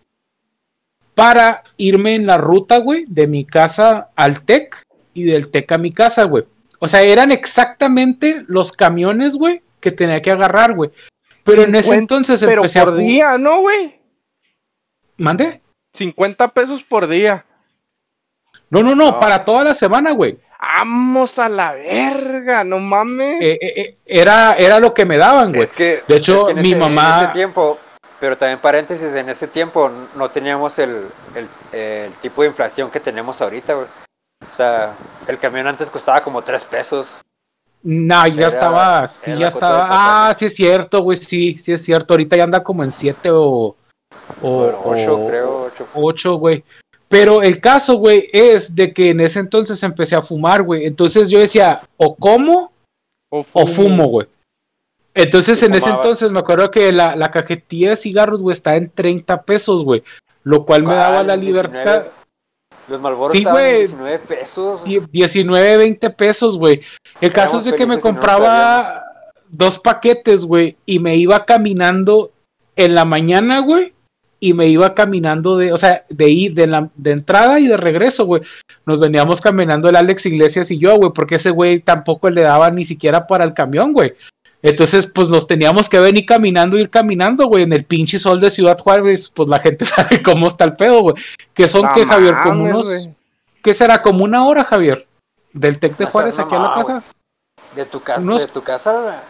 Para 1.15 1.63
irme 1.77 2.15
en 2.15 2.27
la 2.27 2.39
ruta, 2.39 2.79
güey, 2.79 3.05
de 3.09 3.27
mi 3.27 3.45
casa 3.45 4.09
al 4.17 4.43
TEC 4.43 4.83
y 5.15 5.25
del 5.25 5.49
TEC 5.49 5.73
a 5.73 5.79
mi 5.79 5.93
casa, 5.93 6.25
güey. 6.25 6.45
O 6.81 6.89
sea, 6.89 7.03
eran 7.03 7.33
exactamente 7.33 8.45
los 8.47 8.73
camiones, 8.73 9.37
güey, 9.37 9.63
que 9.81 9.91
tenía 9.91 10.23
que 10.23 10.31
agarrar, 10.31 10.75
güey. 10.75 10.91
Pero 11.45 11.63
en 11.63 11.75
ese 11.75 11.95
entonces 11.95 12.41
pero 12.45 12.63
por 12.63 12.97
día, 12.97 13.39
¿no, 13.39 13.61
güey? 13.61 13.99
¿Mande? 15.17 15.61
50 15.95 16.49
pesos 16.49 16.83
por 16.83 17.09
día. 17.09 17.45
No, 18.71 18.83
no, 18.83 18.95
no, 18.95 19.19
para 19.19 19.45
toda 19.45 19.65
la 19.65 19.75
semana, 19.75 20.13
güey. 20.13 20.39
Vamos 20.61 21.39
a 21.39 21.49
la 21.49 21.73
verga, 21.73 22.65
no 22.65 22.79
mames. 22.79 23.41
Eh, 23.41 23.59
eh, 23.61 23.81
eh, 23.81 23.97
era, 24.05 24.55
era 24.55 24.79
lo 24.79 24.93
que 24.93 25.05
me 25.05 25.17
daban, 25.17 25.51
güey. 25.51 25.63
Es 25.63 25.73
que, 25.73 26.03
de 26.07 26.17
hecho, 26.17 26.41
es 26.41 26.45
que 26.47 26.51
en 26.61 26.63
mi 26.63 26.71
ese- 26.73 26.79
mamá. 26.79 27.19
En 27.19 27.25
ese 27.25 27.33
tiempo, 27.33 27.79
pero 28.21 28.37
también 28.37 28.59
paréntesis, 28.59 29.15
en 29.15 29.29
ese 29.29 29.49
tiempo 29.49 29.91
no 30.17 30.31
teníamos 30.31 30.79
el, 30.79 31.07
el, 31.35 31.49
el 31.79 32.13
tipo 32.15 32.43
de 32.43 32.49
inflación 32.49 32.91
que 32.91 33.01
tenemos 33.01 33.41
ahorita, 33.41 33.75
güey. 33.75 33.87
O 34.41 34.53
sea, 34.53 34.95
el 35.27 35.39
camión 35.39 35.67
antes 35.67 35.91
costaba 35.91 36.23
como 36.23 36.43
3 36.43 36.65
pesos. 36.65 37.15
No, 37.83 38.27
ya 38.27 38.35
Era- 38.35 38.49
estaba, 38.49 39.09
sí, 39.09 39.31
ya 39.37 39.49
estaba. 39.49 39.87
Ah, 40.29 40.35
sí 40.35 40.47
es 40.47 40.55
cierto, 40.55 41.03
güey, 41.03 41.17
sí, 41.17 41.57
sí 41.59 41.73
es 41.73 41.83
cierto. 41.83 42.15
Ahorita 42.15 42.37
ya 42.37 42.45
anda 42.45 42.63
como 42.63 42.83
en 42.83 42.93
7 42.93 43.31
o. 43.31 43.77
O 44.43 44.73
8, 44.85 45.17
o- 45.17 45.29
creo, 45.29 45.63
8. 45.65 45.87
8, 45.95 46.35
güey. 46.35 46.65
Pero 47.09 47.43
el 47.43 47.61
caso, 47.61 47.95
güey, 47.97 48.29
es 48.33 48.75
de 48.75 48.93
que 48.93 49.11
en 49.11 49.21
ese 49.21 49.41
entonces 49.41 49.83
empecé 49.83 50.17
a 50.17 50.23
fumar, 50.23 50.63
güey. 50.63 50.87
Entonces 50.87 51.31
yo 51.31 51.39
decía, 51.39 51.81
o 51.97 52.15
como 52.15 52.73
o 53.31 53.45
fumo, 53.67 54.07
güey. 54.07 54.27
Entonces 55.15 55.61
¿Qué 55.61 55.67
en 55.67 55.75
ese 55.75 55.89
entonces 55.91 56.31
me 56.31 56.41
acuerdo 56.41 56.71
que 56.71 56.93
la, 56.93 57.17
la 57.17 57.31
cajetilla 57.31 57.91
de 57.91 57.97
cigarros, 57.97 58.43
güey, 58.43 58.53
estaba 58.53 58.77
en 58.77 58.91
30 58.91 59.43
pesos, 59.43 59.83
güey. 59.85 60.03
Lo 60.45 60.65
cual 60.65 60.83
me 60.83 60.95
daba 60.95 61.23
la 61.23 61.37
libertad. 61.37 62.05
Los 62.89 63.33
Sí, 63.33 63.39
estaban 63.39 63.61
güey. 63.63 63.79
19 63.79 64.19
pesos. 64.21 64.85
Die- 64.85 65.03
19, 65.13 65.77
20 65.77 66.11
pesos, 66.11 66.59
güey. 66.59 66.81
El 67.21 67.33
caso 67.33 67.59
es 67.59 67.65
de 67.65 67.75
que 67.75 67.87
me 67.87 67.97
no 67.97 68.01
compraba 68.01 69.05
dos 69.51 69.79
paquetes, 69.79 70.45
güey, 70.45 70.77
y 70.87 70.99
me 70.99 71.17
iba 71.17 71.45
caminando 71.45 72.33
en 72.77 72.95
la 72.95 73.05
mañana, 73.05 73.61
güey, 73.61 73.93
y 74.41 74.53
me 74.53 74.69
iba 74.69 74.95
caminando 74.95 75.57
de, 75.57 75.73
o 75.73 75.77
sea, 75.77 76.05
de 76.09 76.31
ir 76.31 76.55
de, 76.55 76.67
la, 76.67 76.91
de 76.95 77.11
entrada 77.13 77.59
y 77.59 77.67
de 77.67 77.77
regreso, 77.77 78.25
güey. 78.25 78.43
Nos 78.87 79.01
veníamos 79.01 79.41
caminando 79.41 79.89
el 79.89 79.97
Alex 79.97 80.27
Iglesias 80.27 80.71
y 80.71 80.79
yo, 80.79 80.97
güey, 80.97 81.13
porque 81.13 81.37
ese 81.37 81.51
güey 81.51 81.81
tampoco 81.81 82.31
le 82.31 82.43
daba 82.43 82.71
ni 82.71 82.85
siquiera 82.85 83.27
para 83.27 83.45
el 83.45 83.53
camión, 83.55 83.93
güey. 83.93 84.15
Entonces, 84.63 85.07
pues 85.07 85.29
nos 85.29 85.47
teníamos 85.47 85.89
que 85.89 86.01
venir 86.01 86.27
caminando, 86.27 86.77
ir 86.77 86.91
caminando, 86.91 87.47
güey, 87.47 87.63
en 87.63 87.73
el 87.73 87.85
pinche 87.85 88.19
sol 88.19 88.41
de 88.41 88.51
Ciudad 88.51 88.79
Juárez, 88.79 89.31
pues 89.31 89.49
la 89.49 89.61
gente 89.61 89.85
sabe 89.85 90.23
cómo 90.23 90.49
está 90.49 90.65
el 90.65 90.75
pedo, 90.75 91.03
güey. 91.03 91.15
Que 91.55 91.69
son 91.69 91.91
que, 91.93 92.05
Javier, 92.05 92.37
como 92.43 92.65
unos. 92.65 93.09
¿qué 93.63 93.75
será? 93.75 94.03
Como 94.03 94.25
una 94.25 94.45
hora, 94.47 94.65
Javier, 94.65 95.07
del 95.53 95.79
Tec 95.79 95.97
de 95.97 96.07
Juárez 96.07 96.39
aquí 96.39 96.55
a 96.55 96.59
la 96.59 96.75
casa. 96.75 97.05
De 97.75 97.85
tu 97.85 98.01
casa, 98.01 98.21
Unos- 98.21 98.43
de 98.43 98.49
tu 98.49 98.63
casa. 98.63 99.23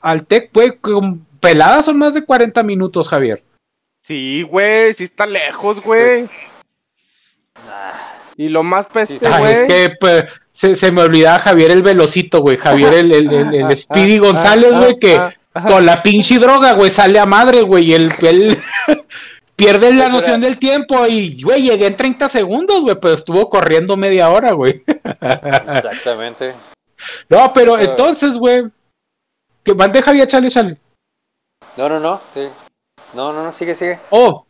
Al 0.00 0.26
Tec, 0.26 0.50
güey, 0.54 0.78
con 0.78 1.26
peladas 1.40 1.84
son 1.84 1.98
más 1.98 2.14
de 2.14 2.24
40 2.24 2.62
minutos, 2.62 3.08
Javier. 3.08 3.42
Sí, 4.02 4.42
güey, 4.42 4.94
sí 4.94 5.04
está 5.04 5.26
lejos, 5.26 5.82
güey. 5.82 6.28
Nah. 7.66 8.15
Y 8.38 8.48
lo 8.50 8.62
más 8.62 8.86
peste, 8.86 9.18
Sí, 9.18 9.24
Ay, 9.26 9.38
güey. 9.40 9.54
es 9.54 9.64
que 9.64 9.90
pues, 9.98 10.24
se, 10.52 10.74
se 10.74 10.90
me 10.92 11.02
olvidaba 11.02 11.38
Javier 11.38 11.70
el 11.70 11.82
velocito, 11.82 12.40
güey. 12.40 12.56
Javier 12.56 12.92
el, 12.94 13.12
el, 13.12 13.32
el- 13.32 13.54
el 13.54 13.76
Speedy 13.76 14.18
González, 14.18 14.76
güey, 14.76 14.98
que 14.98 15.16
Ah, 15.16 15.32
ah, 15.54 15.60
ah. 15.64 15.66
con 15.68 15.86
la 15.86 16.02
pinche 16.02 16.38
droga, 16.38 16.72
güey, 16.74 16.90
sale 16.90 17.18
a 17.18 17.24
madre, 17.26 17.62
güey. 17.62 17.84
Y 17.90 17.94
el, 17.94 18.12
el- 18.22 18.62
pierde 19.56 19.92
la 19.94 20.08
noción 20.10 20.40
era- 20.40 20.48
del 20.50 20.58
tiempo. 20.58 21.06
Y, 21.06 21.42
güey, 21.42 21.62
llegué 21.62 21.86
en 21.86 21.96
30 21.96 22.28
segundos, 22.28 22.82
güey, 22.84 22.96
pero 23.00 23.14
estuvo 23.14 23.48
corriendo 23.48 23.96
media 23.96 24.28
hora, 24.30 24.52
güey. 24.52 24.82
Exactamente. 25.20 26.54
No, 27.28 27.52
pero 27.52 27.76
Eso- 27.76 27.90
entonces, 27.90 28.38
güey. 28.38 28.64
Que 29.62 29.74
mande 29.74 30.00
Javier, 30.00 30.26
chale, 30.26 30.48
chale. 30.50 30.76
No, 31.76 31.88
no, 31.90 32.00
no. 32.00 32.20
sí. 32.32 32.48
No, 33.14 33.32
no, 33.32 33.44
no, 33.44 33.52
sigue, 33.52 33.74
sigue. 33.74 33.98
Oh, 34.10 34.46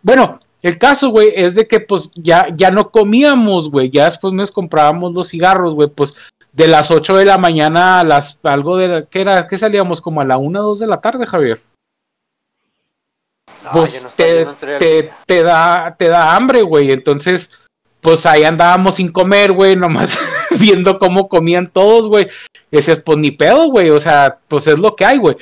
bueno, 0.00 0.40
el 0.62 0.78
caso, 0.78 1.10
güey, 1.10 1.32
es 1.34 1.54
de 1.54 1.66
que 1.66 1.80
pues 1.80 2.10
ya, 2.14 2.46
ya 2.54 2.70
no 2.70 2.90
comíamos, 2.90 3.70
güey, 3.70 3.90
ya 3.90 4.04
después 4.04 4.32
nos 4.32 4.50
comprábamos 4.52 5.12
los 5.12 5.28
cigarros, 5.28 5.74
güey, 5.74 5.88
pues 5.88 6.16
de 6.52 6.68
las 6.68 6.90
8 6.90 7.16
de 7.16 7.24
la 7.24 7.38
mañana 7.38 8.00
a 8.00 8.04
las, 8.04 8.38
algo 8.42 8.76
de, 8.76 8.88
la- 8.88 9.06
¿qué 9.06 9.22
era? 9.22 9.46
¿Qué 9.46 9.56
salíamos? 9.58 10.00
Como 10.00 10.20
a 10.20 10.24
la 10.24 10.36
1, 10.36 10.62
2 10.62 10.78
de 10.80 10.86
la 10.86 11.00
tarde, 11.00 11.26
Javier. 11.26 11.58
No, 13.64 13.70
pues 13.72 14.04
no 14.04 14.10
te, 14.10 14.46
te, 14.78 15.12
te 15.26 15.42
da, 15.42 15.94
te 15.98 16.08
da 16.08 16.34
hambre, 16.34 16.62
güey, 16.62 16.90
entonces, 16.90 17.50
pues 18.00 18.26
ahí 18.26 18.44
andábamos 18.44 18.96
sin 18.96 19.10
comer, 19.10 19.52
güey, 19.52 19.76
nomás 19.76 20.18
viendo 20.58 20.98
cómo 20.98 21.28
comían 21.28 21.68
todos, 21.68 22.08
güey. 22.08 22.28
Decías, 22.70 23.00
pues 23.00 23.18
ni 23.18 23.30
pedo, 23.30 23.68
güey, 23.68 23.90
o 23.90 24.00
sea, 24.00 24.38
pues 24.48 24.66
es 24.66 24.78
lo 24.78 24.96
que 24.96 25.04
hay, 25.04 25.18
güey. 25.18 25.36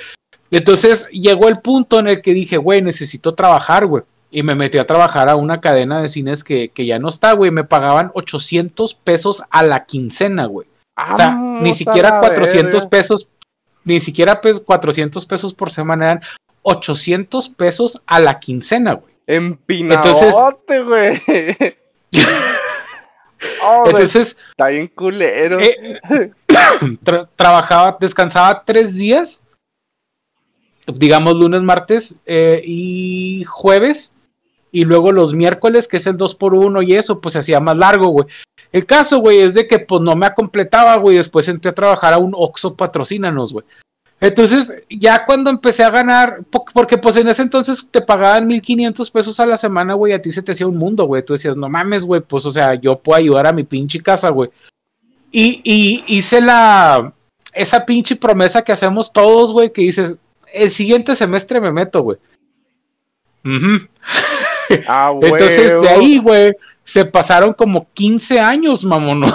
Entonces 0.50 1.08
llegó 1.10 1.48
el 1.48 1.60
punto 1.60 1.98
en 2.00 2.08
el 2.08 2.22
que 2.22 2.32
dije, 2.34 2.56
güey, 2.56 2.82
necesito 2.82 3.34
trabajar, 3.34 3.86
güey. 3.86 4.02
Y 4.30 4.42
me 4.44 4.54
metí 4.54 4.78
a 4.78 4.86
trabajar 4.86 5.28
a 5.28 5.36
una 5.36 5.60
cadena 5.60 6.00
de 6.00 6.08
cines 6.08 6.44
que, 6.44 6.68
que 6.68 6.86
ya 6.86 6.98
no 6.98 7.08
está, 7.08 7.32
güey. 7.32 7.50
Me 7.50 7.64
pagaban 7.64 8.12
800 8.14 8.94
pesos 8.94 9.42
a 9.50 9.62
la 9.64 9.84
quincena, 9.86 10.46
güey. 10.46 10.68
O 10.96 11.16
sea, 11.16 11.26
Vamos 11.30 11.62
ni 11.62 11.74
siquiera 11.74 12.10
la 12.10 12.20
400 12.20 12.72
verga. 12.74 12.88
pesos, 12.90 13.28
ni 13.84 13.98
siquiera 14.00 14.40
pues, 14.40 14.60
400 14.60 15.26
pesos 15.26 15.52
por 15.54 15.70
semana, 15.70 16.04
eran 16.12 16.20
800 16.62 17.48
pesos 17.48 18.02
a 18.06 18.20
la 18.20 18.38
quincena, 18.38 18.92
güey. 18.94 19.14
Empinadote, 19.26 20.80
güey. 20.82 21.22
Oh, 23.62 23.80
güey, 23.84 23.94
Entonces, 23.94 24.36
está 24.50 24.66
bien 24.68 24.86
culero. 24.88 25.58
eh, 25.60 25.98
tra- 27.02 27.26
trabajaba, 27.36 27.96
descansaba 27.98 28.64
tres 28.66 28.96
días, 28.96 29.46
digamos 30.86 31.36
lunes, 31.36 31.62
martes 31.62 32.20
eh, 32.26 32.60
y 32.64 33.44
jueves, 33.44 34.14
y 34.72 34.84
luego 34.84 35.12
los 35.12 35.34
miércoles, 35.34 35.88
que 35.88 35.96
es 35.98 36.06
el 36.06 36.16
2 36.16 36.34
por 36.34 36.54
1 36.54 36.82
y 36.82 36.94
eso, 36.94 37.20
pues 37.20 37.32
se 37.32 37.40
hacía 37.40 37.60
más 37.60 37.76
largo, 37.76 38.08
güey. 38.08 38.26
El 38.72 38.86
caso, 38.86 39.18
güey, 39.18 39.38
es 39.40 39.54
de 39.54 39.66
que 39.66 39.80
pues 39.80 40.00
no 40.02 40.14
me 40.14 40.32
completaba, 40.32 40.96
güey, 40.96 41.16
después 41.16 41.48
entré 41.48 41.70
a 41.70 41.74
trabajar 41.74 42.12
a 42.12 42.18
un 42.18 42.32
Oxxo 42.36 42.74
Patrocínanos, 42.76 43.52
güey. 43.52 43.64
Entonces, 44.22 44.74
ya 44.90 45.24
cuando 45.24 45.48
empecé 45.48 45.82
a 45.82 45.88
ganar, 45.90 46.42
po- 46.50 46.66
porque 46.74 46.98
pues 46.98 47.16
en 47.16 47.28
ese 47.28 47.40
entonces 47.42 47.88
te 47.90 48.02
pagaban 48.02 48.46
1500 48.46 49.10
pesos 49.10 49.40
a 49.40 49.46
la 49.46 49.56
semana, 49.56 49.94
güey, 49.94 50.12
a 50.12 50.20
ti 50.20 50.30
se 50.30 50.42
te 50.42 50.52
hacía 50.52 50.66
un 50.66 50.76
mundo, 50.76 51.04
güey. 51.06 51.24
Tú 51.24 51.32
decías, 51.32 51.56
no 51.56 51.68
mames, 51.70 52.04
güey, 52.04 52.20
pues 52.20 52.44
o 52.44 52.50
sea, 52.50 52.74
yo 52.74 52.98
puedo 52.98 53.18
ayudar 53.18 53.46
a 53.46 53.52
mi 53.52 53.64
pinche 53.64 54.00
casa, 54.02 54.28
güey. 54.28 54.50
Y, 55.32 56.04
hice 56.06 56.40
la, 56.40 57.12
esa 57.54 57.86
pinche 57.86 58.16
promesa 58.16 58.62
que 58.62 58.72
hacemos 58.72 59.12
todos, 59.12 59.52
güey, 59.52 59.72
que 59.72 59.82
dices, 59.82 60.16
el 60.52 60.70
siguiente 60.70 61.14
semestre 61.14 61.60
me 61.60 61.72
meto, 61.72 62.02
güey. 62.02 62.18
Ujú. 63.44 63.86
Ah, 64.86 65.12
Entonces, 65.22 65.80
de 65.80 65.88
ahí, 65.88 66.18
güey, 66.18 66.52
se 66.84 67.04
pasaron 67.04 67.52
como 67.54 67.86
15 67.94 68.40
años, 68.40 68.84
mamón. 68.84 69.22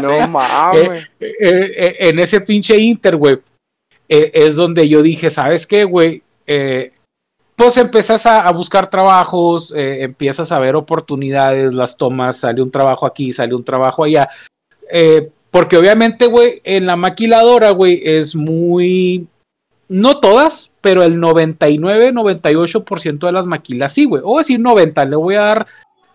No 0.00 0.28
mames. 0.28 1.06
eh, 1.20 1.32
eh, 1.40 1.96
en 2.00 2.18
ese 2.18 2.40
pinche 2.42 2.76
Inter, 2.76 3.16
güey, 3.16 3.38
eh, 4.08 4.30
es 4.34 4.56
donde 4.56 4.88
yo 4.88 5.02
dije, 5.02 5.30
¿sabes 5.30 5.66
qué, 5.66 5.84
güey? 5.84 6.22
Eh, 6.46 6.92
pues 7.56 7.76
empiezas 7.76 8.24
a, 8.26 8.42
a 8.42 8.52
buscar 8.52 8.88
trabajos, 8.88 9.74
eh, 9.76 10.02
empiezas 10.02 10.52
a 10.52 10.60
ver 10.60 10.76
oportunidades, 10.76 11.74
las 11.74 11.96
tomas, 11.96 12.38
sale 12.38 12.62
un 12.62 12.70
trabajo 12.70 13.06
aquí, 13.06 13.32
sale 13.32 13.54
un 13.54 13.64
trabajo 13.64 14.04
allá. 14.04 14.28
Eh, 14.90 15.30
porque 15.50 15.76
obviamente, 15.76 16.26
güey, 16.26 16.60
en 16.64 16.86
la 16.86 16.96
maquiladora, 16.96 17.70
güey, 17.70 18.00
es 18.04 18.36
muy... 18.36 19.26
No 19.88 20.20
todas, 20.20 20.74
pero 20.88 21.02
el 21.02 21.20
99, 21.20 22.14
98% 22.14 23.26
de 23.26 23.32
las 23.32 23.46
maquilas 23.46 23.92
sí, 23.92 24.06
güey. 24.06 24.22
O 24.24 24.38
decir 24.38 24.58
90, 24.58 25.04
le 25.04 25.16
voy 25.16 25.34
a 25.34 25.42
dar 25.42 25.66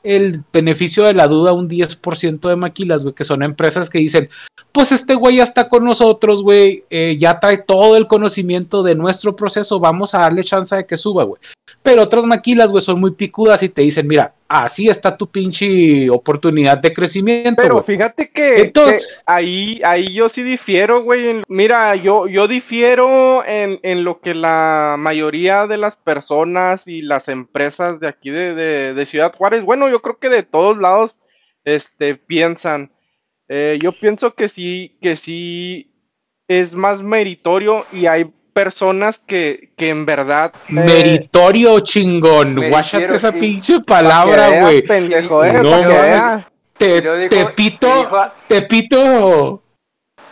el 0.01 0.43
beneficio 0.51 1.03
de 1.03 1.13
la 1.13 1.27
duda 1.27 1.51
a 1.51 1.53
un 1.53 1.69
10% 1.69 2.49
de 2.49 2.55
maquilas, 2.55 3.03
güey, 3.03 3.13
que 3.13 3.23
son 3.23 3.43
empresas 3.43 3.87
que 3.87 3.99
dicen, 3.99 4.29
pues 4.71 4.91
este 4.91 5.13
güey 5.13 5.35
ya 5.35 5.43
está 5.43 5.69
con 5.69 5.85
nosotros, 5.85 6.41
güey, 6.41 6.85
eh, 6.89 7.17
ya 7.19 7.39
trae 7.39 7.59
todo 7.59 7.95
el 7.97 8.07
conocimiento 8.07 8.81
de 8.81 8.95
nuestro 8.95 9.35
proceso, 9.35 9.79
vamos 9.79 10.15
a 10.15 10.21
darle 10.21 10.43
chance 10.43 10.75
de 10.75 10.87
que 10.87 10.97
suba, 10.97 11.23
güey. 11.23 11.39
Pero 11.83 12.01
otras 12.03 12.25
maquilas, 12.25 12.71
güey, 12.71 12.81
son 12.81 12.99
muy 13.01 13.11
picudas 13.11 13.61
y 13.61 13.67
te 13.69 13.81
dicen, 13.81 14.07
mira, 14.07 14.33
así 14.47 14.87
está 14.87 15.17
tu 15.17 15.29
pinche 15.29 16.09
oportunidad 16.09 16.77
de 16.77 16.93
crecimiento, 16.93 17.61
Pero 17.61 17.83
fíjate 17.83 18.29
que, 18.29 18.61
Entonces- 18.61 19.05
que 19.05 19.13
ahí, 19.25 19.81
ahí 19.83 20.13
yo 20.13 20.29
sí 20.29 20.43
difiero, 20.43 21.03
güey. 21.03 21.41
Mira, 21.49 21.93
yo, 21.97 22.27
yo 22.27 22.47
difiero 22.47 23.43
en, 23.45 23.79
en 23.83 24.05
lo 24.05 24.21
que 24.21 24.33
la 24.33 24.95
mayoría 24.97 25.67
de 25.67 25.77
las 25.77 25.97
personas 25.97 26.87
y 26.87 27.01
las 27.01 27.27
empresas 27.27 27.99
de 27.99 28.07
aquí 28.07 28.29
de, 28.29 28.55
de- 28.55 28.93
de 28.93 29.05
Ciudad 29.05 29.35
Juárez, 29.35 29.63
bueno, 29.65 29.89
yo 29.89 30.01
creo 30.01 30.17
que 30.19 30.29
de 30.29 30.43
todos 30.43 30.77
lados, 30.77 31.19
este, 31.65 32.15
piensan. 32.15 32.91
Eh, 33.49 33.77
yo 33.81 33.91
pienso 33.91 34.35
que 34.35 34.47
sí, 34.47 34.97
que 35.01 35.17
sí 35.17 35.91
es 36.47 36.75
más 36.75 37.01
meritorio 37.03 37.85
y 37.91 38.05
hay 38.05 38.31
personas 38.53 39.19
que, 39.19 39.69
que 39.75 39.89
en 39.89 40.05
verdad... 40.05 40.53
eh, 40.69 40.71
Meritorio 40.73 41.79
chingón, 41.81 42.55
guáchate 42.69 43.15
esa 43.15 43.31
pinche 43.31 43.79
palabra, 43.81 44.61
güey. 44.61 44.81
pendejo, 44.83 45.43
eh, 45.43 45.53
No. 45.53 46.43
Te, 46.77 47.01
te 47.01 47.45
pito, 47.47 47.87
dijo- 47.87 48.31
te 48.47 48.61
pito. 48.63 49.61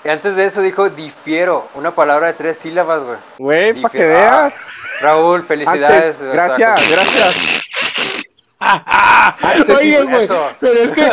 y 0.04 0.10
antes 0.10 0.36
de 0.36 0.46
eso 0.46 0.62
dijo 0.62 0.90
difiero, 0.90 1.68
una 1.76 1.92
palabra 1.92 2.28
de 2.28 2.34
tres 2.34 2.58
sílabas, 2.58 3.04
güey. 3.04 3.18
Güey, 3.38 3.82
para 3.82 3.92
que 3.92 4.06
veas. 4.06 4.32
Ah, 4.32 4.54
Raúl, 5.02 5.44
felicidades. 5.46 6.16
Antes, 6.20 6.34
gracias, 6.34 6.92
gracias. 6.92 8.21
Oye, 9.78 10.04
güey, 10.04 10.28
pero 10.60 10.74
es 10.74 10.92
que 10.92 11.10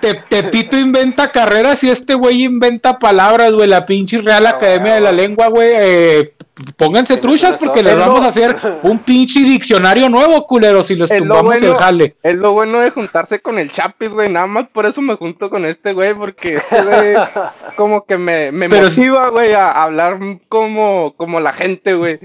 te, 0.00 0.14
Tepito 0.28 0.78
inventa 0.78 1.28
carreras 1.28 1.82
y 1.84 1.90
este 1.90 2.14
güey 2.14 2.44
inventa 2.44 2.98
palabras, 2.98 3.54
güey. 3.54 3.68
La 3.68 3.86
pinche 3.86 4.20
Real 4.20 4.46
Academia 4.46 4.94
de 4.94 5.00
la 5.00 5.12
Lengua, 5.12 5.48
güey. 5.48 5.70
Eh, 5.74 6.34
pónganse 6.76 7.16
truchas 7.16 7.56
porque 7.56 7.82
les 7.82 7.96
vamos 7.96 8.22
a 8.22 8.28
hacer 8.28 8.56
un 8.82 8.98
pinche 8.98 9.40
diccionario 9.40 10.08
nuevo, 10.08 10.46
culero, 10.46 10.82
si 10.82 10.94
les 10.94 11.16
tumbamos 11.16 11.60
el 11.62 11.74
jale. 11.74 12.16
Es 12.22 12.34
lo 12.34 12.52
bueno 12.52 12.80
de 12.80 12.90
juntarse 12.90 13.40
con 13.40 13.58
el 13.58 13.72
Chapis, 13.72 14.10
güey. 14.10 14.28
Nada 14.30 14.46
más 14.46 14.68
por 14.68 14.84
eso 14.84 15.00
me 15.00 15.14
junto 15.14 15.48
con 15.48 15.64
este 15.64 15.94
güey, 15.94 16.14
porque 16.14 16.56
este 16.56 16.82
güey 16.82 17.14
como 17.76 18.04
que 18.04 18.18
me, 18.18 18.52
me 18.52 18.68
motiva, 18.68 19.30
güey, 19.30 19.52
a 19.52 19.82
hablar 19.82 20.18
como, 20.48 21.14
como 21.16 21.40
la 21.40 21.52
gente, 21.52 21.94
güey. 21.94 22.18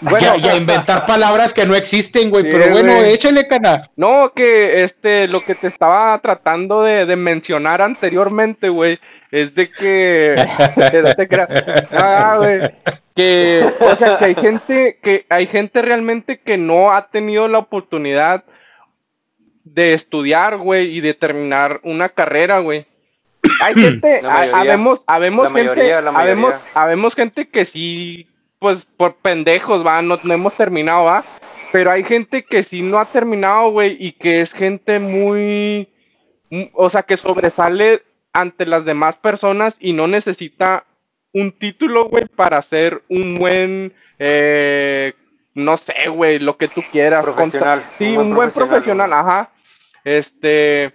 Bueno, 0.00 0.36
y, 0.38 0.48
a, 0.48 0.56
inventar 0.56 1.06
palabras 1.06 1.52
que 1.52 1.66
no 1.66 1.74
existen, 1.74 2.30
güey. 2.30 2.44
pero 2.44 2.70
bueno, 2.70 2.92
échale 3.02 3.46
cana. 3.46 3.82
No, 3.96 4.32
que 4.34 4.82
este, 4.82 5.28
lo 5.28 5.40
que 5.40 5.54
te 5.54 5.66
estaba 5.66 6.18
tratando 6.18 6.82
de, 6.82 7.16
mencionar 7.16 7.82
anteriormente, 7.82 8.68
güey, 8.68 8.98
es 9.30 9.54
de 9.54 9.70
que. 9.70 10.36
ah, 11.92 12.36
güey. 12.38 12.60
Que, 13.14 13.64
o 13.80 13.96
sea, 13.96 14.18
que 14.18 14.24
hay 14.24 14.34
gente, 14.34 14.98
que 15.02 15.26
hay 15.28 15.46
gente 15.46 15.82
realmente 15.82 16.38
que 16.38 16.56
no 16.56 16.92
ha 16.92 17.08
tenido 17.08 17.48
la 17.48 17.58
oportunidad 17.58 18.44
de 19.64 19.94
estudiar, 19.94 20.56
güey, 20.56 20.96
y 20.96 21.00
de 21.00 21.14
terminar 21.14 21.80
una 21.82 22.08
carrera, 22.08 22.60
güey. 22.60 22.86
Hay 23.60 23.74
gente, 23.76 24.22
habemos, 24.24 25.00
habemos 25.06 25.52
gente, 25.52 25.92
habemos, 25.92 26.54
habemos 26.74 27.14
gente 27.14 27.48
que 27.48 27.64
sí 27.64 28.29
pues 28.60 28.84
por 28.84 29.16
pendejos, 29.16 29.84
va, 29.84 30.00
no, 30.02 30.20
hemos 30.22 30.54
terminado, 30.54 31.04
va. 31.04 31.24
Pero 31.72 31.90
hay 31.90 32.04
gente 32.04 32.44
que 32.44 32.62
sí 32.62 32.82
no 32.82 32.98
ha 33.00 33.06
terminado, 33.06 33.70
güey, 33.70 33.96
y 33.98 34.12
que 34.12 34.42
es 34.42 34.52
gente 34.52 35.00
muy, 35.00 35.88
o 36.74 36.90
sea, 36.90 37.02
que 37.02 37.16
sobresale 37.16 38.02
ante 38.32 38.66
las 38.66 38.84
demás 38.84 39.16
personas 39.16 39.76
y 39.80 39.92
no 39.92 40.06
necesita 40.06 40.84
un 41.32 41.52
título, 41.52 42.08
güey, 42.08 42.26
para 42.26 42.60
ser 42.60 43.02
un 43.08 43.38
buen, 43.38 43.94
eh, 44.18 45.14
no 45.54 45.76
sé, 45.76 46.08
güey, 46.08 46.38
lo 46.38 46.56
que 46.56 46.68
tú 46.68 46.82
quieras. 46.92 47.24
Profesional. 47.24 47.84
sí, 47.96 48.16
un 48.16 48.34
buen, 48.34 48.50
profesional, 48.50 49.12
ajá. 49.12 49.50
Este, 50.04 50.92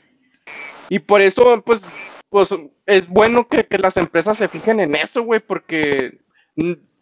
y 0.90 1.00
por 1.00 1.22
eso, 1.22 1.64
pues, 1.66 1.84
pues 2.30 2.54
es 2.86 3.08
bueno 3.08 3.48
que, 3.48 3.66
que 3.66 3.80
las 3.80 3.98
empresas 3.98 4.38
se 4.38 4.50
fijen 4.50 4.80
en 4.82 4.96
eso, 4.96 5.24
güey, 5.24 5.40
porque 5.40 6.20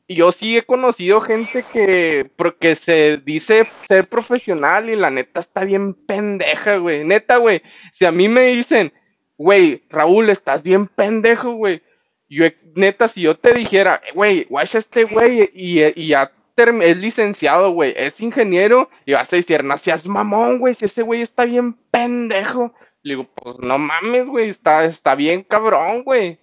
yo 0.07 0.31
sí 0.31 0.57
he 0.57 0.63
conocido 0.63 1.21
gente 1.21 1.63
que, 1.71 2.29
porque 2.35 2.75
se 2.75 3.17
dice 3.17 3.67
ser 3.87 4.09
profesional 4.09 4.89
y 4.89 4.95
la 4.95 5.09
neta 5.09 5.39
está 5.39 5.63
bien 5.63 5.93
pendeja, 5.93 6.77
güey. 6.77 7.03
Neta, 7.05 7.37
güey. 7.37 7.61
Si 7.91 8.05
a 8.05 8.11
mí 8.11 8.27
me 8.27 8.47
dicen, 8.47 8.93
güey, 9.37 9.83
Raúl, 9.89 10.29
estás 10.29 10.63
bien 10.63 10.87
pendejo, 10.87 11.53
güey. 11.53 11.81
Yo, 12.29 12.45
neta, 12.75 13.07
si 13.07 13.21
yo 13.21 13.37
te 13.37 13.53
dijera, 13.53 14.01
güey, 14.13 14.45
guacha 14.45 14.79
este 14.79 15.03
güey 15.03 15.49
y, 15.53 16.07
ya 16.07 16.31
es 16.55 16.97
licenciado, 16.97 17.71
güey, 17.71 17.93
es 17.95 18.21
ingeniero, 18.21 18.89
y 19.05 19.13
vas 19.13 19.31
a 19.33 19.35
decir, 19.35 19.63
no 19.63 19.77
seas 19.77 20.05
mamón, 20.05 20.59
güey, 20.59 20.73
si 20.73 20.85
ese 20.85 21.01
güey 21.01 21.21
está 21.21 21.45
bien 21.45 21.73
pendejo. 21.91 22.73
Le 23.01 23.15
digo, 23.15 23.29
pues 23.35 23.57
no 23.59 23.77
mames, 23.77 24.27
güey, 24.27 24.49
está, 24.49 24.85
está 24.85 25.15
bien 25.15 25.43
cabrón, 25.43 26.03
güey. 26.03 26.39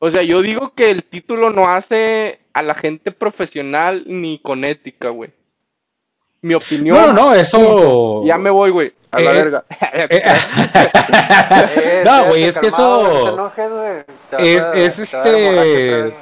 O 0.00 0.10
sea, 0.10 0.22
yo 0.22 0.42
digo 0.42 0.72
que 0.74 0.90
el 0.90 1.04
título 1.04 1.50
no 1.50 1.68
hace 1.68 2.40
a 2.52 2.62
la 2.62 2.74
gente 2.74 3.10
profesional 3.10 4.04
ni 4.06 4.38
con 4.38 4.64
ética, 4.64 5.08
güey. 5.08 5.30
Mi 6.40 6.54
opinión. 6.54 6.96
No, 6.96 7.12
no, 7.12 7.34
eso. 7.34 8.24
Ya 8.24 8.38
me 8.38 8.50
voy, 8.50 8.70
güey. 8.70 8.92
A 9.10 9.20
la 9.20 9.30
eh, 9.30 9.34
verga. 9.34 9.64
Eh, 9.92 10.22
no, 12.04 12.26
güey, 12.26 12.44
es 12.44 12.58
que 12.58 12.68
eso. 12.68 13.50
Es, 14.38 14.62
es 14.74 14.98
este. 15.00 16.14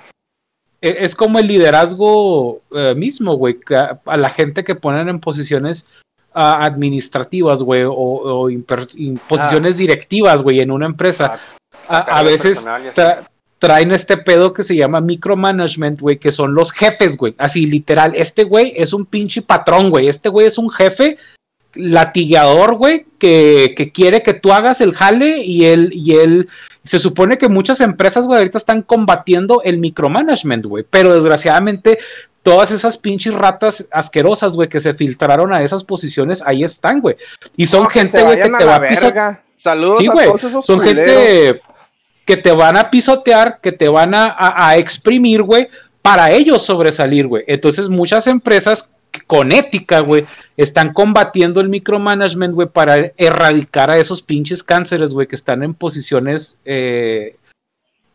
Es 0.80 1.14
como 1.14 1.38
el 1.38 1.46
liderazgo 1.46 2.62
eh, 2.70 2.94
mismo, 2.94 3.34
güey. 3.34 3.58
A 4.06 4.16
la 4.16 4.30
gente 4.30 4.64
que 4.64 4.74
ponen 4.74 5.08
en 5.08 5.20
posiciones 5.20 5.86
ah, 6.32 6.64
administrativas, 6.64 7.62
güey, 7.62 7.82
o, 7.86 8.48
posiciones 9.28 9.74
ah. 9.74 9.78
directivas, 9.78 10.42
güey, 10.42 10.60
en 10.60 10.70
una 10.70 10.86
empresa. 10.86 11.38
Ah, 11.88 12.06
a, 12.08 12.22
veces 12.22 12.64
traen 13.66 13.90
este 13.90 14.16
pedo 14.16 14.52
que 14.52 14.62
se 14.62 14.76
llama 14.76 15.00
micromanagement, 15.00 16.00
güey, 16.00 16.18
que 16.18 16.30
son 16.30 16.54
los 16.54 16.70
jefes, 16.70 17.16
güey. 17.16 17.34
Así, 17.36 17.66
literal. 17.66 18.12
Este 18.14 18.44
güey 18.44 18.72
es 18.76 18.92
un 18.92 19.06
pinche 19.06 19.42
patrón, 19.42 19.90
güey. 19.90 20.06
Este 20.06 20.28
güey 20.28 20.46
es 20.46 20.56
un 20.56 20.70
jefe 20.70 21.18
latigueador, 21.74 22.76
güey, 22.76 23.06
que, 23.18 23.74
que, 23.76 23.90
quiere 23.90 24.22
que 24.22 24.34
tú 24.34 24.52
hagas 24.52 24.80
el 24.80 24.94
jale 24.94 25.42
y 25.42 25.64
él, 25.64 25.90
y 25.92 26.14
él, 26.14 26.48
se 26.84 27.00
supone 27.00 27.38
que 27.38 27.48
muchas 27.48 27.80
empresas, 27.80 28.28
güey, 28.28 28.38
ahorita 28.38 28.56
están 28.56 28.82
combatiendo 28.82 29.60
el 29.64 29.78
micromanagement, 29.78 30.64
güey, 30.64 30.84
pero 30.88 31.12
desgraciadamente 31.12 31.98
todas 32.44 32.70
esas 32.70 32.96
pinches 32.96 33.34
ratas 33.34 33.88
asquerosas, 33.90 34.54
güey, 34.54 34.68
que 34.68 34.78
se 34.78 34.94
filtraron 34.94 35.52
a 35.52 35.64
esas 35.64 35.82
posiciones, 35.82 36.40
ahí 36.46 36.62
están, 36.62 37.00
güey. 37.00 37.16
Y 37.56 37.66
son 37.66 37.90
gente, 37.90 38.22
güey, 38.22 38.40
que, 38.40 38.48
te 38.48 38.64
va 38.64 38.76
a 38.76 38.88
pisar. 38.88 39.42
Saludos 39.56 39.98
sí, 39.98 40.06
güey. 40.06 40.28
Son 40.62 40.80
gente 40.80 41.60
que 42.26 42.36
te 42.36 42.52
van 42.52 42.76
a 42.76 42.90
pisotear, 42.90 43.60
que 43.62 43.72
te 43.72 43.88
van 43.88 44.12
a, 44.14 44.76
exprimir, 44.76 45.42
güey, 45.42 45.68
para 46.02 46.32
ellos 46.32 46.62
sobresalir, 46.62 47.28
güey. 47.28 47.44
Entonces 47.46 47.88
muchas 47.88 48.26
empresas 48.26 48.92
con 49.28 49.52
ética, 49.52 50.00
güey, 50.00 50.26
están 50.56 50.92
combatiendo 50.92 51.60
el 51.60 51.68
micromanagement, 51.68 52.52
güey, 52.52 52.68
para 52.68 53.12
erradicar 53.16 53.90
a 53.90 53.98
esos 53.98 54.20
pinches 54.20 54.62
cánceres, 54.62 55.14
güey, 55.14 55.28
que 55.28 55.36
están 55.36 55.62
en 55.62 55.72
posiciones, 55.72 56.60
eh, 56.64 57.36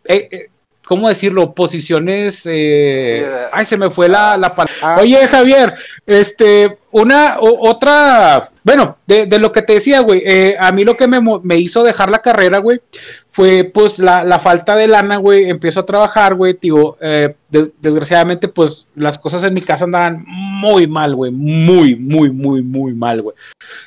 eh, 0.03 0.29
eh 0.31 0.47
¿cómo 0.85 1.07
decirlo? 1.07 1.53
Posiciones, 1.53 2.45
ay, 2.45 3.65
se 3.65 3.77
me 3.77 3.89
fue 3.91 4.09
la, 4.09 4.35
la 4.35 4.53
palabra. 4.53 4.75
Ah. 4.81 4.97
Oye, 4.99 5.25
Javier, 5.29 5.73
este, 6.07 6.79
una, 6.91 7.37
otra, 7.39 8.49
bueno, 8.63 8.97
de, 9.05 9.27
lo 9.39 9.51
que 9.51 9.61
te 9.61 9.73
decía, 9.73 10.01
güey, 10.01 10.23
eh, 10.25 10.55
a 10.59 10.71
mí 10.71 10.83
lo 10.83 10.97
que 10.97 11.07
me, 11.07 11.21
me, 11.43 11.57
hizo 11.57 11.83
dejar 11.83 12.09
la 12.09 12.23
carrera, 12.23 12.57
güey, 12.57 12.81
fue 13.29 13.63
pues 13.71 13.99
la, 13.99 14.23
la, 14.23 14.39
falta 14.39 14.75
de 14.75 14.87
lana, 14.87 15.17
güey, 15.17 15.49
empiezo 15.49 15.81
a 15.81 15.85
trabajar, 15.85 16.33
güey, 16.33 16.55
tío, 16.55 16.97
eh, 16.99 17.35
desgraciadamente 17.49 18.47
pues 18.47 18.87
las 18.95 19.19
cosas 19.19 19.43
en 19.43 19.53
mi 19.53 19.61
casa 19.61 19.85
andaban 19.85 20.25
muy 20.27 20.87
mal, 20.87 21.15
güey, 21.15 21.31
muy, 21.31 21.95
muy, 21.95 22.31
muy, 22.31 22.63
muy 22.63 22.93
mal, 22.93 23.21
güey. 23.21 23.35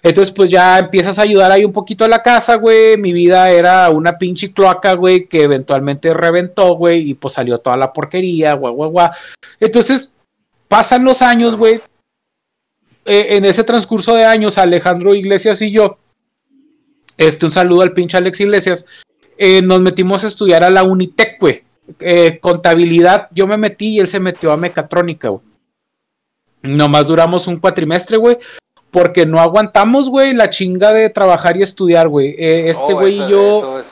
Entonces 0.02 0.32
pues 0.32 0.50
ya 0.50 0.78
empiezas 0.78 1.18
a 1.18 1.22
ayudar 1.22 1.50
ahí 1.50 1.64
un 1.64 1.72
poquito 1.72 2.04
a 2.04 2.08
la 2.08 2.22
casa, 2.22 2.54
güey, 2.54 2.96
mi 2.96 3.12
vida 3.12 3.50
era 3.50 3.90
una 3.90 4.16
pinche 4.18 4.52
cloaca, 4.52 4.94
güey, 4.94 5.26
que 5.26 5.42
eventualmente 5.42 6.14
reventó, 6.14 6.74
güey, 6.76 7.10
y 7.10 7.14
pues 7.14 7.34
salió 7.34 7.58
toda 7.58 7.76
la 7.76 7.92
porquería, 7.92 8.54
guau, 8.54 8.72
guau, 8.72 8.90
guau. 8.90 9.10
Entonces 9.58 10.12
pasan 10.68 11.04
los 11.04 11.20
años, 11.20 11.56
güey, 11.56 11.80
eh, 13.04 13.36
en 13.36 13.44
ese 13.44 13.64
transcurso 13.64 14.14
de 14.14 14.24
años, 14.24 14.58
Alejandro 14.58 15.14
Iglesias 15.14 15.60
y 15.62 15.70
yo, 15.70 15.98
este, 17.16 17.46
un 17.46 17.52
saludo 17.52 17.82
al 17.82 17.92
pinche 17.92 18.16
Alex 18.16 18.40
Iglesias, 18.40 18.86
eh, 19.36 19.60
nos 19.62 19.80
metimos 19.80 20.24
a 20.24 20.28
estudiar 20.28 20.64
a 20.64 20.70
la 20.70 20.82
Unitec, 20.84 21.38
güey. 21.40 21.62
Eh, 22.00 22.38
contabilidad, 22.40 23.28
yo 23.32 23.46
me 23.46 23.58
metí 23.58 23.96
y 23.96 23.98
él 24.00 24.08
se 24.08 24.20
metió 24.20 24.52
a 24.52 24.56
mecatrónica, 24.56 25.28
güey. 25.28 25.42
Nomás 26.62 27.08
duramos 27.08 27.46
un 27.46 27.58
cuatrimestre, 27.58 28.16
güey, 28.16 28.38
porque 28.90 29.26
no 29.26 29.38
aguantamos, 29.38 30.08
güey, 30.08 30.32
la 30.32 30.48
chinga 30.48 30.92
de 30.92 31.10
trabajar 31.10 31.58
y 31.58 31.62
estudiar, 31.62 32.08
güey. 32.08 32.34
este 32.38 32.94
güey 32.94 33.20
y 33.20 33.28
yo 33.28 33.82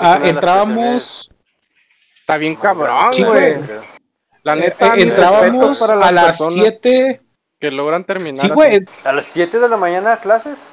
ah, 0.00 0.20
entrábamos. 0.24 1.30
Está 2.12 2.36
bien 2.38 2.56
cabrón, 2.56 3.12
güey. 3.18 3.54
La 4.42 4.54
eh, 4.54 4.60
neta, 4.60 4.94
eh, 4.94 5.02
entrábamos 5.02 5.82
a 5.82 6.12
las 6.12 6.38
7 6.38 7.20
que 7.60 7.70
logran 7.70 8.04
terminar. 8.04 8.44
Sí, 8.44 8.48
güey. 8.48 8.80
A 9.04 9.12
las 9.12 9.26
7 9.26 9.60
de 9.60 9.68
la 9.68 9.76
mañana 9.76 10.18
clases. 10.18 10.72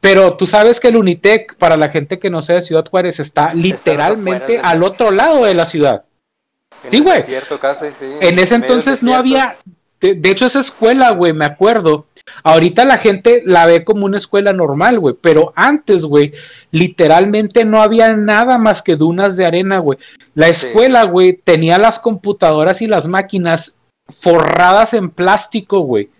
Pero 0.00 0.36
tú 0.36 0.46
sabes 0.46 0.78
que 0.78 0.88
el 0.88 0.96
Unitec, 0.96 1.56
para 1.56 1.76
la 1.76 1.88
gente 1.88 2.18
que 2.18 2.28
no 2.28 2.42
sea 2.42 2.56
de 2.56 2.60
Ciudad 2.60 2.84
Juárez, 2.88 3.18
está 3.20 3.54
literalmente 3.54 4.60
al 4.62 4.82
otro 4.82 5.10
lado 5.10 5.44
de 5.44 5.54
la 5.54 5.64
ciudad. 5.64 6.04
sí, 6.88 7.00
güey. 7.00 7.24
En 8.20 8.38
ese 8.38 8.56
entonces 8.56 9.02
no 9.02 9.14
había, 9.14 9.56
de, 10.02 10.30
hecho, 10.30 10.46
esa 10.46 10.58
escuela, 10.58 11.12
güey, 11.12 11.32
me 11.32 11.44
acuerdo. 11.44 12.06
Ahorita 12.42 12.84
la 12.84 12.98
gente 12.98 13.42
la 13.44 13.66
ve 13.66 13.84
como 13.84 14.04
una 14.04 14.16
escuela 14.16 14.52
normal, 14.52 14.98
güey. 14.98 15.14
Pero 15.20 15.52
antes, 15.54 16.04
güey, 16.04 16.32
literalmente 16.72 17.64
no 17.64 17.80
había 17.80 18.16
nada 18.16 18.58
más 18.58 18.82
que 18.82 18.96
dunas 18.96 19.36
de 19.36 19.46
arena, 19.46 19.78
güey. 19.78 19.98
La 20.34 20.48
escuela, 20.48 21.04
güey, 21.04 21.34
tenía 21.34 21.78
las 21.78 22.00
computadoras 22.00 22.82
y 22.82 22.88
las 22.88 23.06
máquinas 23.06 23.76
forradas 24.08 24.92
en 24.92 25.08
plástico, 25.08 25.80
güey. 25.80 26.10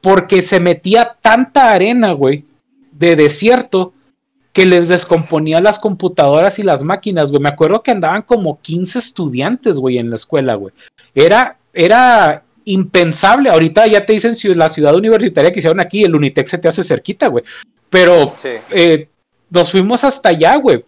Porque 0.00 0.42
se 0.42 0.58
metía 0.58 1.16
tanta 1.20 1.70
arena, 1.70 2.12
güey, 2.12 2.44
de 2.90 3.14
desierto, 3.14 3.92
que 4.52 4.66
les 4.66 4.88
descomponía 4.88 5.60
las 5.60 5.78
computadoras 5.78 6.58
y 6.58 6.64
las 6.64 6.82
máquinas, 6.82 7.30
güey. 7.30 7.40
Me 7.40 7.50
acuerdo 7.50 7.84
que 7.84 7.92
andaban 7.92 8.22
como 8.22 8.60
15 8.60 8.98
estudiantes, 8.98 9.78
güey, 9.78 9.98
en 9.98 10.10
la 10.10 10.16
escuela, 10.16 10.56
güey. 10.56 10.74
Era, 11.14 11.58
era 11.72 12.42
impensable. 12.68 13.50
Ahorita 13.50 13.86
ya 13.86 14.04
te 14.04 14.12
dicen 14.12 14.34
si 14.34 14.52
la 14.54 14.68
ciudad 14.68 14.94
universitaria 14.94 15.50
que 15.50 15.58
hicieron 15.58 15.80
aquí, 15.80 16.04
el 16.04 16.14
Unitec 16.14 16.46
se 16.46 16.58
te 16.58 16.68
hace 16.68 16.84
cerquita, 16.84 17.28
güey. 17.28 17.44
Pero 17.90 18.34
eh, 18.70 19.08
nos 19.50 19.70
fuimos 19.70 20.04
hasta 20.04 20.30
allá, 20.30 20.56
güey. 20.56 20.84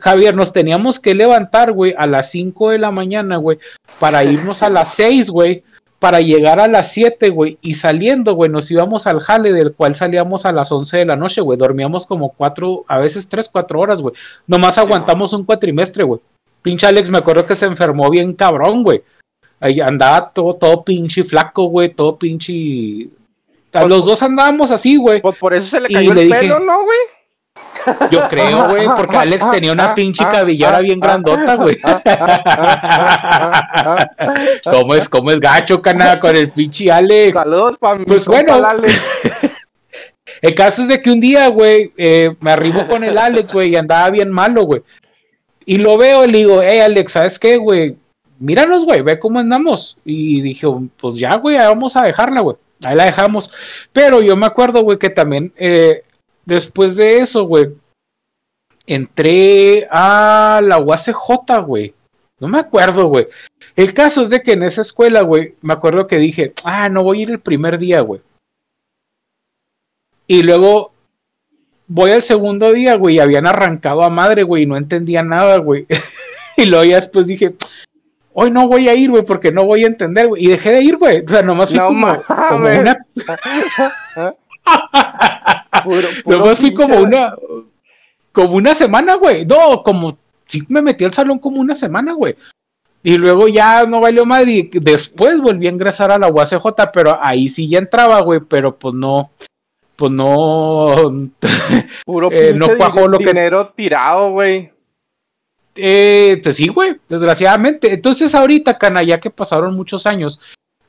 Javier, 0.00 0.36
nos 0.36 0.52
teníamos 0.52 1.00
que 1.00 1.14
levantar, 1.14 1.72
güey, 1.72 1.94
a 1.96 2.06
las 2.06 2.30
5 2.30 2.70
de 2.70 2.78
la 2.78 2.90
mañana, 2.90 3.38
güey, 3.38 3.58
para 3.98 4.22
irnos 4.22 4.62
a 4.62 4.68
las 4.68 4.94
6, 4.94 5.30
güey, 5.30 5.64
para 5.98 6.20
llegar 6.20 6.60
a 6.60 6.68
las 6.68 6.92
7, 6.92 7.30
güey, 7.30 7.56
y 7.62 7.72
saliendo, 7.74 8.34
güey, 8.34 8.50
nos 8.50 8.70
íbamos 8.70 9.06
al 9.06 9.20
jale, 9.20 9.50
del 9.50 9.72
cual 9.72 9.94
salíamos 9.94 10.44
a 10.44 10.52
las 10.52 10.70
11 10.70 10.98
de 10.98 11.04
la 11.06 11.16
noche, 11.16 11.40
güey, 11.40 11.58
dormíamos 11.58 12.06
como 12.06 12.34
4, 12.36 12.84
a 12.86 12.98
veces 12.98 13.30
3, 13.30 13.48
4 13.48 13.80
horas, 13.80 14.02
güey. 14.02 14.14
Nomás 14.46 14.76
aguantamos 14.76 15.32
un 15.32 15.44
cuatrimestre, 15.44 16.04
güey. 16.04 16.20
Pinche 16.60 16.86
Alex, 16.86 17.08
me 17.08 17.18
acuerdo 17.18 17.46
que 17.46 17.54
se 17.54 17.64
enfermó 17.64 18.10
bien 18.10 18.34
cabrón, 18.34 18.82
güey. 18.82 19.02
Ahí 19.60 19.80
andaba 19.80 20.30
todo, 20.30 20.52
todo 20.52 20.84
pinche 20.84 21.24
flaco, 21.24 21.64
güey, 21.64 21.90
todo 21.90 22.16
pinche... 22.16 23.08
Pues 23.70 23.86
los 23.86 24.06
dos 24.06 24.22
andábamos 24.22 24.70
así, 24.70 24.96
güey. 24.96 25.20
Pues 25.20 25.36
por 25.36 25.52
eso 25.52 25.68
se 25.68 25.80
le 25.80 25.88
cayó 25.88 26.12
el 26.12 26.28
pelo, 26.30 26.58
¿no, 26.60 26.84
güey? 26.84 26.98
Yo 28.10 28.28
creo, 28.28 28.68
güey, 28.68 28.86
porque 28.96 29.16
Alex 29.16 29.50
tenía 29.50 29.72
una 29.72 29.94
pinche 29.94 30.24
cabellera 30.24 30.80
bien 30.80 31.00
grandota, 31.00 31.54
güey. 31.54 31.78
¿Cómo 34.64 34.94
es, 34.94 35.08
cómo 35.08 35.30
es 35.30 35.40
gacho, 35.40 35.80
cana, 35.82 36.18
con 36.20 36.34
el 36.36 36.50
pinche 36.50 36.90
Alex? 36.90 37.34
Saludos, 37.34 37.78
para 37.78 38.04
Pues 38.04 38.26
bueno, 38.26 38.60
el 40.42 40.54
caso 40.54 40.82
es 40.82 40.88
de 40.88 41.00
que 41.02 41.10
un 41.10 41.20
día, 41.20 41.48
güey, 41.48 41.92
eh, 41.96 42.34
me 42.40 42.52
arribo 42.52 42.86
con 42.86 43.04
el 43.04 43.16
Alex, 43.18 43.52
güey, 43.52 43.70
y 43.70 43.76
andaba 43.76 44.10
bien 44.10 44.30
malo, 44.30 44.62
güey. 44.62 44.82
Y 45.64 45.78
lo 45.78 45.98
veo 45.98 46.24
y 46.24 46.30
le 46.30 46.38
digo, 46.38 46.62
hey, 46.62 46.80
Alex, 46.80 47.12
¿sabes 47.12 47.38
qué, 47.38 47.56
güey? 47.56 47.96
Míranos, 48.38 48.84
güey, 48.84 49.02
ve 49.02 49.18
cómo 49.18 49.38
andamos. 49.38 49.98
Y 50.04 50.40
dije, 50.40 50.66
pues 50.96 51.16
ya, 51.16 51.36
güey, 51.36 51.56
vamos 51.56 51.96
a 51.96 52.02
dejarla, 52.02 52.40
güey. 52.40 52.56
Ahí 52.84 52.94
la 52.94 53.06
dejamos. 53.06 53.52
Pero 53.92 54.22
yo 54.22 54.36
me 54.36 54.46
acuerdo, 54.46 54.82
güey, 54.82 54.98
que 54.98 55.10
también 55.10 55.52
eh, 55.56 56.04
Después 56.48 56.96
de 56.96 57.18
eso, 57.18 57.44
güey, 57.44 57.74
entré 58.86 59.86
a 59.90 60.62
la 60.64 60.78
UACJ, 60.78 61.60
güey. 61.66 61.92
No 62.40 62.48
me 62.48 62.58
acuerdo, 62.58 63.08
güey. 63.08 63.28
El 63.76 63.92
caso 63.92 64.22
es 64.22 64.30
de 64.30 64.42
que 64.42 64.52
en 64.52 64.62
esa 64.62 64.80
escuela, 64.80 65.20
güey, 65.20 65.56
me 65.60 65.74
acuerdo 65.74 66.06
que 66.06 66.16
dije, 66.16 66.54
ah, 66.64 66.88
no 66.88 67.02
voy 67.02 67.18
a 67.18 67.22
ir 67.24 67.30
el 67.32 67.40
primer 67.40 67.78
día, 67.78 68.00
güey. 68.00 68.22
Y 70.26 70.42
luego 70.42 70.92
voy 71.86 72.12
al 72.12 72.22
segundo 72.22 72.72
día, 72.72 72.94
güey, 72.94 73.16
y 73.16 73.20
habían 73.20 73.46
arrancado 73.46 74.02
a 74.02 74.08
madre, 74.08 74.42
güey, 74.42 74.62
y 74.62 74.66
no 74.66 74.78
entendía 74.78 75.22
nada, 75.22 75.58
güey. 75.58 75.86
y 76.56 76.64
luego 76.64 76.84
ya 76.86 76.96
después 76.96 77.26
dije, 77.26 77.56
hoy 78.40 78.52
no 78.52 78.68
voy 78.68 78.88
a 78.88 78.94
ir, 78.94 79.10
güey, 79.10 79.24
porque 79.24 79.50
no 79.50 79.64
voy 79.64 79.82
a 79.82 79.88
entender, 79.88 80.28
güey. 80.28 80.44
Y 80.44 80.48
dejé 80.48 80.70
de 80.70 80.82
ir, 80.82 80.96
güey. 80.96 81.24
O 81.24 81.28
sea, 81.28 81.42
nomás 81.42 81.70
fui 81.70 81.80
como, 81.80 82.22
como 82.22 82.68
una... 82.68 82.96
Puro, 86.24 86.54
fui 86.54 86.72
como 86.72 86.98
una, 86.98 87.34
como 88.30 88.54
una 88.54 88.76
semana, 88.76 89.16
güey. 89.16 89.44
No, 89.44 89.82
como 89.82 90.16
sí 90.46 90.62
me 90.68 90.82
metí 90.82 91.04
al 91.04 91.12
salón 91.12 91.40
como 91.40 91.60
una 91.60 91.74
semana, 91.74 92.12
güey. 92.12 92.36
Y 93.02 93.16
luego 93.16 93.48
ya 93.48 93.84
no 93.86 94.00
valió 94.00 94.24
madre 94.24 94.52
y 94.52 94.70
después 94.78 95.40
volví 95.40 95.66
a 95.66 95.70
ingresar 95.70 96.12
a 96.12 96.18
la 96.18 96.28
UACJ, 96.28 96.66
pero 96.92 97.18
ahí 97.20 97.48
sí 97.48 97.68
ya 97.68 97.78
entraba, 97.78 98.20
güey, 98.20 98.40
pero 98.40 98.76
pues 98.76 98.94
no, 98.94 99.30
pues 99.96 100.12
no, 100.12 101.28
Puro 102.04 102.30
eh, 102.32 102.54
no 102.54 102.76
cuajó 102.76 103.08
lo 103.08 103.18
dinero 103.18 103.72
tirado, 103.74 104.30
güey. 104.30 104.70
Eh, 105.78 106.40
pues 106.42 106.56
sí, 106.56 106.68
güey, 106.68 106.96
desgraciadamente. 107.08 107.92
Entonces 107.92 108.34
ahorita, 108.34 108.76
Cana, 108.78 109.02
ya 109.02 109.20
que 109.20 109.30
pasaron 109.30 109.74
muchos 109.74 110.06
años, 110.06 110.40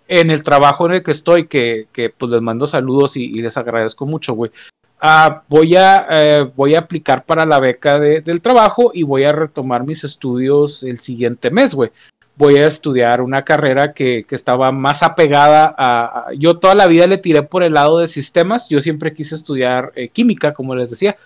en 0.10 0.32
el 0.32 0.44
trabajo 0.44 0.88
en 0.88 0.94
el 0.94 1.04
que 1.04 1.12
estoy, 1.12 1.48
que, 1.48 1.88
pues 2.18 2.32
les 2.32 2.42
mando 2.42 2.66
saludos 2.68 3.16
y, 3.16 3.32
les 3.34 3.56
agradezco 3.56 4.06
mucho, 4.06 4.34
güey. 4.34 4.52
Ah, 5.00 5.44
voy, 5.48 5.76
a, 5.76 6.08
eh, 6.10 6.52
voy 6.56 6.76
a 6.76 6.80
aplicar 6.80 7.24
para 7.24 7.46
la 7.46 7.60
beca 7.60 8.00
del 8.00 8.42
trabajo 8.42 8.92
y 8.94 9.04
voy 9.04 9.24
a 9.24 9.32
retomar 9.32 9.86
mis 9.86 10.04
estudios 10.04 10.84
el 10.84 11.00
siguiente 11.00 11.52
mes, 11.52 11.74
güey. 11.74 11.92
Voy 12.36 12.56
a 12.56 12.68
estudiar 12.68 13.22
una 13.22 13.44
carrera 13.44 13.94
que, 13.94 14.26
que 14.28 14.36
estaba 14.36 14.72
más 14.72 15.04
apegada 15.04 15.76
a, 15.78 16.28
Yo 16.38 16.58
toda 16.58 16.74
la 16.74 16.88
vida 16.88 17.06
le 17.06 17.18
tiré 17.18 17.44
por 17.44 17.64
el 17.64 17.74
lado 17.74 18.00
de 18.00 18.08
sistemas, 18.08 18.68
yo 18.68 18.82
siempre 18.82 19.14
quise 19.14 19.36
estudiar 19.36 19.92
eh, 19.96 20.10
química, 20.10 20.54
como 20.54 20.76
les 20.76 20.90
decía. 20.90 21.18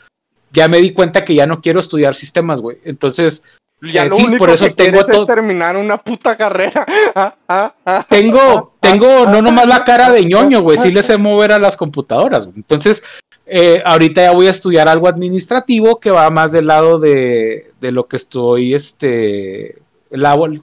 Ya 0.54 0.68
me 0.68 0.78
di 0.78 0.94
cuenta 0.94 1.26
que 1.26 1.36
ya 1.36 1.48
no 1.48 1.60
quiero 1.60 1.80
estudiar 1.80 2.16
sistemas, 2.16 2.62
güey. 2.62 2.78
Entonces, 2.86 3.44
ya 3.82 4.04
eh, 4.04 4.10
lo 4.10 4.18
único 4.18 4.38
por 4.38 4.50
eso 4.52 4.66
que 4.66 4.72
tengo 4.72 5.02
es 5.02 5.26
terminar 5.26 5.76
una 5.76 5.98
puta 5.98 6.38
carrera. 6.38 6.86
Ah, 7.16 7.36
ah, 7.48 7.74
ah, 7.86 8.06
tengo, 8.08 8.76
tengo 8.80 9.26
no 9.26 9.42
nomás 9.42 9.68
la 9.68 9.84
cara 9.84 10.12
de 10.12 10.26
ñoño, 10.26 10.62
güey, 10.62 10.78
sí 10.78 10.92
le 10.92 11.04
sé 11.04 11.18
mover 11.18 11.52
a 11.52 11.60
las 11.60 11.76
computadoras. 11.76 12.50
Entonces, 12.56 13.04
eh, 13.46 13.82
ahorita 13.86 14.22
ya 14.22 14.32
voy 14.32 14.48
a 14.48 14.52
estudiar 14.52 14.88
algo 14.88 15.08
administrativo 15.08 16.00
que 16.00 16.12
va 16.12 16.30
más 16.30 16.52
del 16.54 16.68
lado 16.68 16.98
de, 16.98 17.72
de 17.82 17.92
lo 17.92 18.08
que 18.08 18.16
estoy 18.16 18.74
este, 18.74 19.82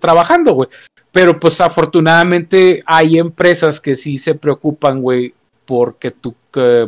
trabajando, 0.00 0.54
güey. 0.54 0.68
Pero 1.12 1.38
pues 1.38 1.60
afortunadamente 1.60 2.82
hay 2.86 3.18
empresas 3.18 3.80
que 3.80 3.94
sí 3.94 4.16
se 4.16 4.34
preocupan, 4.34 5.02
güey, 5.02 5.34
porque 5.70 6.10
tú, 6.10 6.34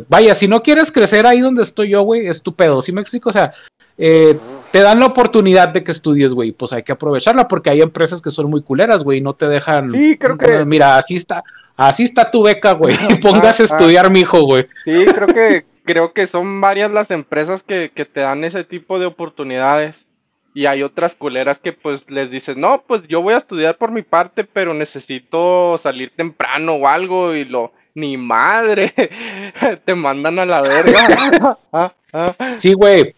vaya, 0.09 0.35
si 0.35 0.49
no 0.49 0.61
quieres 0.61 0.91
crecer 0.91 1.25
ahí 1.25 1.39
donde 1.39 1.63
estoy 1.63 1.91
yo, 1.91 2.01
güey, 2.01 2.27
es 2.27 2.43
tu 2.43 2.53
pedo, 2.53 2.81
¿sí 2.81 2.91
me 2.91 2.99
explico? 2.99 3.29
O 3.29 3.31
sea, 3.31 3.53
eh, 3.97 4.37
te 4.71 4.81
dan 4.81 4.99
la 4.99 5.05
oportunidad 5.05 5.69
de 5.69 5.85
que 5.85 5.91
estudies, 5.91 6.33
güey, 6.33 6.51
pues 6.51 6.73
hay 6.73 6.83
que 6.83 6.91
aprovecharla 6.91 7.47
porque 7.47 7.69
hay 7.69 7.79
empresas 7.79 8.21
que 8.21 8.29
son 8.29 8.49
muy 8.49 8.61
culeras, 8.61 9.05
güey, 9.05 9.19
y 9.19 9.21
no 9.21 9.35
te 9.35 9.47
dejan. 9.47 9.87
Sí, 9.87 10.17
creo 10.17 10.37
que. 10.37 10.65
Mira, 10.65 10.97
así 10.97 11.15
está, 11.15 11.45
así 11.77 12.03
está 12.03 12.29
tu 12.29 12.43
beca, 12.43 12.73
güey, 12.73 12.93
y 13.09 13.15
pongas 13.21 13.61
a 13.61 13.63
estudiar, 13.63 14.11
mijo, 14.11 14.41
güey. 14.41 14.67
Sí, 14.83 15.05
creo 15.05 15.27
que, 15.27 15.65
creo 15.85 16.11
que 16.11 16.27
son 16.27 16.59
varias 16.59 16.91
las 16.91 17.09
empresas 17.09 17.63
que, 17.63 17.89
que 17.95 18.03
te 18.03 18.19
dan 18.19 18.43
ese 18.43 18.65
tipo 18.65 18.99
de 18.99 19.05
oportunidades. 19.05 20.09
Y 20.53 20.65
hay 20.65 20.83
otras 20.83 21.15
culeras 21.15 21.59
que 21.59 21.71
pues 21.71 22.11
les 22.11 22.29
dices, 22.29 22.57
no, 22.57 22.83
pues 22.85 23.03
yo 23.07 23.21
voy 23.21 23.33
a 23.33 23.37
estudiar 23.37 23.77
por 23.77 23.91
mi 23.91 24.01
parte, 24.01 24.43
pero 24.43 24.73
necesito 24.73 25.77
salir 25.79 26.11
temprano 26.15 26.73
o 26.73 26.87
algo 26.87 27.33
y 27.33 27.45
lo, 27.45 27.71
ni 27.95 28.17
madre, 28.17 28.93
te 29.85 29.95
mandan 29.95 30.39
a 30.39 30.45
la 30.45 30.61
verga. 30.61 31.57
sí, 32.57 32.73
güey, 32.73 33.15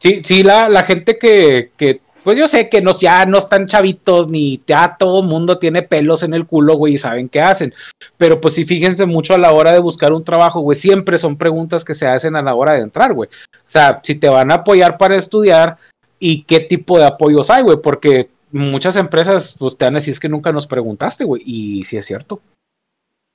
Sí, 0.00 0.20
sí, 0.24 0.42
la, 0.42 0.70
la 0.70 0.82
gente 0.82 1.18
que, 1.18 1.72
que, 1.76 2.00
pues 2.24 2.38
yo 2.38 2.48
sé 2.48 2.70
que 2.70 2.80
no, 2.80 2.98
ya 2.98 3.26
no 3.26 3.36
están 3.36 3.66
chavitos, 3.66 4.28
ni 4.28 4.58
ya 4.66 4.96
todo 4.98 5.22
mundo 5.22 5.58
tiene 5.58 5.82
pelos 5.82 6.22
en 6.22 6.32
el 6.32 6.46
culo, 6.46 6.74
güey, 6.76 6.94
y 6.94 6.98
saben 6.98 7.28
qué 7.28 7.42
hacen. 7.42 7.74
Pero 8.16 8.40
pues 8.40 8.54
sí, 8.54 8.64
fíjense 8.64 9.04
mucho 9.04 9.34
a 9.34 9.38
la 9.38 9.52
hora 9.52 9.72
de 9.72 9.78
buscar 9.78 10.14
un 10.14 10.24
trabajo, 10.24 10.60
güey, 10.60 10.74
siempre 10.74 11.18
son 11.18 11.36
preguntas 11.36 11.84
que 11.84 11.92
se 11.92 12.08
hacen 12.08 12.34
a 12.34 12.40
la 12.42 12.54
hora 12.54 12.72
de 12.72 12.80
entrar, 12.80 13.12
güey. 13.12 13.28
O 13.28 13.58
sea, 13.66 14.00
si 14.02 14.14
te 14.14 14.28
van 14.30 14.50
a 14.50 14.56
apoyar 14.56 14.96
para 14.96 15.16
estudiar 15.16 15.76
y 16.18 16.44
qué 16.44 16.60
tipo 16.60 16.98
de 16.98 17.04
apoyos 17.04 17.50
hay, 17.50 17.62
güey, 17.62 17.76
porque 17.82 18.30
muchas 18.52 18.96
empresas, 18.96 19.54
pues 19.58 19.76
te 19.76 19.84
van 19.84 19.96
a 19.96 19.98
decir 19.98 20.12
es 20.12 20.20
que 20.20 20.30
nunca 20.30 20.50
nos 20.50 20.66
preguntaste, 20.66 21.24
güey, 21.24 21.42
y 21.44 21.84
sí 21.84 21.98
es 21.98 22.06
cierto. 22.06 22.40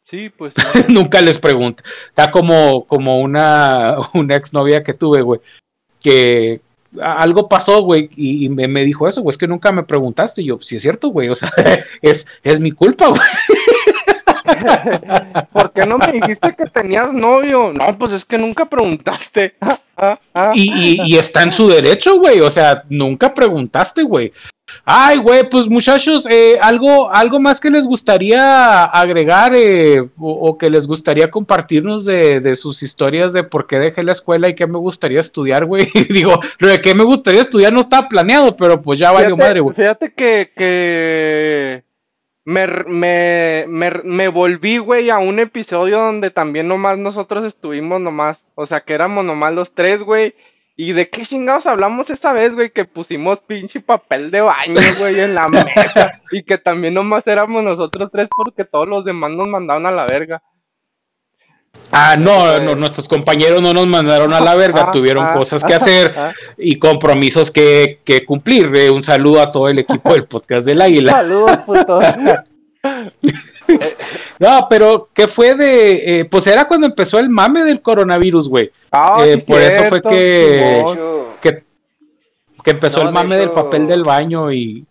Sí, 0.06 0.30
pues. 0.30 0.54
nunca 0.88 1.20
les 1.20 1.38
pregunto. 1.38 1.84
Está 2.08 2.32
como, 2.32 2.86
como 2.86 3.20
una, 3.20 3.98
una 4.14 4.36
exnovia 4.36 4.84
que 4.84 4.94
tuve, 4.94 5.22
güey 5.22 5.42
que 6.06 6.62
algo 7.02 7.50
pasó, 7.50 7.82
güey, 7.82 8.10
y, 8.16 8.48
me, 8.48 8.68
dijo 8.86 9.08
eso, 9.08 9.24
güey, 9.24 9.32
es 9.32 9.40
que 9.40 9.48
nunca 9.48 9.72
me 9.72 9.82
preguntaste. 9.82 10.44
Y 10.44 10.46
yo, 10.46 10.60
si 10.62 10.76
es 10.76 10.84
cierto, 10.84 11.10
güey, 11.10 11.30
o 11.30 11.36
sea, 11.36 11.52
es, 12.04 12.28
es 12.44 12.60
mi 12.60 12.72
culpa, 12.72 13.08
güey. 13.08 13.22
¿Por 15.52 15.74
qué 15.74 15.88
no 15.88 15.98
me 15.98 16.12
dijiste 16.12 16.56
que 16.56 16.68
tenías 16.68 17.12
novio? 17.12 17.74
No, 17.74 17.98
pues 17.98 18.12
es 18.12 18.24
que 18.24 18.38
nunca 18.38 18.66
preguntaste. 18.66 19.56
y, 20.54 21.02
y, 21.04 21.18
está 21.18 21.42
en 21.42 21.52
su 21.52 21.68
derecho, 21.68 22.20
güey, 22.20 22.40
o 22.42 22.52
sea, 22.52 22.84
nunca 22.88 23.34
preguntaste, 23.34 24.04
güey. 24.04 24.32
Ay, 24.84 25.18
güey, 25.18 25.48
pues 25.50 25.68
muchachos, 25.68 26.28
eh, 26.30 26.58
algo, 26.62 27.12
algo 27.12 27.40
más 27.40 27.60
que 27.60 27.70
les 27.70 27.86
gustaría 27.86 28.84
agregar 28.84 29.54
eh, 29.56 30.10
o, 30.18 30.58
que 30.58 30.70
les 30.70 30.88
gustaría 30.88 31.30
compartirnos 31.30 32.06
de, 32.06 32.56
sus 32.56 32.82
historias 32.82 33.34
de 33.34 33.44
por 33.44 33.68
qué 33.68 33.78
dejé 33.78 34.04
la 34.04 34.12
escuela 34.12 34.50
y 34.50 34.56
qué 34.56 34.66
me 34.66 34.78
gustaría 34.78 35.20
estudiar, 35.20 35.66
güey. 35.66 35.90
Digo, 36.10 36.40
lo 36.60 36.68
de 36.68 36.82
qué 36.82 36.96
me 36.96 37.04
gustaría 37.04 37.42
estudiar 37.42 37.74
no 37.74 37.82
estaba 37.82 38.08
planeado, 38.08 38.56
pero 38.56 38.82
pues 38.82 38.98
ya 38.98 39.12
valió 39.12 39.38
madre, 39.38 39.60
güey. 39.60 39.76
Fíjate 39.76 40.14
que, 40.14 40.52
que 40.56 41.84
me, 42.44 42.68
me, 42.88 43.66
me, 43.68 43.92
me 44.04 44.28
volví, 44.30 44.80
güey, 44.80 45.10
a 45.12 45.20
un 45.20 45.40
episodio 45.40 46.00
donde 46.00 46.32
también 46.32 46.68
nomás 46.68 46.98
nosotros 46.98 47.46
estuvimos 47.46 48.02
nomás, 48.02 48.48
o 48.56 48.66
sea, 48.66 48.82
que 48.82 48.94
éramos 48.94 49.26
nomás 49.26 49.54
los 49.54 49.74
tres, 49.74 50.02
güey 50.02 50.34
¿Y 50.78 50.92
de 50.92 51.10
qué 51.10 51.26
chingados 51.26 51.68
hablamos 51.68 52.10
esa 52.10 52.34
vez, 52.34 52.54
güey? 52.54 52.70
Que 52.70 52.84
pusimos 52.84 53.40
pinche 53.40 53.80
papel 53.80 54.30
de 54.30 54.42
baño, 54.42 54.82
güey, 54.98 55.22
en 55.22 55.34
la 55.34 55.48
mesa. 55.50 56.22
y 56.32 56.44
que 56.44 56.58
también 56.58 56.94
nomás 56.94 57.26
éramos 57.28 57.64
nosotros 57.64 58.10
tres 58.12 58.28
porque 58.36 58.66
todos 58.66 58.88
los 58.88 59.06
demás 59.06 59.32
nos 59.32 59.48
mandaron 59.48 59.86
a 59.86 59.92
la 59.92 60.06
verga. 60.06 60.44
Ah, 61.92 62.16
no, 62.18 62.60
no, 62.60 62.76
nuestros 62.76 63.08
compañeros 63.08 63.62
no 63.62 63.74
nos 63.74 63.88
mandaron 63.88 64.34
a 64.34 64.42
la 64.42 64.56
verga, 64.56 64.92
tuvieron 64.92 65.34
cosas 65.34 65.64
que 65.64 65.74
hacer 65.74 66.14
y 66.58 66.78
compromisos 66.80 67.52
que, 67.52 68.00
que 68.04 68.26
cumplir. 68.26 68.74
Eh, 68.76 68.90
un 68.90 69.04
saludo 69.04 69.42
a 69.42 69.50
todo 69.50 69.70
el 69.70 69.80
equipo 69.80 70.14
del 70.14 70.26
podcast 70.26 70.66
del 70.66 70.82
Águila. 70.82 71.12
Saludos, 71.16 71.58
puto. 71.66 72.00
No, 74.40 74.68
pero 74.70 75.10
¿qué 75.14 75.28
fue 75.28 75.56
de...? 75.56 76.20
eh, 76.22 76.26
pues 76.26 76.46
era 76.48 76.68
cuando 76.68 76.88
empezó 76.88 77.20
el 77.20 77.30
mame 77.30 77.64
del 77.64 77.82
coronavirus, 77.82 78.50
güey. 78.50 78.72
Ah, 78.92 79.18
Eh, 79.26 79.40
sí, 79.40 79.46
por 79.52 79.62
eso 79.62 79.84
fue 79.86 80.02
que- 80.02 81.36
Que, 81.42 81.64
que 82.64 82.72
empezó 82.72 83.00
No, 83.02 83.10
el 83.10 83.14
de 83.14 83.14
mame 83.14 83.38
del 83.38 83.52
papel 83.52 83.88
del 83.88 84.04
baño 84.04 84.52
y... 84.52 84.86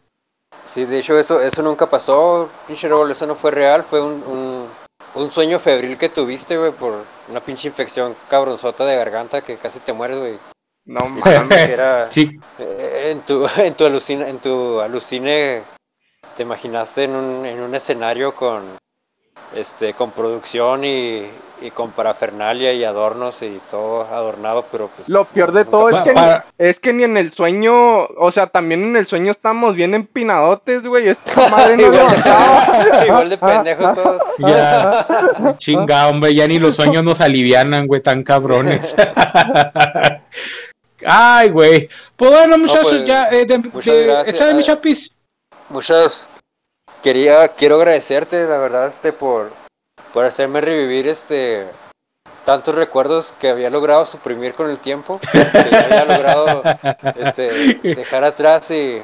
sí, 0.64 0.84
de 0.84 0.98
hecho 0.98 1.18
eso, 1.18 1.40
eso 1.40 1.62
nunca 1.62 1.88
pasó, 1.90 2.48
pinche 2.66 2.88
eso 3.10 3.26
no 3.26 3.34
fue 3.34 3.50
real, 3.50 3.84
fue 3.84 4.00
un, 4.00 4.22
un, 4.26 4.66
un 5.14 5.30
sueño 5.30 5.58
febril 5.58 5.98
que 5.98 6.08
tuviste, 6.08 6.56
güey, 6.56 6.72
por 6.72 7.04
una 7.28 7.40
pinche 7.40 7.68
infección 7.68 8.14
cabronzota 8.28 8.84
de 8.86 8.96
garganta 8.96 9.42
que 9.42 9.56
casi 9.56 9.78
te 9.80 9.92
mueres, 9.92 10.18
güey. 10.18 10.38
No 10.86 11.06
mames. 11.06 11.50
era, 11.68 12.10
Sí, 12.10 12.38
eh, 12.58 13.10
en 13.12 13.20
tu, 13.20 13.46
en 13.56 13.74
tu 13.74 13.86
alucine, 13.86 14.28
en 14.28 14.38
tu 14.38 14.80
alucine 14.80 15.62
te 16.36 16.42
imaginaste 16.42 17.04
en 17.04 17.14
un, 17.14 17.46
en 17.46 17.60
un 17.60 17.74
escenario 17.74 18.34
con 18.34 18.62
este 19.54 19.94
con 19.94 20.10
producción 20.10 20.84
y, 20.84 21.26
y 21.62 21.70
con 21.70 21.92
parafernalia 21.92 22.72
y 22.72 22.82
adornos 22.84 23.40
y 23.42 23.60
todo 23.70 24.02
adornado, 24.02 24.64
pero 24.72 24.88
pues 24.96 25.08
Lo 25.08 25.24
peor 25.26 25.52
de 25.52 25.64
todo 25.64 25.90
es 25.90 26.02
que, 26.02 26.12
ni, 26.12 26.20
es 26.58 26.80
que 26.80 26.92
ni 26.92 27.04
en 27.04 27.16
el 27.16 27.32
sueño, 27.32 28.04
o 28.04 28.30
sea, 28.32 28.48
también 28.48 28.82
en 28.82 28.96
el 28.96 29.06
sueño 29.06 29.30
estamos 29.30 29.76
bien 29.76 29.94
empinadotes, 29.94 30.82
güey. 30.82 31.08
Esta 31.08 31.48
madre 31.50 31.76
no 31.76 31.82
igual, 31.84 31.96
levantaba. 32.08 32.84
de, 33.00 33.06
igual 33.06 33.30
de 33.30 33.38
pendejos 33.38 33.94
todos. 33.94 34.22
ya... 34.38 35.54
Chinga, 35.58 36.08
hombre, 36.08 36.34
ya 36.34 36.48
ni 36.48 36.58
los 36.58 36.74
sueños 36.74 37.04
nos 37.04 37.20
alivianan, 37.20 37.86
güey, 37.86 38.00
tan 38.02 38.24
cabrones. 38.24 38.96
Ay, 41.06 41.50
güey. 41.50 41.88
Pues 42.16 42.30
bueno, 42.30 42.58
muchachos, 42.58 42.88
pues, 42.90 43.04
ya... 43.04 43.28
Eh, 43.30 43.44
de, 43.46 43.58
muchas 43.58 43.84
de- 43.94 44.04
gracias. 44.06 44.34
échale 44.34 44.54
mi 44.54 44.60
Ah, 44.60 44.64
chapis. 44.64 45.10
Muchas 45.68 46.28
quería 47.02 47.48
quiero 47.48 47.76
agradecerte 47.76 48.44
la 48.46 48.58
verdad 48.58 48.86
este 48.86 49.12
por 49.12 49.50
por 50.12 50.24
hacerme 50.24 50.60
revivir 50.60 51.08
este 51.08 51.66
tantos 52.44 52.74
recuerdos 52.74 53.34
que 53.38 53.48
había 53.48 53.70
logrado 53.70 54.04
suprimir 54.04 54.52
con 54.54 54.68
el 54.70 54.78
tiempo, 54.78 55.18
que 55.32 55.70
ya 55.70 55.80
había 55.80 56.04
logrado 56.16 56.62
este 57.16 57.74
dejar 57.82 58.24
atrás 58.24 58.70
y 58.70 59.02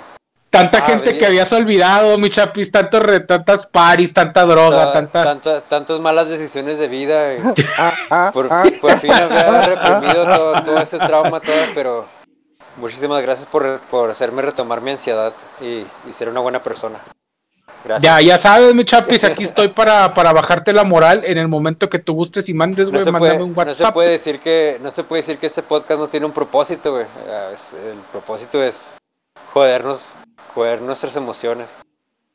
Tanta 0.51 0.79
Ah, 0.79 0.83
gente 0.83 1.05
venía- 1.07 1.19
que 1.21 1.27
habías 1.27 1.53
olvidado, 1.53 2.19
mi 2.19 2.29
chapis, 2.29 2.73
tanto 2.73 2.99
re- 2.99 3.21
tantas 3.21 3.67
paris, 3.67 4.13
tanta 4.13 4.45
droga, 4.45 4.87
ta- 4.87 4.93
tanta... 4.93 5.23
tanta- 5.25 5.61
tantas 5.61 6.01
malas 6.01 6.29
decisiones 6.29 6.77
de 6.79 6.89
vida. 6.89 7.35
y 7.35 7.39
Ah, 7.79 7.95
ah, 8.11 8.31
por, 8.35 8.49
fin, 8.65 8.81
por 8.81 8.99
fin 8.99 9.13
había 9.13 9.63
reprimido 9.63 10.25
todo, 10.25 10.63
todo 10.65 10.79
ese 10.81 10.99
trauma, 10.99 11.39
todo, 11.41 11.55
pero 11.73 12.05
muchísimas 12.77 13.23
gracias 13.23 13.47
por, 13.47 13.79
por 13.91 14.11
hacerme 14.11 14.43
retomar 14.43 14.81
mi 14.81 14.91
ansiedad 14.93 15.33
y, 15.61 15.85
y 16.09 16.13
ser 16.13 16.29
una 16.29 16.41
buena 16.41 16.63
persona. 16.63 16.99
Gracias. 17.85 18.03
Ya, 18.03 18.21
ya 18.21 18.37
sabes, 18.37 18.75
mi 18.75 18.85
chapis, 18.85 19.25
aquí 19.25 19.45
estoy 19.45 19.69
para, 19.69 20.13
para 20.13 20.33
bajarte 20.35 20.73
la 20.75 20.85
moral 20.85 21.23
en 21.25 21.39
el 21.39 21.49
momento 21.49 21.89
que 21.89 21.99
tú 21.99 22.13
gustes 22.13 22.49
y 22.51 22.55
mandes, 22.55 22.89
no 22.91 22.97
güey, 22.99 23.05
se, 23.05 23.11
mándame 23.11 23.35
puede, 23.39 23.45
un 23.45 23.51
no 23.51 23.55
se 23.55 23.69
WhatsApp. 23.71 23.95
puede 23.95 24.11
decir 24.11 24.39
que 24.41 24.79
no 24.83 24.91
se 24.91 25.03
puede 25.03 25.23
decir 25.23 25.39
que 25.39 25.47
este 25.47 25.63
podcast 25.63 25.99
no 25.99 26.07
tiene 26.09 26.27
un 26.27 26.33
propósito, 26.33 26.93
güey. 26.93 27.07
Ah, 27.27 27.51
El 27.91 27.99
propósito 28.13 28.63
es 28.63 28.99
jodernos, 29.55 30.15
joder 30.55 30.83
nuestras 30.83 31.17
emociones. 31.17 31.75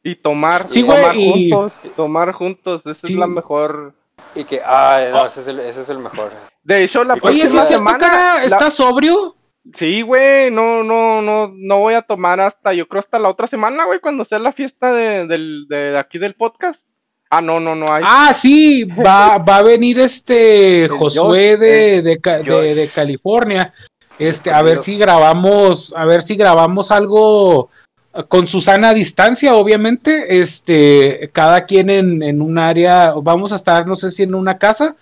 Y 0.02 0.16
tomar, 0.16 0.66
Sí, 0.70 0.82
tomar 0.82 1.14
güey, 1.16 1.24
y- 1.24 1.52
juntos, 1.52 1.74
tomar 1.96 2.32
juntos, 2.32 2.82
esa 2.86 3.08
Sí. 3.08 3.14
es 3.14 3.20
la 3.20 3.28
mejor. 3.28 3.94
Y 4.34 4.44
que, 4.46 4.62
ah, 4.66 5.00
no, 5.12 5.26
ese 5.28 5.42
es 5.42 5.48
el, 5.48 5.60
ese 5.60 5.82
es 5.82 5.90
el 5.90 6.00
mejor. 6.00 6.32
De 6.64 6.84
hecho, 6.84 7.04
la 7.04 7.14
Oye, 7.16 7.22
Oye, 7.24 7.34
¿sí 7.36 7.42
próxima 7.56 7.66
cierto, 7.66 7.86
semana. 7.86 7.98
cara? 8.00 8.36
la- 8.38 8.44
¿Estás 8.44 8.74
sobrio? 8.74 9.36
Sí, 9.74 10.02
güey, 10.04 10.52
no, 10.52 10.84
no, 10.84 11.22
no, 11.22 11.52
no 11.56 11.80
voy 11.80 11.96
a 11.96 12.02
tomar 12.04 12.40
hasta, 12.40 12.74
yo 12.74 12.88
creo 12.88 13.00
hasta 13.00 13.18
la 13.20 13.30
otra 13.30 13.48
semana, 13.48 13.86
güey, 13.86 14.00
cuando 14.00 14.24
sea 14.24 14.38
la 14.40 14.52
fiesta 14.52 14.94
de, 14.94 15.26
de, 15.28 15.66
de 15.68 15.98
aquí 15.98 16.20
del 16.20 16.36
podcast. 16.36 16.86
Ah, 17.32 17.42
no, 17.42 17.60
no, 17.60 17.74
no 17.76 17.86
hay. 17.92 18.04
Ah, 18.06 18.32
sí, 18.34 18.84
va, 18.84 19.38
va 19.40 19.58
a 19.58 19.64
venir 19.64 20.00
este 20.00 20.88
Josué 21.00 21.58
de, 21.58 22.02
de, 22.04 22.20
Ca- 22.22 22.40
de- 22.40 22.76
de 22.76 22.88
California. 22.90 23.74
Este, 24.20 24.52
a 24.52 24.62
ver 24.62 24.78
si 24.78 24.98
grabamos, 24.98 25.94
a 25.98 26.06
ver 26.06 26.22
si 26.22 26.36
grabamos 26.36 26.92
algo 26.92 27.70
eh, 28.14 28.24
con 28.30 28.46
Susana 28.48 28.90
a 28.90 28.94
distancia, 28.94 29.56
obviamente. 29.56 30.40
Este, 30.40 31.30
cada 31.34 31.64
quien 31.66 31.90
en, 31.90 32.22
en 32.24 32.42
un 32.42 32.60
área, 32.60 33.14
vamos 33.14 33.52
a 33.52 33.56
estar, 33.56 33.86
no 33.88 33.96
sé 33.96 34.12
si 34.12 34.24
en 34.24 34.36
una 34.36 34.58
casa. 34.60 34.96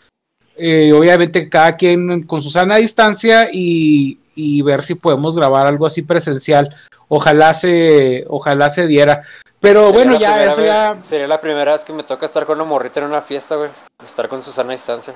eh, 0.55 0.93
obviamente 0.93 1.49
cada 1.49 1.74
quien 1.74 2.24
con 2.24 2.41
Susana 2.41 2.76
a 2.76 2.80
distancia 2.80 3.49
y, 3.51 4.18
y 4.36 4.61
ver 4.61 4.84
si 4.84 4.95
podemos 4.95 5.36
grabar 5.36 5.67
algo 5.67 5.86
así 5.86 6.01
presencial. 6.01 6.75
Ojalá 7.07 7.53
se, 7.53 8.25
ojalá 8.27 8.69
se 8.69 8.88
diera. 8.88 9.23
Pero 9.59 9.86
Sería 9.91 9.93
bueno, 9.93 10.19
ya 10.19 10.43
eso 10.43 10.57
vez- 10.61 10.67
ya. 10.67 10.97
Sería 11.03 11.27
la 11.27 11.39
primera 11.39 11.73
vez 11.73 11.84
que 11.84 11.93
me 11.93 12.03
toca 12.03 12.25
estar 12.25 12.45
con 12.45 12.55
una 12.59 12.65
morrita 12.69 12.99
en 12.99 13.05
una 13.07 13.21
fiesta, 13.21 13.55
güey. 13.55 13.69
Estar 14.03 14.27
con 14.27 14.43
Susana 14.43 14.69
a 14.69 14.71
distancia. 14.73 15.13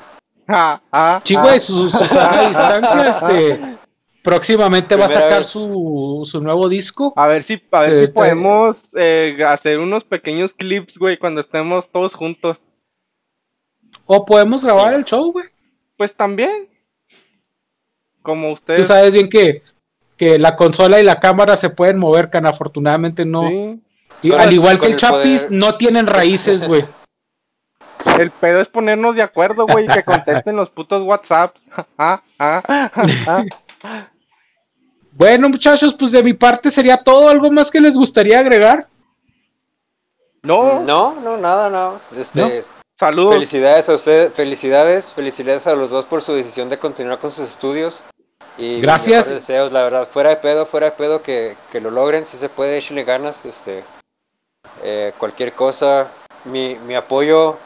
Ah, 0.47 0.79
ah, 0.91 1.21
Sí, 1.23 1.35
ah. 1.35 1.41
güey, 1.41 1.59
su, 1.59 1.89
Susana 1.89 2.39
a 2.39 2.47
distancia, 2.49 3.09
este, 3.09 3.77
próximamente 4.23 4.95
va 4.95 5.05
a 5.05 5.09
sacar 5.09 5.43
su, 5.43 6.21
su 6.23 6.39
nuevo 6.41 6.69
disco. 6.69 7.11
A 7.17 7.27
ver 7.27 7.43
si, 7.43 7.61
a 7.71 7.81
ver 7.81 7.93
Eh, 7.93 7.99
si 8.01 8.07
te- 8.07 8.13
podemos 8.13 8.89
eh, 8.95 9.37
hacer 9.45 9.79
unos 9.79 10.03
pequeños 10.05 10.53
clips, 10.53 10.97
güey, 10.97 11.17
cuando 11.17 11.41
estemos 11.41 11.89
todos 11.91 12.15
juntos. 12.15 12.61
O 14.05 14.25
podemos 14.25 14.63
grabar 14.63 14.89
Sí. 14.91 14.95
el 14.95 15.05
show, 15.05 15.31
güey. 15.33 15.45
Pues 15.97 16.15
también. 16.15 16.69
Como 18.27 18.47
Tú 18.49 18.53
ustedes. 18.55 18.87
sabes 18.87 19.13
bien 19.13 19.29
que, 19.29 19.63
que 20.17 20.37
la 20.37 20.57
consola 20.57 20.99
y 20.99 21.03
la 21.05 21.17
cámara 21.21 21.55
se 21.55 21.69
pueden 21.69 21.97
mover, 21.97 22.29
can 22.29 22.45
afortunadamente 22.45 23.23
no. 23.23 23.47
Sí. 23.47 23.79
Y 24.21 24.33
al 24.33 24.49
el- 24.49 24.55
igual 24.55 24.77
que 24.79 24.87
el 24.87 24.91
el 24.91 24.97
Chapis, 24.97 25.43
poder. 25.43 25.51
no 25.57 25.77
tienen 25.77 26.05
raíces, 26.07 26.65
güey. 26.67 26.85
El 28.19 28.29
pedo 28.31 28.59
es 28.59 28.67
ponernos 28.67 29.15
de 29.15 29.21
acuerdo, 29.21 29.65
güey, 29.65 29.85
y 29.85 29.87
que 29.87 30.03
contesten 30.03 30.57
los 30.57 30.69
putos 30.69 31.03
WhatsApps. 31.03 31.61
Ah, 31.97 32.21
ah, 32.37 32.61
ah, 32.67 33.43
ah. 33.83 34.07
bueno, 35.13 35.47
muchachos, 35.49 35.95
pues 35.97 36.11
de 36.11 36.21
mi 36.21 36.33
parte 36.33 36.69
sería 36.69 36.97
todo. 36.97 37.29
¿Algo 37.29 37.49
más 37.49 37.71
que 37.71 37.79
les 37.79 37.95
gustaría 37.97 38.39
agregar? 38.39 38.87
No, 40.43 40.81
No, 40.81 41.19
no, 41.21 41.37
nada, 41.37 41.69
no. 41.69 41.99
Este, 42.19 42.41
¿No? 42.41 42.49
saludos. 42.95 43.33
Felicidades 43.33 43.87
a 43.89 43.93
ustedes, 43.95 44.33
felicidades, 44.33 45.13
felicidades 45.13 45.65
a 45.67 45.75
los 45.75 45.89
dos 45.89 46.05
por 46.05 46.21
su 46.21 46.33
decisión 46.33 46.69
de 46.69 46.77
continuar 46.77 47.19
con 47.19 47.31
sus 47.31 47.49
estudios. 47.49 48.03
Y 48.57 48.81
Gracias. 48.81 49.29
deseos, 49.29 49.71
la 49.71 49.83
verdad, 49.83 50.07
fuera 50.07 50.29
de 50.31 50.37
pedo, 50.37 50.65
fuera 50.65 50.87
de 50.87 50.91
pedo, 50.93 51.21
que, 51.21 51.55
que 51.71 51.79
lo 51.79 51.91
logren, 51.91 52.25
si 52.25 52.37
se 52.37 52.49
puede, 52.49 52.77
échenle 52.77 53.03
ganas, 53.03 53.45
este, 53.45 53.83
eh, 54.83 55.13
cualquier 55.17 55.53
cosa, 55.53 56.07
mi, 56.45 56.75
mi 56.87 56.95
apoyo 56.95 57.57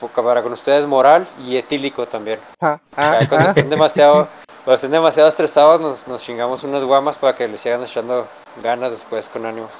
po- 0.00 0.08
para 0.08 0.42
con 0.42 0.52
ustedes 0.52 0.86
moral 0.86 1.28
y 1.46 1.56
etílico 1.56 2.06
también. 2.06 2.40
Ah, 2.60 2.80
ah, 2.96 3.20
cuando 3.28 3.48
ah. 3.48 3.50
estén 3.50 3.68
demasiado, 3.68 4.28
cuando 4.64 4.74
estén 4.76 4.90
demasiado 4.90 5.28
estresados, 5.28 5.80
nos, 5.80 6.08
nos 6.08 6.22
chingamos 6.22 6.64
unas 6.64 6.82
guamas 6.82 7.18
para 7.18 7.36
que 7.36 7.46
les 7.46 7.60
sigan 7.60 7.82
echando 7.82 8.26
ganas 8.62 8.92
después 8.92 9.28
con 9.28 9.44
ánimos. 9.44 9.70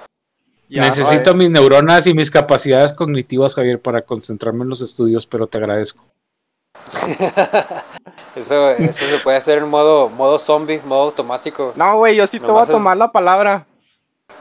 Ya, 0.68 0.82
Necesito 0.86 1.34
mis 1.34 1.50
neuronas 1.50 2.06
y 2.06 2.14
mis 2.14 2.30
capacidades 2.30 2.94
cognitivas, 2.94 3.54
Javier, 3.54 3.80
para 3.80 4.02
concentrarme 4.02 4.64
en 4.64 4.70
los 4.70 4.80
estudios, 4.80 5.26
pero 5.26 5.46
te 5.46 5.58
agradezco. 5.58 6.02
Eso, 8.36 8.70
eso 8.70 9.06
se 9.06 9.18
puede 9.18 9.36
hacer 9.36 9.58
en 9.58 9.68
modo, 9.68 10.08
modo 10.08 10.38
zombie, 10.38 10.80
modo 10.84 11.02
automático. 11.02 11.72
No, 11.76 11.98
güey, 11.98 12.16
yo 12.16 12.26
sí 12.26 12.40
te 12.40 12.46
voy 12.46 12.60
a 12.60 12.62
es- 12.64 12.68
tomar 12.70 12.96
la 12.96 13.12
palabra. 13.12 13.66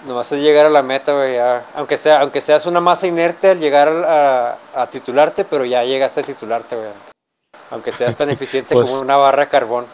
Nomás 0.08 0.32
es 0.32 0.42
llegar 0.42 0.66
a 0.66 0.70
la 0.70 0.82
meta, 0.82 1.14
güey, 1.14 1.36
ya. 1.36 1.66
Aunque, 1.76 1.98
sea, 1.98 2.22
aunque 2.22 2.40
seas 2.42 2.66
una 2.66 2.80
masa 2.80 3.06
inerte 3.08 3.50
al 3.52 3.60
llegar 3.60 3.90
a, 3.90 4.58
a 4.74 4.88
titularte, 4.88 5.44
pero 5.44 5.66
ya 5.66 5.84
llegaste 5.84 6.22
a 6.22 6.24
titularte, 6.24 6.76
güey. 6.78 6.88
Aunque 7.70 7.92
seas 7.92 8.16
tan 8.16 8.30
eficiente 8.32 8.74
Pues- 8.74 8.90
como 8.90 9.02
una 9.02 9.18
barra 9.18 9.44
de 9.44 9.50
carbón. 9.50 9.86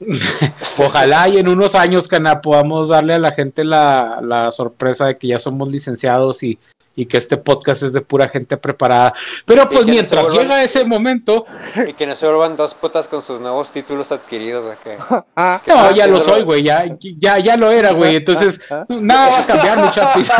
Ojalá 0.78 1.28
y 1.28 1.38
en 1.38 1.48
unos 1.48 1.74
años, 1.74 2.08
Cana, 2.08 2.40
podamos 2.42 2.88
darle 2.88 3.14
a 3.14 3.18
la 3.18 3.32
gente 3.32 3.64
la, 3.64 4.18
la 4.20 4.50
sorpresa 4.50 5.06
de 5.06 5.16
que 5.16 5.28
ya 5.28 5.38
somos 5.38 5.70
licenciados 5.70 6.42
y, 6.42 6.58
y 6.98 7.04
que 7.06 7.18
este 7.18 7.36
podcast 7.36 7.82
es 7.82 7.92
de 7.92 8.00
pura 8.00 8.26
gente 8.28 8.56
preparada. 8.56 9.12
Pero 9.44 9.68
pues 9.68 9.86
no 9.86 9.92
mientras 9.92 10.26
vuelvan- 10.28 10.42
llega 10.42 10.62
ese 10.64 10.84
momento, 10.86 11.44
Y 11.86 11.92
que 11.92 12.06
no 12.06 12.14
se 12.16 12.26
vuelvan 12.26 12.56
dos 12.56 12.72
putas 12.74 13.06
con 13.06 13.22
sus 13.22 13.38
nuevos 13.40 13.70
títulos 13.70 14.10
adquiridos. 14.12 14.74
Que... 14.82 14.96
Ah, 15.36 15.60
no, 15.66 15.74
ah, 15.78 15.92
ya 15.92 16.06
lo 16.06 16.18
soy, 16.18 16.42
güey, 16.42 16.62
ya, 16.62 16.84
ya, 17.18 17.38
ya 17.38 17.56
lo 17.58 17.70
era, 17.70 17.92
güey. 17.92 18.16
Entonces, 18.16 18.58
nada 18.88 19.28
va 19.28 19.38
a 19.40 19.46
cambiar, 19.46 19.82
mi 19.82 19.90
chapis. 19.90 20.26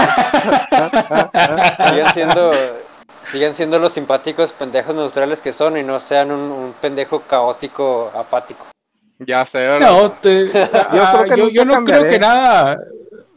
sigan 1.91 2.15
siendo 2.15 2.53
sigan 3.23 3.55
siendo 3.57 3.79
los 3.79 3.93
simpáticos 3.93 4.53
pendejos 4.53 4.95
neutrales 4.95 5.41
que 5.43 5.53
son 5.53 5.77
y 5.77 5.83
no 5.83 6.01
sean 6.01 6.31
un, 6.31 6.41
un 6.41 6.73
pendejo 6.81 7.21
caótico 7.21 8.11
apático. 8.15 8.67
Ya 9.19 9.45
sé, 9.47 9.79
No, 9.81 10.13
te- 10.13 10.51
ah, 10.73 11.25
creo 11.27 11.49
que 11.49 11.53
yo, 11.55 11.65
no 11.65 11.85
creo 11.85 12.09
que 12.09 12.19
nada. 12.19 12.79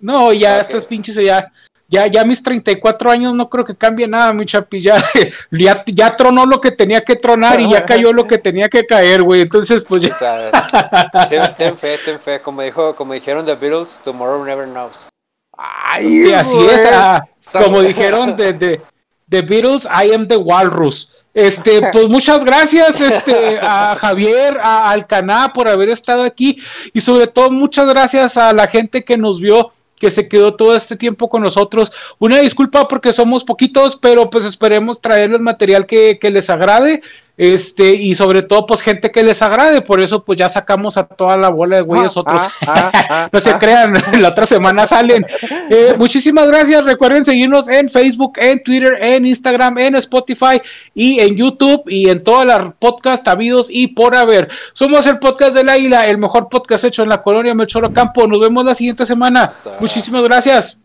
No, 0.02 0.32
ya 0.34 0.56
Ok. 0.56 0.62
estas 0.62 0.86
pinches 0.86 1.16
ya. 1.16 1.52
Ya, 1.90 2.06
ya 2.08 2.24
mis 2.24 2.44
34 2.44 3.10
años 3.12 3.34
no 3.34 3.50
creo 3.50 3.66
que 3.66 3.76
cambie 3.76 4.08
nada, 4.08 4.32
mi 4.32 4.46
chapi. 4.46 4.80
Ya, 4.80 5.04
ya, 5.52 5.84
ya 5.88 6.16
tronó 6.16 6.46
lo 6.46 6.62
que 6.62 6.72
tenía 6.72 7.02
que 7.04 7.16
tronar 7.16 7.60
y 7.60 7.70
ya 7.72 7.84
cayó 7.86 8.14
lo 8.14 8.28
que 8.28 8.38
tenía 8.38 8.70
que 8.70 8.86
caer, 8.86 9.24
güey. 9.24 9.42
Entonces, 9.42 9.84
pues 9.88 10.04
O 10.04 10.08
ya. 10.08 10.16
sea, 10.16 11.28
ten, 11.30 11.42
ten 11.58 11.78
fe, 11.78 11.98
ten 12.06 12.20
fe. 12.20 12.40
Como 12.42 12.62
dijo, 12.62 12.96
como 12.96 13.14
dijeron 13.14 13.46
The 13.46 13.56
Beatles, 13.56 14.00
tomorrow 14.04 14.44
never 14.46 14.68
knows. 14.68 15.10
Ay, 15.58 16.10
Sí, 16.26 16.34
así 16.34 16.56
güey. 16.56 16.70
es. 16.70 16.88
ah, 16.94 17.26
como 17.52 17.82
dijeron 17.82 18.36
de, 18.38 18.54
de, 18.54 18.82
The 19.30 19.42
Beatles, 19.42 19.86
I 19.86 20.14
am 20.14 20.28
the 20.28 20.38
Walrus. 20.38 21.12
Este, 21.34 21.82
pues 21.92 22.08
muchas 22.08 22.44
gracias 22.46 23.02
este, 23.02 23.60
a 23.62 23.96
Javier, 23.96 24.60
a 24.64 24.92
Alcaná 24.92 25.52
por 25.54 25.68
haber 25.68 25.90
estado 25.90 26.24
aquí 26.24 26.58
y 26.94 27.02
sobre 27.02 27.28
todo 27.28 27.50
muchas 27.52 27.88
gracias 27.88 28.38
a 28.38 28.54
la 28.54 28.68
gente 28.68 29.04
que 29.04 29.18
nos 29.18 29.40
vio 29.40 29.72
que 30.00 30.10
se 30.10 30.28
quedó 30.28 30.56
todo 30.56 30.76
este 30.76 30.96
tiempo 30.96 31.30
con 31.30 31.44
nosotros. 31.44 31.92
Una 32.18 32.40
disculpa 32.40 32.88
porque 32.88 33.14
somos 33.14 33.44
poquitos, 33.44 33.96
pero 33.96 34.30
pues 34.30 34.46
esperemos 34.46 35.02
traerles 35.02 35.42
material 35.42 35.86
que, 35.86 36.18
que 36.20 36.30
les 36.32 36.50
agrade 36.50 37.02
este, 37.40 37.94
y 37.94 38.16
sobre 38.16 38.42
todo, 38.42 38.66
pues 38.66 38.82
gente 38.82 39.12
que 39.12 39.24
les 39.24 39.42
agrade, 39.42 39.80
por 39.80 40.02
eso 40.02 40.26
pues 40.26 40.38
ya 40.38 40.50
sacamos 40.50 40.98
a 40.98 41.08
toda 41.08 41.38
la 41.38 41.48
bola 41.48 41.78
de 41.78 41.84
güeyes 41.84 42.18
ah, 42.18 42.20
otros. 42.20 42.42
Ah, 42.68 42.92
ah, 42.94 43.30
no 43.32 43.40
se 43.40 43.58
crean, 43.58 43.94
la 44.20 44.28
otra 44.28 44.46
semana 44.46 44.86
salen. 44.86 45.26
Eh, 45.70 45.96
muchísimas 45.98 46.50
gracias, 46.50 46.84
recuerden 46.84 47.24
seguirnos 47.24 47.70
en 47.70 47.88
Facebook, 47.88 48.34
en 48.36 48.62
Twitter, 48.62 48.92
en 49.00 49.26
Instagram, 49.26 49.78
en 49.78 49.96
Spotify 49.96 50.60
y 50.94 51.22
en 51.22 51.38
YouTube 51.38 51.84
y 51.88 52.10
en 52.10 52.26
todas 52.26 52.46
las 52.46 52.74
podcasts 52.78 53.26
habidos 53.26 53.68
y 53.70 53.88
por 53.88 54.18
haber. 54.18 54.50
Somos 54.74 55.08
el 55.08 55.18
podcast 55.20 55.54
del 55.54 55.70
Águila, 55.70 56.08
el 56.08 56.18
mejor 56.18 56.50
podcast 56.50 56.84
hecho 56.84 57.04
en 57.04 57.10
la 57.10 57.22
colonia 57.22 57.56
Melchoro 57.56 57.94
Campo. 57.94 58.28
Nos 58.28 58.42
vemos 58.42 58.66
la 58.66 58.74
siguiente 58.74 59.06
semana. 59.06 59.50
Muchísimas 59.80 60.26
gracias. 60.26 60.78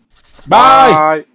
Bye. 0.47 1.34